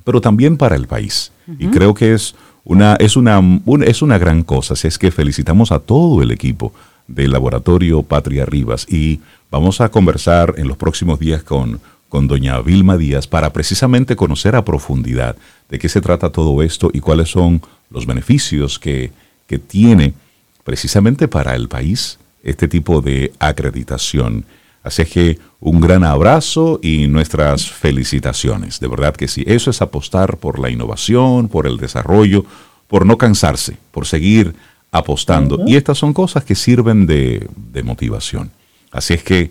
pero 0.05 0.21
también 0.21 0.57
para 0.57 0.77
el 0.77 0.87
país. 0.87 1.33
Y 1.59 1.67
creo 1.69 1.95
que 1.95 2.15
es 2.15 2.35
una, 2.65 2.95
es, 2.97 3.17
una, 3.17 3.43
es 3.85 4.03
una 4.03 4.19
gran 4.19 4.43
cosa. 4.43 4.75
Así 4.75 4.87
es 4.87 4.99
que 4.99 5.11
felicitamos 5.11 5.73
a 5.73 5.81
todo 5.81 6.23
el 6.23 6.31
equipo 6.31 6.73
del 7.09 7.33
laboratorio 7.33 8.03
Patria 8.03 8.47
Rivas 8.47 8.87
y 8.89 9.21
vamos 9.51 9.81
a 9.81 9.89
conversar 9.91 10.55
en 10.59 10.69
los 10.69 10.77
próximos 10.77 11.19
días 11.19 11.43
con, 11.43 11.81
con 12.09 12.29
doña 12.29 12.61
Vilma 12.61 12.97
Díaz 12.97 13.27
para 13.27 13.53
precisamente 13.53 14.15
conocer 14.15 14.55
a 14.55 14.65
profundidad 14.65 15.37
de 15.69 15.79
qué 15.79 15.89
se 15.89 16.01
trata 16.01 16.31
todo 16.31 16.63
esto 16.63 16.91
y 16.93 17.01
cuáles 17.01 17.31
son 17.31 17.63
los 17.91 18.07
beneficios 18.07 18.79
que, 18.79 19.11
que 19.47 19.59
tiene 19.59 20.15
precisamente 20.63 21.27
para 21.27 21.57
el 21.57 21.69
país 21.69 22.19
este 22.43 22.69
tipo 22.69 23.01
de 23.01 23.33
acreditación. 23.39 24.45
Así 24.83 25.05
que 25.05 25.39
un 25.61 25.81
gran 25.81 26.05
abrazo 26.05 26.81
y 26.83 27.07
nuestras 27.07 27.71
felicitaciones. 27.71 28.81
De 28.81 28.89
verdad 28.89 29.15
que 29.15 29.29
sí, 29.29 29.45
eso 29.47 29.71
es 29.71 29.83
apostar 29.83 30.39
por 30.39 30.59
la 30.59 30.71
innovación, 30.71 31.49
por 31.49 31.67
el 31.67 31.77
desarrollo, 31.77 32.45
por 32.89 33.05
no 33.05 33.19
cansarse, 33.19 33.77
por 33.91 34.07
seguir 34.07 34.55
apostando. 34.91 35.63
Y 35.67 35.77
estas 35.77 35.99
son 35.99 36.15
cosas 36.15 36.45
que 36.45 36.55
sirven 36.55 37.07
de, 37.07 37.49
motivación. 37.85 38.51
Así 38.91 39.15
es 39.15 39.23
que 39.23 39.51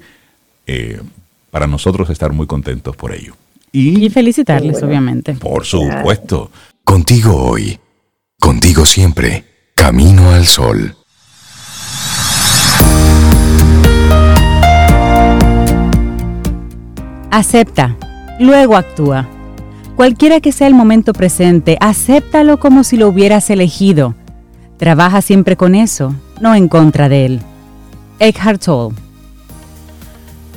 eh, 0.66 1.00
para 1.52 1.68
nosotros 1.68 2.10
estar 2.10 2.34
muy 2.34 2.48
contentos 2.48 2.96
por 2.96 3.14
ello. 3.14 3.36
Y, 3.72 4.10
felicitarles, 4.10 4.82
obviamente. 4.82 5.36
Por 5.36 5.64
supuesto. 5.64 6.52
Contigo 6.84 7.36
hoy, 7.36 7.78
contigo 8.40 8.84
siempre, 8.84 9.46
camino 9.76 10.32
al 10.32 10.48
sol. 10.48 10.96
Acepta, 17.32 17.96
luego 18.40 18.76
actúa. 18.76 19.28
Cualquiera 19.96 20.40
que 20.40 20.52
sea 20.52 20.66
el 20.66 20.74
momento 20.74 21.14
presente, 21.14 21.78
acéptalo 21.80 22.60
como 22.60 22.84
si 22.84 22.98
lo 22.98 23.08
hubieras 23.08 23.50
elegido. 23.52 24.16
Trabaja 24.78 25.22
siempre 25.22 25.56
con 25.56 25.76
eso, 25.76 26.16
no 26.42 26.56
en 26.56 26.68
contra 26.68 27.08
de 27.08 27.26
él. 27.26 27.42
Eckhart 28.20 28.64
Tolle. 28.64 28.96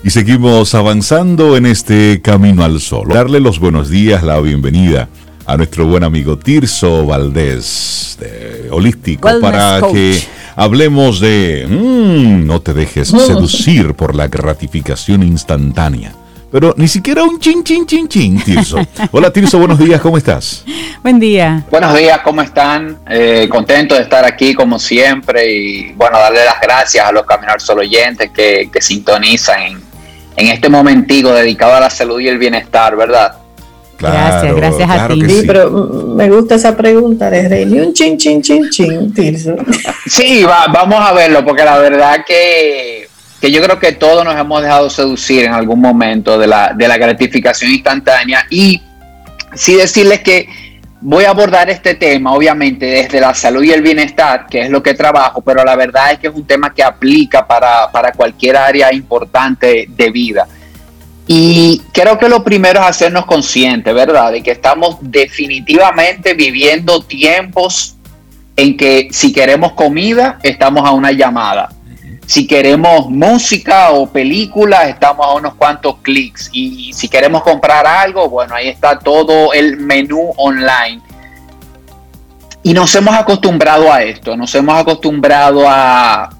Y 0.03 0.11
seguimos 0.11 0.75
avanzando 0.75 1.57
en 1.57 1.66
este 1.66 2.23
camino 2.23 2.64
al 2.64 2.81
sol. 2.81 3.09
Darle 3.09 3.39
los 3.39 3.59
buenos 3.61 3.91
días, 3.91 4.23
la 4.23 4.41
bienvenida 4.41 5.09
a 5.45 5.57
nuestro 5.57 5.87
buen 5.87 6.05
amigo 6.05 6.39
Tirso 6.39 7.05
Valdés, 7.05 8.16
de 8.18 8.68
Holístico, 8.70 9.29
para 9.41 9.81
que 9.93 10.23
hablemos 10.57 11.20
de 11.20 11.66
mm, 11.68 12.47
no 12.47 12.61
te 12.61 12.73
dejes 12.73 13.12
mm. 13.12 13.18
seducir 13.18 13.95
por 13.95 14.14
la 14.14 14.29
gratificación 14.29 15.23
instantánea. 15.23 16.14
Pero 16.53 16.75
ni 16.77 16.87
siquiera 16.87 17.25
un 17.25 17.41
chin, 17.41 17.65
chin, 17.65 17.87
chin, 17.87 18.07
chin, 18.07 18.41
Tirso. 18.45 18.77
Hola 19.11 19.33
Tirso, 19.33 19.59
buenos 19.59 19.79
días, 19.79 20.01
¿cómo 20.01 20.19
estás? 20.19 20.65
Buen 21.03 21.19
día. 21.19 21.65
Buenos 21.71 21.97
días, 21.97 22.21
¿cómo 22.23 22.43
están? 22.43 22.99
Eh, 23.09 23.49
contento 23.51 23.95
de 23.95 24.03
estar 24.03 24.25
aquí 24.25 24.55
como 24.55 24.79
siempre 24.79 25.51
y 25.51 25.93
bueno, 25.95 26.19
darle 26.19 26.45
las 26.45 26.61
gracias 26.61 27.05
a 27.05 27.11
los 27.11 27.25
Caminar 27.25 27.61
Solo 27.61 27.81
oyentes 27.81 28.31
que, 28.31 28.69
que 28.71 28.81
sintonizan 28.81 29.63
en 29.63 29.93
en 30.37 30.49
este 30.49 30.69
momentico 30.69 31.33
dedicado 31.33 31.75
a 31.75 31.81
la 31.81 31.91
salud 31.91 32.21
y 32.21 32.29
el 32.29 32.39
bienestar, 32.39 32.97
¿verdad? 32.97 33.37
gracias, 33.99 34.57
gracias 34.57 34.91
a 34.91 35.09
ti. 35.09 35.23
Sí, 35.29 35.45
pero 35.47 35.71
me 35.71 36.29
gusta 36.29 36.57
esa 36.57 36.77
pregunta 36.77 37.31
de 37.31 37.49
Rey. 37.49 37.67
Ni 37.67 37.79
un 37.79 37.93
chin, 37.93 38.17
chin, 38.17 38.43
chin, 38.43 38.69
chin, 38.69 39.15
Tirso. 39.15 39.55
Sí, 40.07 40.45
vamos 40.45 40.99
a 41.01 41.13
verlo, 41.13 41.45
porque 41.45 41.65
la 41.65 41.79
verdad 41.79 42.25
que, 42.27 43.09
que, 43.43 43.51
yo 43.51 43.62
creo 43.62 43.78
que 43.78 43.93
todos 43.93 44.24
nos 44.24 44.36
hemos 44.36 44.62
dejado 44.62 44.88
seducir 44.88 45.45
en 45.45 45.53
algún 45.53 45.80
momento 45.80 46.38
de 46.38 46.47
la, 46.47 46.72
de 46.74 46.88
la 46.88 46.97
gratificación 46.97 47.72
instantánea. 47.72 48.47
Y 48.49 48.80
sí 49.55 49.74
decirles 49.74 50.20
que 50.20 50.49
Voy 51.05 51.24
a 51.24 51.30
abordar 51.30 51.68
este 51.68 51.97
tema, 51.97 52.32
obviamente, 52.32 52.86
desde 52.86 53.20
la 53.20 53.34
salud 53.34 53.64
y 53.64 53.72
el 53.72 53.82
bienestar, 53.82 54.47
que 54.49 54.61
es 54.61 54.70
lo 54.70 54.84
que 54.84 54.95
trabajo, 54.95 55.40
pero 55.40 55.64
la 55.64 55.74
verdad 55.74 56.12
es 56.12 56.20
que 56.20 56.28
es 56.28 56.34
un 56.34 56.47
tema 56.47 56.72
que 56.72 56.84
aplica 56.84 57.45
para, 57.45 58.12
cualquier 58.16 58.57
área 58.57 58.95
importante 58.95 59.86
de 59.88 60.11
vida. 60.11 60.47
Y 61.26 61.82
creo 61.93 62.16
que 62.20 62.28
lo 62.28 62.45
primero 62.45 62.78
es 62.78 62.86
hacernos 62.86 63.26
conscientes, 63.26 63.93
¿verdad? 63.93 64.30
De 64.30 64.45
que 64.45 64.53
estamos 64.53 64.99
definitivamente 65.01 66.34
viviendo 66.34 67.03
tiempos 67.03 67.97
en 68.55 68.76
que 68.76 69.09
si 69.11 69.32
queremos 69.32 69.72
comida, 69.72 70.38
estamos 70.45 70.88
a 70.88 70.93
una 70.93 71.11
llamada. 71.11 71.70
Si 72.33 72.47
queremos 72.47 73.11
música 73.11 73.91
o 73.91 74.07
película, 74.07 74.89
estamos 74.89 75.26
a 75.26 75.35
unos 75.35 75.55
cuantos 75.55 75.97
clics. 76.01 76.49
Y 76.51 76.91
si 76.95 77.07
queremos 77.07 77.43
comprar 77.43 77.87
algo, 77.87 78.26
bueno, 78.30 78.55
ahí 78.55 78.68
está 78.68 78.99
todo 78.99 79.53
el 79.53 79.76
menú 79.76 80.33
online. 80.39 81.03
Y 82.62 82.72
nos 82.72 82.95
hemos 82.95 83.14
acostumbrado 83.14 83.93
a 83.93 84.03
esto, 84.03 84.35
nos 84.35 84.55
hemos 84.55 84.80
acostumbrado 84.80 85.64
a, 85.68 86.30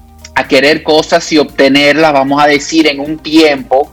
querer 0.49 0.81
cosas 0.81 1.31
y 1.31 1.37
obtenerlas, 1.37 2.11
vamos 2.11 2.41
a 2.41 2.47
decir, 2.47 2.87
en 2.87 2.99
un 2.99 3.19
tiempo 3.19 3.91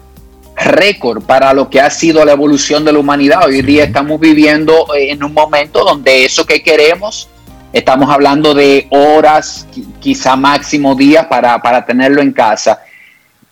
récord 0.57 1.23
para 1.23 1.53
lo 1.53 1.69
que 1.69 1.83
ha 1.83 1.91
sido 1.91 2.25
la 2.25 2.33
evolución 2.33 2.83
de 2.83 2.95
la 2.95 2.99
humanidad. 2.99 3.45
Hoy 3.45 3.61
día 3.61 3.85
estamos 3.85 4.19
viviendo 4.19 4.87
en 4.97 5.23
un 5.23 5.35
momento 5.35 5.85
donde 5.85 6.25
eso 6.25 6.47
que 6.47 6.63
queremos 6.63 7.29
Estamos 7.73 8.11
hablando 8.11 8.53
de 8.53 8.89
horas, 8.91 9.67
quizá 10.01 10.35
máximo 10.35 10.97
días 10.97 11.27
para, 11.27 11.85
tenerlo 11.87 12.21
en 12.21 12.33
casa. 12.33 12.81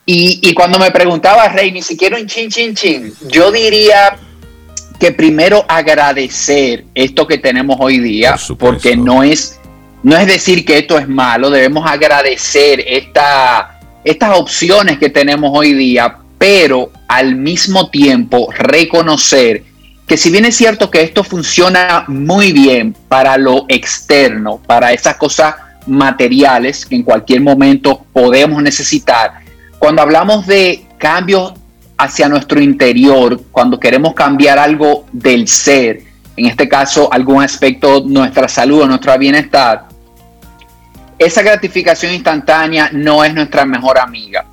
Y, 0.05 0.53
cuando 0.55 0.79
me 0.79 0.91
preguntaba, 0.91 1.49
Rey, 1.49 1.71
ni 1.71 1.83
siquiera 1.83 2.17
un 2.17 2.27
chin, 2.27 2.51
chin, 2.51 2.75
chin, 2.75 3.13
yo 3.29 3.53
diría 3.53 4.17
que 4.99 5.13
primero 5.13 5.65
agradecer 5.69 6.87
esto 6.95 7.27
que 7.27 7.39
tenemos 7.39 7.77
hoy 7.79 7.99
día, 7.99 8.37
porque 8.59 8.97
no 8.97 9.23
es, 9.23 9.61
no 10.03 10.17
es 10.17 10.27
decir 10.27 10.65
que 10.65 10.79
esto 10.79 10.99
es 10.99 11.07
malo, 11.09 11.51
debemos 11.51 11.89
agradecer 11.89 12.83
esta, 12.89 13.79
estas 14.03 14.37
opciones 14.37 14.99
que 14.99 15.11
tenemos 15.11 15.53
hoy 15.55 15.75
día, 15.75 16.17
pero 16.39 16.91
al 17.07 17.37
mismo 17.37 17.91
tiempo 17.91 18.49
reconocer 18.51 19.68
que 20.09 20.17
si 20.17 20.31
bien 20.31 20.47
es 20.47 20.57
cierto 20.57 20.91
que 20.91 21.03
esto 21.03 21.23
funciona 21.23 22.05
muy 22.09 22.53
bien 22.53 22.97
para 23.09 23.37
lo 23.37 23.67
externo, 23.69 24.59
para 24.67 24.93
esas 24.93 25.17
cosas 25.17 25.55
materiales 25.87 26.87
que 26.87 26.97
en 26.97 27.03
cualquier 27.03 27.43
momento 27.43 28.07
podemos 28.15 28.63
necesitar, 28.63 29.35
cuando 29.79 30.01
hablamos 30.01 30.47
de 30.47 30.87
cambios 30.97 31.53
hacia 31.99 32.27
nuestro 32.27 32.59
interior, 32.59 33.39
cuando 33.53 33.79
queremos 33.79 34.15
cambiar 34.15 34.59
algo 34.59 35.05
del 35.13 35.47
ser, 35.47 36.03
en 36.37 36.47
este 36.47 36.67
caso 36.69 37.13
algún 37.13 37.43
aspecto 37.43 38.01
de 38.01 38.09
nuestra 38.09 38.49
salud 38.49 38.81
o 38.81 38.87
nuestro 38.87 39.17
bienestar, 39.19 39.89
esa 41.19 41.43
gratificación 41.43 42.15
instantánea 42.15 42.89
no 42.93 43.25
es 43.25 43.35
nuestra 43.35 43.67
mejor 43.67 43.99
amiga, 43.99 44.47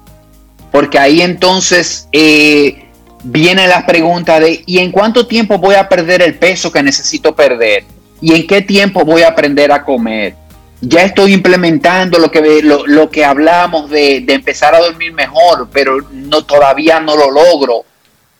porque 0.69 0.99
ahí 0.99 1.21
entonces 1.21 2.09
eh, 2.11 2.84
viene 3.25 3.67
la 3.67 3.85
pregunta 3.85 4.39
de 4.39 4.63
¿y 4.65 4.77
en 4.77 4.91
cuánto 4.91 5.25
tiempo 5.27 5.57
voy 5.57 5.75
a 5.75 5.89
perder 5.89 6.21
el 6.21 6.35
peso 6.35 6.71
que 6.71 6.83
necesito 6.83 7.35
perder? 7.35 7.83
¿Y 8.21 8.33
en 8.33 8.47
qué 8.47 8.61
tiempo 8.61 9.03
voy 9.03 9.23
a 9.23 9.29
aprender 9.29 9.71
a 9.71 9.83
comer? 9.83 10.35
Ya 10.81 11.01
estoy 11.01 11.33
implementando 11.33 12.19
lo 12.19 12.29
que, 12.29 12.61
lo, 12.61 13.09
que 13.09 13.25
hablamos 13.25 13.89
de, 13.89 14.23
empezar 14.27 14.75
a 14.75 14.79
dormir 14.79 15.13
mejor, 15.13 15.67
pero 15.71 15.97
no, 16.11 16.43
todavía 16.43 16.99
no 16.99 17.15
lo 17.15 17.31
logro. 17.31 17.83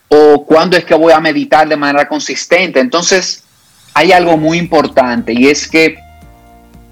¿O 0.08 0.46
cuándo 0.46 0.78
es 0.78 0.86
que 0.86 0.94
voy 0.94 1.12
a 1.12 1.20
meditar 1.20 1.68
de 1.68 1.76
manera 1.76 2.08
consistente? 2.08 2.80
Entonces, 2.80 3.44
hay 3.94 4.12
algo 4.12 4.38
muy 4.38 4.60
importante 4.60 5.34
y 5.34 5.48
es 5.48 5.68
que 5.68 5.98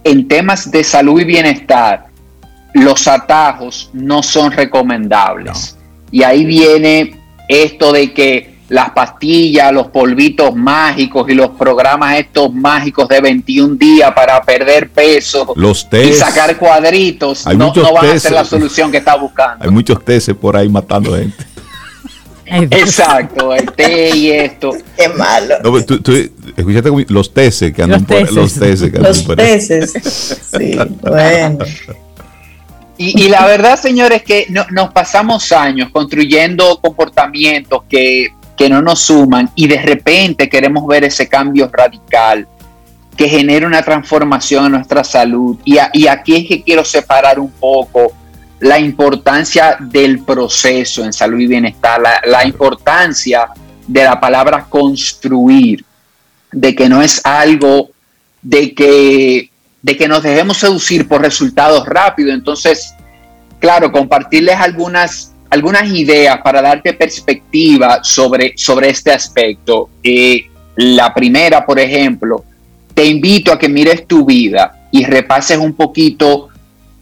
en 0.03 0.27
temas 0.27 0.71
de 0.71 0.83
salud 0.83 1.21
y 1.21 1.25
bienestar, 1.25 2.07
los 2.73 3.07
atajos 3.07 3.91
no 3.93 4.23
son 4.23 4.51
recomendables. 4.51 5.77
Y 6.11 6.23
ahí 6.23 6.43
viene 6.43 7.22
esto 7.47 7.91
de 7.91 8.13
que 8.13 8.53
las 8.69 8.91
pastillas, 8.91 9.71
los 9.71 9.87
polvitos 9.87 10.55
mágicos 10.55 11.29
y 11.29 11.33
los 11.33 11.51
programas 11.51 12.17
estos 12.17 12.51
mágicos 12.53 13.07
de 13.07 13.21
21 13.21 13.75
días 13.75 14.11
para 14.13 14.41
perder 14.41 14.89
peso 14.89 15.53
los 15.55 15.87
y 15.91 16.13
sacar 16.13 16.57
cuadritos 16.57 17.45
no, 17.55 17.73
van 17.93 18.09
a 18.09 18.19
ser 18.19 18.31
la 18.31 18.45
solución 18.45 18.91
que 18.91 18.97
está 18.97 19.15
buscando. 19.15 19.63
Hay 19.63 19.69
muchos 19.69 20.03
tesis 20.03 20.33
por 20.33 20.57
ahí 20.57 20.69
matando 20.69 21.15
gente. 21.15 21.45
Exacto, 22.45 23.53
el 23.53 23.71
té 23.71 24.15
y 24.15 24.31
esto. 24.31 24.71
Qué 24.97 25.09
malo. 25.09 25.55
escuchaste 26.55 26.89
los 27.09 27.33
tesis 27.33 27.73
que 27.73 27.83
andan 27.83 28.05
por 28.05 28.31
los 28.31 28.53
tesis 28.53 28.91
que 28.91 28.97
andan 28.97 29.11
los 29.11 29.35
tesis. 29.35 29.93
Sí, 30.51 30.77
bueno. 31.01 31.59
Y, 33.05 33.27
la 33.27 33.45
verdad, 33.45 33.77
señores, 33.77 34.23
que 34.23 34.47
nos 34.49 34.91
pasamos 34.93 35.51
años 35.51 35.89
construyendo 35.91 36.79
comportamientos 36.79 37.83
que, 37.89 38.31
no 38.69 38.81
nos 38.81 39.01
suman 39.01 39.49
y 39.55 39.67
de 39.67 39.81
repente 39.81 40.47
queremos 40.47 40.87
ver 40.87 41.03
ese 41.03 41.27
cambio 41.27 41.69
radical 41.69 42.47
que 43.17 43.27
genere 43.27 43.65
una 43.65 43.81
transformación 43.81 44.67
en 44.67 44.71
nuestra 44.71 45.03
salud. 45.03 45.57
Y, 45.65 45.75
y 45.91 46.07
aquí 46.07 46.37
es 46.37 46.47
que 46.47 46.63
quiero 46.63 46.85
separar 46.85 47.41
un 47.41 47.51
poco 47.51 48.13
la 48.61 48.79
importancia 48.79 49.75
del 49.81 50.23
proceso 50.23 51.03
en 51.03 51.11
salud 51.11 51.41
y 51.41 51.47
bienestar, 51.47 52.01
la 52.23 52.45
importancia 52.45 53.49
de 53.85 54.03
la 54.05 54.17
palabra 54.17 54.65
construir, 54.69 55.83
de 56.49 56.73
que 56.73 56.87
no 56.87 57.01
es 57.01 57.19
algo 57.25 57.89
de 58.41 58.73
que 58.73 59.49
de 59.83 59.97
que 59.97 60.07
nos 60.07 60.23
dejemos 60.23 60.57
seducir 60.57 61.07
por 61.07 61.21
resultados 61.21 61.85
rápidos. 61.85 62.33
Entonces, 62.33 62.95
claro, 63.59 63.91
compartirles 63.91 64.55
algunas, 64.55 65.33
algunas 65.49 65.91
ideas 65.91 66.39
para 66.41 66.61
darte 66.61 66.93
perspectiva 66.93 67.99
sobre, 68.01 68.53
sobre 68.55 68.89
este 68.89 69.11
aspecto. 69.11 69.89
Eh, 70.01 70.49
la 70.77 71.13
primera, 71.13 71.65
por 71.65 71.79
ejemplo, 71.79 72.45
te 72.95 73.05
invito 73.05 73.51
a 73.51 73.59
que 73.59 73.67
mires 73.67 74.07
tu 74.07 74.25
vida 74.25 74.87
y 74.89 75.03
repases 75.03 75.57
un 75.57 75.73
poquito 75.73 76.47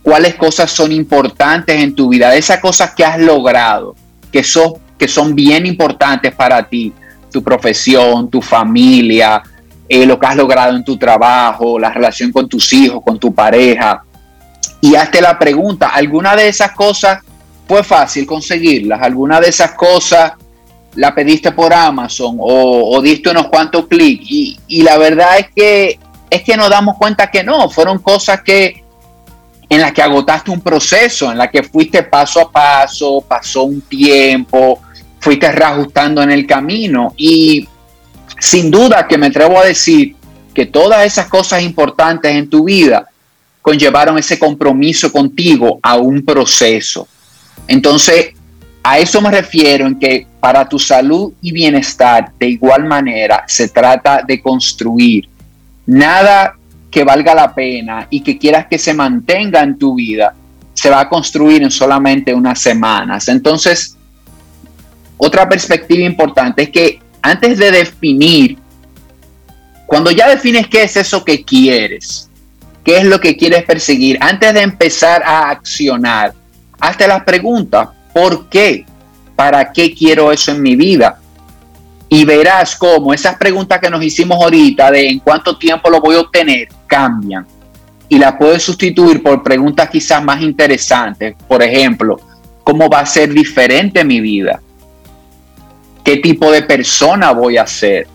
cuáles 0.02 0.34
cosas 0.36 0.72
son 0.72 0.92
importantes 0.92 1.80
en 1.80 1.94
tu 1.94 2.10
vida, 2.10 2.36
esas 2.36 2.60
cosas 2.60 2.96
que 2.96 3.06
has 3.06 3.20
logrado, 3.20 3.96
que 4.32 4.44
son, 4.44 4.74
que 4.98 5.08
son 5.08 5.36
bien 5.36 5.68
importantes 5.68 6.34
para 6.34 6.68
ti, 6.68 6.92
tu 7.32 7.44
profesión, 7.44 8.30
tu 8.30 8.42
familia, 8.42 9.44
eh, 9.94 10.06
lo 10.06 10.18
que 10.18 10.26
has 10.26 10.38
logrado 10.38 10.74
en 10.74 10.86
tu 10.86 10.96
trabajo, 10.96 11.78
la 11.78 11.92
relación 11.92 12.32
con 12.32 12.48
tus 12.48 12.72
hijos, 12.72 13.02
con 13.06 13.20
tu 13.20 13.36
pareja. 13.36 14.02
Y 14.80 14.96
hazte 14.96 15.20
la 15.20 15.38
pregunta, 15.38 15.90
¿alguna 15.90 16.34
de 16.34 16.48
esas 16.48 16.72
cosas 16.72 17.20
fue 17.68 17.84
fácil 17.84 18.26
conseguirlas? 18.26 19.02
¿Alguna 19.02 19.42
de 19.42 19.50
esas 19.50 19.72
cosas 19.74 20.32
la 20.96 21.14
pediste 21.14 21.52
por 21.52 21.74
Amazon 21.74 22.38
o, 22.40 23.02
diste 23.02 23.32
unos 23.32 23.50
cuantos 23.50 23.88
clics? 23.88 24.26
Y, 24.30 24.82
la 24.82 24.98
verdad 24.98 25.40
es 25.40 25.48
que, 25.54 26.00
es 26.30 26.42
que 26.42 26.56
nos 26.56 26.70
damos 26.70 26.96
cuenta 26.98 27.30
que 27.30 27.44
no, 27.44 27.70
fueron 27.70 28.00
cosas 28.00 28.44
que 28.44 28.86
en 29.68 29.82
las 29.82 29.92
que 29.92 30.02
agotaste 30.02 30.52
un 30.52 30.62
proceso, 30.62 31.34
en 31.34 31.38
la 31.38 31.52
que 31.52 31.64
fuiste 31.64 32.04
paso 32.04 32.40
a 32.40 32.50
paso, 32.50 33.26
pasó 33.28 33.64
un 33.64 33.82
tiempo, 33.82 34.80
fuiste 35.20 35.52
reajustando 35.52 36.24
en 36.24 36.32
el 36.32 36.48
camino 36.48 37.14
y 37.18 37.68
sin 38.42 38.72
duda 38.72 39.08
que 39.08 39.20
me 39.20 39.28
atrevo 39.28 39.60
a 39.60 39.66
decir 39.66 40.16
que 40.52 40.66
todas 40.66 41.06
esas 41.06 41.28
cosas 41.28 41.62
importantes 41.62 42.36
en 42.36 42.50
tu 42.50 42.64
vida 42.64 43.08
conllevaron 43.62 44.18
ese 44.18 44.40
compromiso 44.40 45.12
contigo 45.12 45.80
a 45.84 45.98
un 45.98 46.26
proceso. 46.26 47.08
Entonces, 47.68 48.34
a 48.82 48.98
eso 48.98 49.22
me 49.22 49.30
refiero 49.30 49.86
en 49.86 50.00
que 50.00 50.26
para 50.40 50.68
tu 50.68 50.80
salud 50.80 51.34
y 51.40 51.52
bienestar, 51.52 52.32
de 52.40 52.48
igual 52.48 52.86
manera, 52.86 53.44
se 53.48 53.70
trata 53.70 54.24
de 54.28 54.42
construir. 54.42 55.30
Nada 55.86 56.56
que 56.90 57.04
valga 57.04 57.36
la 57.36 57.54
pena 57.54 58.08
y 58.10 58.22
que 58.22 58.40
quieras 58.40 58.66
que 58.66 58.80
se 58.80 58.96
mantenga 58.96 59.62
en 59.62 59.78
tu 59.78 59.94
vida, 59.94 60.34
se 60.74 60.90
va 60.90 61.02
a 61.02 61.08
construir 61.08 61.62
en 61.62 61.70
solamente 61.70 62.34
unas 62.34 62.60
semanas. 62.60 63.28
Entonces, 63.28 63.96
otra 65.18 65.48
perspectiva 65.48 66.04
importante 66.04 66.64
es 66.64 66.70
que 66.72 67.11
antes 67.22 67.58
de 67.58 67.72
definir, 67.72 68.58
cuando 69.86 70.12
ya 70.12 70.30
defines 70.30 70.68
qué 70.68 70.84
es 70.84 70.96
eso 70.98 71.24
que 71.24 71.44
quieres, 71.44 72.30
qué 72.84 72.98
es 72.98 73.06
lo 73.06 73.20
que 73.20 73.36
quieres 73.36 73.64
perseguir, 73.64 74.18
antes 74.22 74.54
de 74.54 74.62
empezar 74.62 75.22
a 75.24 75.50
accionar, 75.50 76.34
hazte 76.80 77.08
la 77.08 77.24
pregunta, 77.24 77.92
¿por 78.14 78.50
qué? 78.50 78.86
¿Para 79.36 79.72
qué 79.72 79.94
quiero 79.94 80.32
eso 80.32 80.52
en 80.52 80.62
mi 80.62 80.76
vida? 80.76 81.22
y 82.14 82.26
verás 82.26 82.76
cómo 82.76 83.14
esas 83.14 83.38
preguntas 83.38 83.80
que 83.80 83.90
nos 83.90 84.04
hicimos 84.04 84.38
ahorita 84.38 84.92
de 84.92 85.08
en 85.08 85.20
cuánto 85.20 85.58
tiempo 85.58 85.90
lo 85.90 86.02
voy 86.02 86.18
a 86.18 86.20
obtener 86.20 86.68
cambian 86.86 87.48
y 88.10 88.20
la 88.20 88.38
puedes 88.38 88.64
sustituir 88.64 89.24
por 89.24 89.42
preguntas 89.42 89.90
quizás 89.90 90.22
más 90.22 90.42
interesantes. 90.42 91.36
Por 91.48 91.64
ejemplo, 91.64 92.20
¿cómo 92.66 92.90
va 92.90 93.00
a 93.00 93.06
ser 93.06 93.34
diferente 93.34 94.04
mi 94.04 94.20
vida? 94.20 94.62
¿Qué 96.12 96.18
tipo 96.18 96.52
de 96.52 96.64
persona 96.64 97.32
voy 97.32 97.56
a 97.56 97.66
ser? 97.66 98.06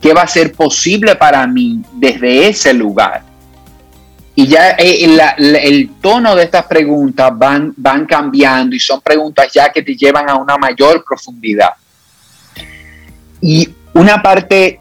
¿Qué 0.00 0.14
va 0.14 0.22
a 0.22 0.28
ser 0.28 0.52
posible 0.52 1.16
para 1.16 1.44
mí 1.44 1.82
desde 1.94 2.46
ese 2.46 2.72
lugar? 2.72 3.24
Y 4.36 4.46
ya 4.46 4.76
eh, 4.78 5.04
el, 5.04 5.90
tono 6.00 6.36
de 6.36 6.44
estas 6.44 6.66
preguntas 6.66 7.32
van, 7.36 7.74
van 7.76 8.06
cambiando 8.06 8.76
y 8.76 8.78
son 8.78 9.00
preguntas 9.00 9.52
ya 9.52 9.72
que 9.72 9.82
te 9.82 9.96
llevan 9.96 10.30
a 10.30 10.36
una 10.36 10.56
mayor 10.56 11.04
profundidad. 11.04 11.70
Y 13.40 13.68
una 13.92 14.22
parte 14.22 14.78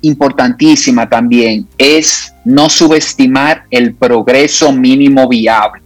importantísima 0.00 1.08
también 1.08 1.68
es 1.78 2.34
no 2.44 2.68
subestimar 2.68 3.66
el 3.70 3.94
progreso 3.94 4.72
mínimo 4.72 5.28
viable. 5.28 5.80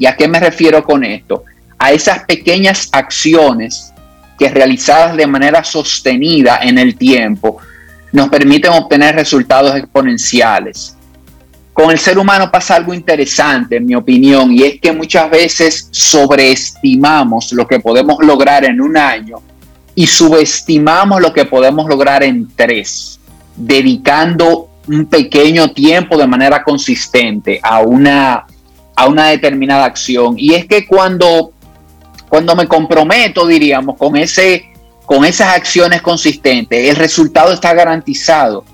¿Y 0.00 0.06
a 0.06 0.16
qué 0.16 0.26
me 0.26 0.40
refiero 0.40 0.82
con 0.82 1.04
esto? 1.04 1.44
A 1.78 1.92
esas 1.92 2.24
pequeñas 2.24 2.88
acciones 2.90 3.93
que 4.38 4.48
realizadas 4.48 5.16
de 5.16 5.26
manera 5.26 5.62
sostenida 5.64 6.60
en 6.62 6.78
el 6.78 6.96
tiempo 6.96 7.58
nos 8.12 8.28
permiten 8.28 8.72
obtener 8.72 9.16
resultados 9.16 9.74
exponenciales. 9.76 10.96
Con 11.72 11.90
el 11.90 11.98
ser 11.98 12.16
humano 12.18 12.50
pasa 12.52 12.76
algo 12.76 12.94
interesante, 12.94 13.76
en 13.76 13.86
mi 13.86 13.96
opinión, 13.96 14.52
y 14.52 14.62
es 14.62 14.80
que 14.80 14.92
muchas 14.92 15.28
veces 15.28 15.88
sobreestimamos 15.90 17.52
lo 17.52 17.66
que 17.66 17.80
podemos 17.80 18.18
lograr 18.24 18.64
en 18.64 18.80
un 18.80 18.96
año 18.96 19.42
y 19.96 20.06
subestimamos 20.06 21.20
lo 21.20 21.32
que 21.32 21.44
podemos 21.44 21.88
lograr 21.88 22.22
en 22.22 22.48
tres, 22.54 23.18
dedicando 23.56 24.68
un 24.86 25.06
pequeño 25.06 25.72
tiempo 25.72 26.16
de 26.16 26.26
manera 26.28 26.62
consistente 26.62 27.58
a 27.62 27.80
una, 27.80 28.46
a 28.94 29.06
una 29.06 29.26
determinada 29.26 29.84
acción. 29.84 30.34
Y 30.38 30.54
es 30.54 30.66
que 30.66 30.86
cuando, 30.86 31.53
cuando 32.34 32.56
me 32.56 32.66
comprometo, 32.66 33.46
diríamos, 33.46 33.96
con, 33.96 34.16
ese, 34.16 34.68
con 35.06 35.24
esas 35.24 35.54
acciones 35.54 36.02
consistentes, 36.02 36.90
el 36.90 36.96
resultado 36.96 37.52
está 37.52 37.72
garantizado. 37.74 38.64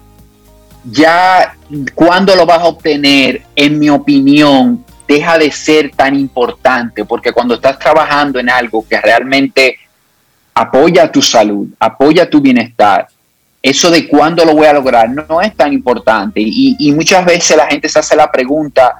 Ya 0.82 1.54
cuando 1.94 2.34
lo 2.34 2.46
vas 2.46 2.60
a 2.60 2.68
obtener, 2.68 3.42
en 3.54 3.78
mi 3.78 3.90
opinión, 3.90 4.82
deja 5.06 5.36
de 5.36 5.52
ser 5.52 5.90
tan 5.90 6.16
importante, 6.16 7.04
porque 7.04 7.32
cuando 7.32 7.56
estás 7.56 7.78
trabajando 7.78 8.40
en 8.40 8.48
algo 8.48 8.82
que 8.88 8.98
realmente 8.98 9.76
apoya 10.54 11.12
tu 11.12 11.20
salud, 11.20 11.68
apoya 11.78 12.30
tu 12.30 12.40
bienestar. 12.40 13.08
Eso 13.60 13.90
de 13.90 14.08
cuándo 14.08 14.42
lo 14.46 14.54
voy 14.54 14.68
a 14.68 14.72
lograr 14.72 15.10
no 15.10 15.42
es 15.42 15.54
tan 15.54 15.74
importante. 15.74 16.40
Y, 16.42 16.92
muchas 16.92 17.26
veces 17.26 17.58
la 17.58 17.66
gente 17.66 17.90
se 17.90 17.98
hace 17.98 18.16
la 18.16 18.32
pregunta, 18.32 18.96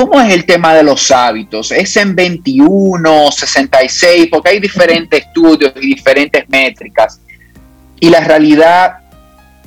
¿cómo 0.00 0.18
es 0.18 0.32
el 0.32 0.46
tema 0.46 0.74
de 0.74 0.82
los 0.82 1.10
hábitos? 1.10 1.70
¿Es 1.72 1.94
en 1.98 2.14
21, 2.14 3.30
66? 3.30 4.28
Porque 4.30 4.48
hay 4.48 4.58
diferentes 4.58 5.26
estudios 5.26 5.74
y 5.76 5.88
diferentes 5.88 6.48
métricas. 6.48 7.20
Y 8.00 8.08
la 8.08 8.20
realidad, 8.20 8.94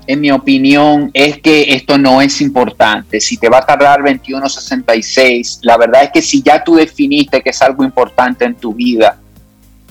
en 0.08 0.20
mi 0.20 0.32
opinión, 0.32 1.12
es 1.14 1.40
que 1.40 1.76
esto 1.76 2.00
no 2.00 2.20
es 2.20 2.42
importante. 2.42 3.22
Si 3.22 3.38
te 3.38 3.48
va 3.48 3.60
a 3.60 3.66
tardar 3.66 4.02
21, 4.02 4.50
66, 4.50 5.60
la 5.62 5.78
verdad 5.78 6.06
es 6.06 6.10
que 6.12 6.22
si 6.24 6.42
ya 6.42 6.64
tú 6.64 6.78
definiste 6.78 7.40
que 7.40 7.52
es 7.52 7.62
algo 7.62 7.84
importante 7.84 8.44
en 8.44 8.56
tu 8.56 8.74
vida, 8.74 9.20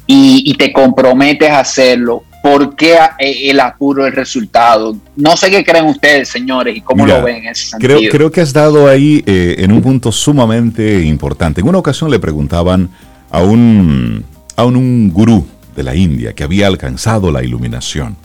y, 0.04 0.54
te 0.58 0.72
comprometes 0.72 1.48
a 1.48 1.60
hacerlo, 1.60 2.24
¿por 2.42 2.74
qué 2.74 2.96
eh, 3.18 3.50
el 3.50 3.60
apuro 3.60 4.06
el 4.06 4.12
resultado? 4.12 4.96
No 5.16 5.36
sé 5.36 5.50
qué 5.50 5.64
creen 5.64 5.86
ustedes, 5.86 6.28
señores, 6.28 6.76
y 6.76 6.80
cómo 6.80 7.06
lo 7.06 7.22
ven 7.22 7.36
en 7.36 7.46
ese 7.48 7.66
sentido. 7.66 7.98
Creo, 7.98 8.10
creo 8.10 8.30
que 8.30 8.40
has 8.40 8.52
dado 8.52 8.88
ahí 8.88 9.22
eh, 9.26 9.56
en 9.58 9.72
un 9.72 9.80
punto 9.80 10.10
sumamente 10.10 11.02
importante. 11.04 11.60
En 11.60 11.68
una 11.68 11.78
ocasión 11.78 12.10
le 12.10 12.18
preguntaban 12.18 12.90
a 13.30 13.42
un, 13.42 14.24
a 14.56 14.64
un 14.64 15.10
gurú 15.10 15.46
de 15.76 15.82
la 15.82 15.94
India 15.94 16.34
que 16.34 16.44
había 16.44 16.66
alcanzado 16.66 17.30
la 17.30 17.42
iluminación, 17.42 18.16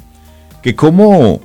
que 0.61 0.75
cómo 0.75 1.39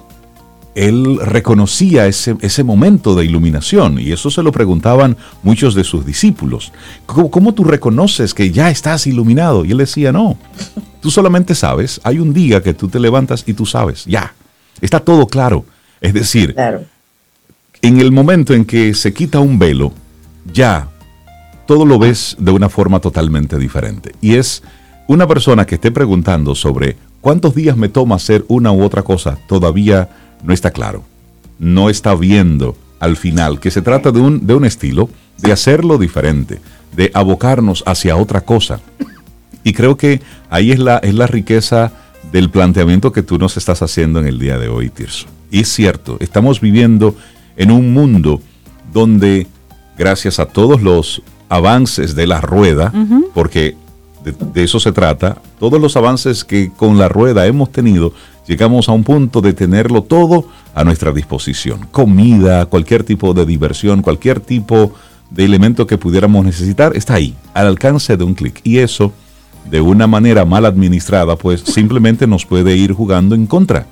él 0.75 1.19
reconocía 1.21 2.07
ese, 2.07 2.37
ese, 2.41 2.65
momento 2.65 3.15
de 3.15 3.25
iluminación 3.25 3.99
y 3.99 4.13
eso 4.13 4.31
se 4.31 4.43
lo 4.43 4.53
preguntaban 4.53 5.17
muchos 5.43 5.75
de 5.75 5.85
sus 5.85 6.07
discípulos. 6.07 6.73
¿Cómo, 7.07 7.53
tú 7.53 7.65
reconoces 7.65 8.33
que 8.33 8.51
ya 8.51 8.71
estás 8.71 9.07
iluminado? 9.07 9.65
Y 9.65 9.73
él 9.73 9.79
decía, 9.79 10.13
no, 10.13 10.39
tú 11.01 11.11
solamente 11.11 11.55
sabes, 11.55 12.01
hay 12.05 12.19
un 12.19 12.33
día 12.33 12.63
que 12.63 12.73
tú 12.73 12.89
te 12.89 13.01
levantas 13.01 13.45
y 13.47 13.53
tú 13.53 13.67
sabes, 13.67 14.05
ya, 14.07 14.35
está 14.81 15.01
todo 15.01 15.27
claro. 15.27 15.65
Es 16.01 16.15
decir, 16.15 16.57
en 17.83 18.01
el 18.01 18.11
momento 18.11 18.55
en 18.55 18.65
que 18.65 18.95
se 18.95 19.13
quita 19.13 19.41
un 19.41 19.59
velo, 19.59 19.93
ya 20.53 20.89
todo 21.67 21.85
lo 21.85 21.99
ves 21.99 22.37
de 22.39 22.51
una 22.51 22.69
forma 22.69 23.01
totalmente 23.01 23.59
diferente. 23.59 24.13
Y 24.21 24.37
es 24.37 24.63
una 25.07 25.27
persona 25.27 25.67
que 25.67 25.75
esté 25.75 25.91
preguntando 25.91 26.55
sobre 26.55 26.97
cuántos 27.21 27.55
días 27.55 27.77
me 27.77 27.89
toma 27.89 28.17
hacer 28.17 28.45
una 28.49 28.73
u 28.73 28.83
otra 28.83 29.03
cosa, 29.03 29.39
todavía 29.47 30.09
no 30.43 30.53
está 30.53 30.71
claro. 30.71 31.05
No 31.59 31.91
está 31.91 32.15
viendo 32.15 32.77
al 33.01 33.17
final 33.17 33.61
que 33.61 33.71
se 33.71 33.83
trata 33.83 34.11
de 34.13 34.21
un, 34.21 34.47
de 34.47 34.55
un 34.55 34.65
estilo 34.65 35.09
de 35.39 35.53
hacerlo 35.53 35.99
diferente, 35.99 36.61
de 36.95 37.11
abocarnos 37.15 37.83
hacia 37.87 38.17
otra 38.17 38.43
cosa. 38.43 38.81
Y 39.65 39.73
creo 39.73 39.97
que 39.97 40.21
ahí 40.51 40.73
es 40.73 40.79
la, 40.79 40.99
es 40.99 41.15
la 41.15 41.27
riqueza 41.27 41.93
del 42.33 42.51
planteamiento 42.51 43.13
que 43.13 43.23
tú 43.23 43.39
nos 43.39 43.57
estás 43.57 43.83
haciendo 43.83 44.21
en 44.21 44.27
el 44.27 44.39
día 44.39 44.59
de 44.59 44.69
hoy, 44.69 44.89
Tirso. 44.91 45.27
Y 45.51 45.61
es 45.61 45.69
cierto, 45.69 46.17
estamos 46.21 46.61
viviendo 46.61 47.15
en 47.57 47.71
un 47.71 47.93
mundo 47.93 48.41
donde, 48.93 49.47
gracias 49.99 50.39
a 50.39 50.47
todos 50.47 50.83
los 50.83 51.23
avances 51.49 52.15
de 52.15 52.27
la 52.27 52.41
rueda, 52.41 52.93
porque 53.35 53.77
de, 54.25 54.63
eso 54.63 54.79
se 54.79 54.93
trata, 54.93 55.39
todos 55.59 55.81
los 55.81 55.97
avances 55.97 56.45
que 56.45 56.71
con 56.71 56.99
la 56.99 57.09
rueda 57.09 57.47
hemos 57.47 57.73
tenido, 57.73 58.13
llegamos 58.47 58.89
a 58.89 58.93
un 58.93 59.05
punto 59.05 59.41
de 59.41 59.53
tenerlo 59.53 60.03
todo 60.03 60.47
a 60.75 60.85
nuestra 60.85 61.13
disposición. 61.13 61.87
Comida, 61.91 62.67
cualquier 62.67 63.05
tipo 63.05 63.35
de 63.35 63.45
diversión, 63.45 64.03
cualquier 64.03 64.41
tipo 64.41 64.93
de 65.31 65.45
elemento 65.45 65.87
que 65.87 65.99
pudiéramos 65.99 66.45
necesitar, 66.45 66.97
está 66.97 67.15
ahí, 67.15 67.35
al 67.55 67.67
alcance 67.67 68.17
de 68.17 68.25
un 68.25 68.35
clic. 68.35 68.61
Y 68.65 68.79
eso, 68.79 69.13
de 69.71 69.81
una 69.81 70.07
manera 70.07 70.45
mal 70.45 70.67
administrada, 70.67 71.37
pues 71.37 71.61
simplemente 71.65 72.27
nos 72.27 72.47
puede 72.47 72.77
ir 72.77 72.93
jugando 72.93 73.35
en 73.35 73.47
contra. 73.47 73.87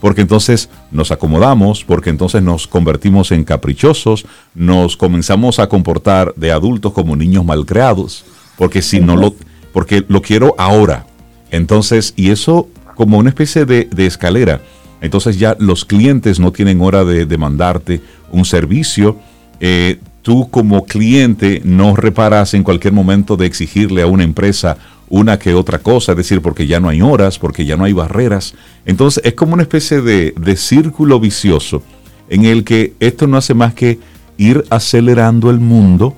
Porque 0.00 0.20
entonces 0.20 0.70
nos 0.92 1.10
acomodamos, 1.10 1.82
porque 1.82 2.10
entonces 2.10 2.40
nos 2.40 2.68
convertimos 2.68 3.32
en 3.32 3.42
caprichosos, 3.42 4.26
nos 4.54 4.96
comenzamos 4.96 5.58
a 5.58 5.68
comportar 5.68 6.32
de 6.36 6.52
adultos 6.52 6.92
como 6.92 7.16
niños 7.16 7.44
malcreados, 7.44 8.24
porque 8.56 8.80
si 8.80 9.00
no 9.00 9.16
lo, 9.16 9.34
porque 9.72 10.04
lo 10.08 10.22
quiero 10.22 10.54
ahora. 10.58 11.06
Entonces, 11.50 12.12
y 12.16 12.30
eso 12.30 12.68
como 12.94 13.18
una 13.18 13.28
especie 13.28 13.64
de, 13.64 13.88
escalera 13.98 14.60
Entonces 15.00 15.38
ya 15.38 15.56
los 15.60 15.84
clientes 15.84 16.40
no 16.40 16.50
tienen 16.50 16.80
hora 16.80 17.04
de 17.04 17.26
demandarte 17.26 18.00
un 18.32 18.44
servicio. 18.44 19.16
Eh, 19.60 20.00
tú 20.22 20.50
como 20.50 20.84
cliente 20.84 21.62
no 21.64 21.94
reparas 21.94 22.54
en 22.54 22.64
cualquier 22.64 22.92
momento 22.92 23.36
de 23.36 23.46
exigirle 23.46 24.02
a 24.02 24.06
una 24.06 24.24
empresa 24.24 24.76
una 25.10 25.38
que 25.38 25.54
otra 25.54 25.78
cosa, 25.78 26.12
es 26.12 26.18
decir, 26.18 26.42
porque 26.42 26.66
ya 26.66 26.80
no 26.80 26.88
hay 26.88 27.00
horas, 27.00 27.38
porque 27.38 27.64
ya 27.64 27.76
no 27.76 27.84
hay 27.84 27.92
barreras. 27.92 28.54
Entonces 28.84 29.22
es 29.24 29.34
como 29.34 29.54
una 29.54 29.62
especie 29.62 30.02
de, 30.02 30.34
de 30.36 30.56
círculo 30.56 31.20
vicioso 31.20 31.82
en 32.28 32.44
el 32.44 32.64
que 32.64 32.94
esto 33.00 33.26
no 33.26 33.36
hace 33.36 33.54
más 33.54 33.74
que 33.74 33.98
ir 34.36 34.64
acelerando 34.70 35.50
el 35.50 35.60
mundo 35.60 36.16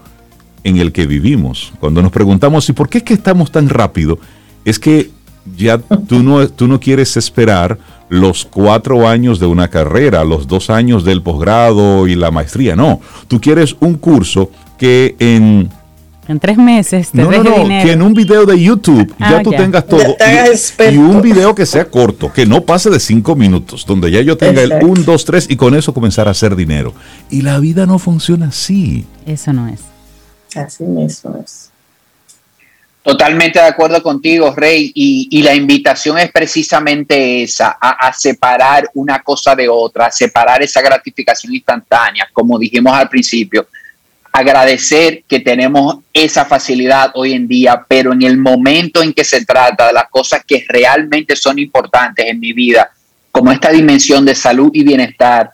en 0.65 0.77
el 0.79 0.93
que 0.93 1.07
vivimos. 1.07 1.73
Cuando 1.81 2.03
nos 2.03 2.13
preguntamos, 2.13 2.69
¿y 2.69 2.73
por 2.73 2.89
qué 2.89 2.99
es 2.99 3.05
que 3.05 3.15
estamos 3.15 3.51
tan 3.51 3.69
rápido? 3.69 4.19
Es 4.65 4.79
que 4.79 5.11
ya 5.57 5.79
tú 5.79 6.23
no, 6.23 6.47
tú 6.49 6.69
no 6.69 6.81
quieres 6.81 7.17
esperar 7.17 7.79
los 8.09 8.45
cuatro 8.45 9.09
años 9.09 9.39
de 9.39 9.47
una 9.47 9.69
carrera, 9.69 10.25
los 10.25 10.47
dos 10.49 10.69
años 10.69 11.05
del 11.05 11.23
posgrado 11.23 12.07
y 12.09 12.15
la 12.17 12.31
maestría. 12.31 12.77
No, 12.77 13.01
tú 13.29 13.41
quieres 13.41 13.77
un 13.81 13.95
curso 13.95 14.51
que 14.79 15.17
en... 15.19 15.71
En 16.29 16.39
tres 16.39 16.59
meses 16.59 17.11
te 17.11 17.19
no, 17.23 17.31
no, 17.31 17.43
no, 17.43 17.67
que 17.67 17.91
en 17.91 18.03
un 18.03 18.15
video 18.15 18.47
de 18.47 18.61
YouTube 18.63 19.13
ya 19.19 19.39
Ah, 19.39 19.43
tú 19.43 19.51
ya. 19.51 19.59
tengas 19.59 19.85
todo. 19.87 20.01
Y, 20.93 20.97
un 20.97 21.21
video 21.23 21.57
que 21.57 21.67
sea 21.67 21.87
corto, 21.91 22.33
que 22.33 22.47
no 22.47 22.61
pase 22.61 22.89
de 22.89 23.01
cinco 23.01 23.35
minutos, 23.35 23.85
donde 23.85 24.13
ya 24.13 24.21
yo 24.21 24.37
tenga 24.37 24.63
el 24.63 24.71
Exacto. 24.71 24.87
1, 24.87 25.03
2, 25.03 25.25
3 25.25 25.47
y 25.51 25.57
con 25.57 25.75
eso 25.75 25.93
comenzar 25.93 26.29
a 26.29 26.31
hacer 26.31 26.55
dinero. 26.55 26.95
Y 27.31 27.43
la 27.43 27.59
vida 27.59 27.85
no 27.85 27.99
funciona 27.99 28.49
así. 28.49 29.07
Eso 29.27 29.53
no 29.53 29.67
es. 29.67 29.81
Así 30.55 30.85
mismo 30.85 31.37
es. 31.45 31.71
Totalmente 33.03 33.59
de 33.59 33.65
acuerdo 33.65 34.03
contigo, 34.03 34.55
Rey, 34.55 34.93
y, 34.95 35.29
y 35.31 35.43
la 35.43 35.55
invitación 35.55 36.19
es 36.19 36.31
precisamente 36.31 37.43
esa, 37.43 37.79
a, 37.81 38.09
a 38.09 38.13
separar 38.13 38.91
una 38.93 39.23
cosa 39.23 39.55
de 39.55 39.69
otra, 39.69 40.07
a 40.07 40.11
separar 40.11 40.63
esa 40.63 40.83
gratificación 40.83 41.55
instantánea, 41.55 42.29
como 42.31 42.59
dijimos 42.59 42.93
al 42.93 43.09
principio, 43.09 43.67
agradecer 44.31 45.25
que 45.27 45.41
tenemos 45.41 45.99
esa 46.13 46.45
facilidad 46.45 47.11
hoy 47.15 47.33
en 47.33 47.49
día, 47.49 47.85
pero 47.89 48.13
en 48.13 48.23
el 48.23 48.37
momento 48.37 49.03
en 49.03 49.13
que 49.13 49.25
se 49.25 49.45
trata 49.45 49.89
de 49.89 49.93
las 49.93 50.09
cosas 50.11 50.45
que 50.47 50.65
realmente 50.69 51.35
son 51.37 51.59
importantes 51.59 52.27
en 52.27 52.39
mi 52.39 52.53
vida, 52.53 52.91
como 53.33 53.51
esta 53.51 53.71
dimensión 53.71 54.25
de 54.25 54.35
salud 54.35 54.71
y 54.75 54.85
bienestar, 54.85 55.53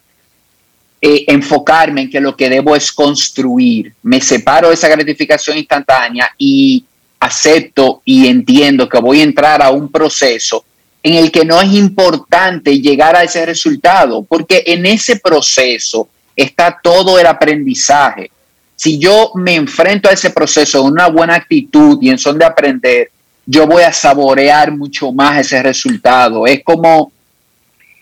eh, 1.00 1.24
enfocarme 1.28 2.02
en 2.02 2.10
que 2.10 2.20
lo 2.20 2.36
que 2.36 2.48
debo 2.48 2.74
es 2.74 2.90
construir. 2.90 3.92
Me 4.02 4.20
separo 4.20 4.68
de 4.68 4.74
esa 4.74 4.88
gratificación 4.88 5.58
instantánea 5.58 6.30
y 6.38 6.84
acepto 7.20 8.02
y 8.04 8.26
entiendo 8.26 8.88
que 8.88 8.98
voy 8.98 9.20
a 9.20 9.24
entrar 9.24 9.62
a 9.62 9.70
un 9.70 9.90
proceso 9.90 10.64
en 11.02 11.14
el 11.14 11.30
que 11.30 11.44
no 11.44 11.60
es 11.60 11.72
importante 11.72 12.80
llegar 12.80 13.14
a 13.14 13.22
ese 13.22 13.46
resultado, 13.46 14.24
porque 14.24 14.64
en 14.66 14.86
ese 14.86 15.16
proceso 15.20 16.08
está 16.34 16.80
todo 16.82 17.18
el 17.18 17.26
aprendizaje. 17.26 18.30
Si 18.74 18.98
yo 18.98 19.30
me 19.36 19.54
enfrento 19.54 20.08
a 20.08 20.12
ese 20.12 20.30
proceso 20.30 20.82
con 20.82 20.92
una 20.92 21.08
buena 21.08 21.36
actitud 21.36 21.98
y 22.02 22.10
en 22.10 22.18
son 22.18 22.38
de 22.38 22.44
aprender, 22.44 23.10
yo 23.46 23.66
voy 23.66 23.84
a 23.84 23.92
saborear 23.92 24.76
mucho 24.76 25.12
más 25.12 25.38
ese 25.38 25.62
resultado. 25.62 26.46
Es 26.46 26.64
como 26.64 27.12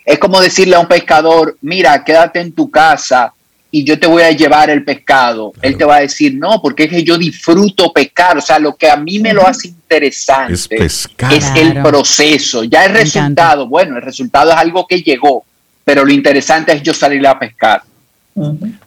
es 0.04 0.18
como 0.18 0.40
decirle 0.40 0.76
a 0.76 0.80
un 0.80 0.88
pescador, 0.88 1.56
mira, 1.62 2.04
quédate 2.04 2.40
en 2.40 2.52
tu 2.52 2.70
casa 2.70 3.32
y 3.70 3.82
yo 3.82 3.98
te 3.98 4.06
voy 4.06 4.22
a 4.22 4.30
llevar 4.30 4.70
el 4.70 4.84
pescado. 4.84 5.52
Él 5.60 5.76
te 5.76 5.84
va 5.84 5.96
a 5.96 6.00
decir, 6.00 6.36
no, 6.36 6.60
porque 6.62 6.84
es 6.84 6.90
que 6.90 7.02
yo 7.02 7.18
disfruto 7.18 7.92
pescar. 7.92 8.38
O 8.38 8.40
sea, 8.40 8.58
lo 8.60 8.76
que 8.76 8.88
a 8.88 8.96
mí 8.96 9.18
me 9.18 9.32
lo 9.32 9.44
hace 9.44 9.66
interesante 9.66 10.52
Es 10.52 10.68
pescar. 10.68 11.32
es 11.32 11.50
el 11.56 11.82
proceso. 11.82 12.62
Ya 12.62 12.84
el 12.84 12.92
resultado, 12.94 13.66
bueno, 13.66 13.96
el 13.96 14.02
resultado 14.02 14.52
es 14.52 14.56
algo 14.56 14.86
que 14.86 15.02
llegó, 15.02 15.44
pero 15.84 16.04
lo 16.04 16.12
interesante 16.12 16.72
es 16.72 16.82
yo 16.82 16.94
salir 16.94 17.26
a 17.26 17.36
pescar. 17.36 17.82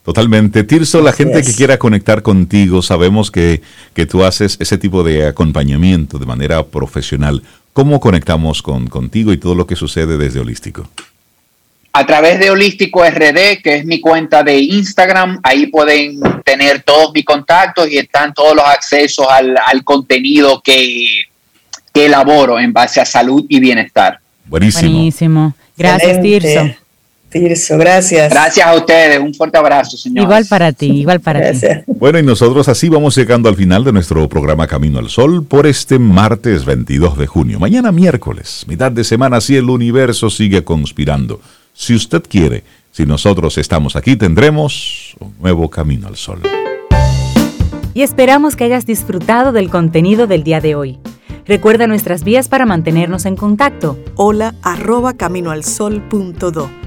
Totalmente. 0.04 0.64
Tirso, 0.64 1.02
la 1.02 1.14
gente 1.14 1.42
que 1.42 1.54
quiera 1.54 1.78
conectar 1.80 2.22
contigo, 2.22 2.82
sabemos 2.82 3.32
que, 3.32 3.62
que 3.94 4.06
tú 4.06 4.24
haces 4.24 4.58
ese 4.60 4.78
tipo 4.78 5.04
de 5.04 5.28
acompañamiento 5.28 6.20
de 6.20 6.26
manera 6.26 6.64
profesional. 6.66 7.42
¿Cómo 7.74 8.00
conectamos 8.00 8.62
con, 8.62 8.88
contigo 8.88 9.32
y 9.32 9.38
todo 9.38 9.56
lo 9.56 9.66
que 9.66 9.76
sucede 9.76 10.18
desde 10.18 10.40
Holístico? 10.40 10.90
A 11.94 12.06
través 12.06 12.40
de 12.40 12.52
Holístico 12.52 13.04
RD, 13.04 13.62
que 13.64 13.76
es 13.78 13.86
mi 13.86 14.02
cuenta 14.02 14.44
de 14.44 14.60
Instagram, 14.60 15.40
ahí 15.44 15.68
pueden 15.68 16.20
tener 16.44 16.84
todos 16.84 17.12
mis 17.14 17.26
contactos 17.26 17.90
y 17.90 17.98
están 17.98 18.34
todos 18.34 18.56
los 18.56 18.66
accesos 18.66 19.26
al, 19.30 19.56
al 19.66 19.84
contenido 19.84 20.62
que, 20.62 21.24
que 21.94 22.06
elaboro 22.06 22.60
en 22.60 22.74
base 22.74 23.00
a 23.00 23.06
salud 23.06 23.46
y 23.48 23.60
bienestar. 23.60 24.20
Buenísimo. 24.46 24.92
Buenísimo. 24.92 25.56
Gracias, 25.78 26.18
Excelente. 26.18 26.68
Tirso. 26.68 26.87
Tirso, 27.30 27.78
gracias. 27.78 28.32
Gracias 28.32 28.66
a 28.66 28.74
ustedes, 28.76 29.20
un 29.20 29.34
fuerte 29.34 29.58
abrazo, 29.58 29.98
señores. 29.98 30.24
Igual 30.24 30.46
para 30.46 30.72
ti, 30.72 30.88
igual 30.88 31.20
para 31.20 31.40
ti. 31.40 31.46
Gracias. 31.48 31.84
Bueno, 31.88 32.20
y 32.20 32.24
nosotros 32.24 32.70
así 32.70 32.88
vamos 32.88 33.18
llegando 33.18 33.50
al 33.50 33.56
final 33.56 33.84
de 33.84 33.92
nuestro 33.92 34.28
programa 34.30 34.66
Camino 34.68 35.00
al 35.00 35.10
Sol 35.10 35.44
por 35.46 35.68
este 35.68 36.00
martes 36.00 36.64
22 36.64 37.18
de 37.18 37.28
junio. 37.28 37.60
Mañana 37.60 37.92
miércoles, 37.92 38.64
mitad 38.68 38.92
de 38.92 39.04
semana, 39.04 39.42
si 39.42 39.58
el 39.58 39.70
universo 39.70 40.30
sigue 40.30 40.64
conspirando. 40.64 41.42
Si 41.74 41.94
usted 41.94 42.24
quiere, 42.28 42.64
si 42.92 43.06
nosotros 43.06 43.58
estamos 43.58 43.96
aquí, 43.96 44.16
tendremos 44.16 45.16
un 45.20 45.36
nuevo 45.40 45.70
Camino 45.70 46.08
al 46.08 46.16
Sol. 46.16 46.42
y 47.94 48.04
esperamos 48.04 48.56
que 48.56 48.64
hayas 48.64 48.86
disfrutado 48.86 49.52
del 49.52 49.70
contenido 49.70 50.28
del 50.28 50.44
día 50.44 50.62
de 50.62 50.76
hoy. 50.76 51.00
Recuerda 51.46 51.88
nuestras 51.88 52.24
vías 52.24 52.48
para 52.48 52.66
mantenernos 52.66 53.26
en 53.26 53.36
contacto. 53.36 53.98
hola 54.16 54.56
arroba 54.62 55.14
caminoalsol.do. 55.14 56.87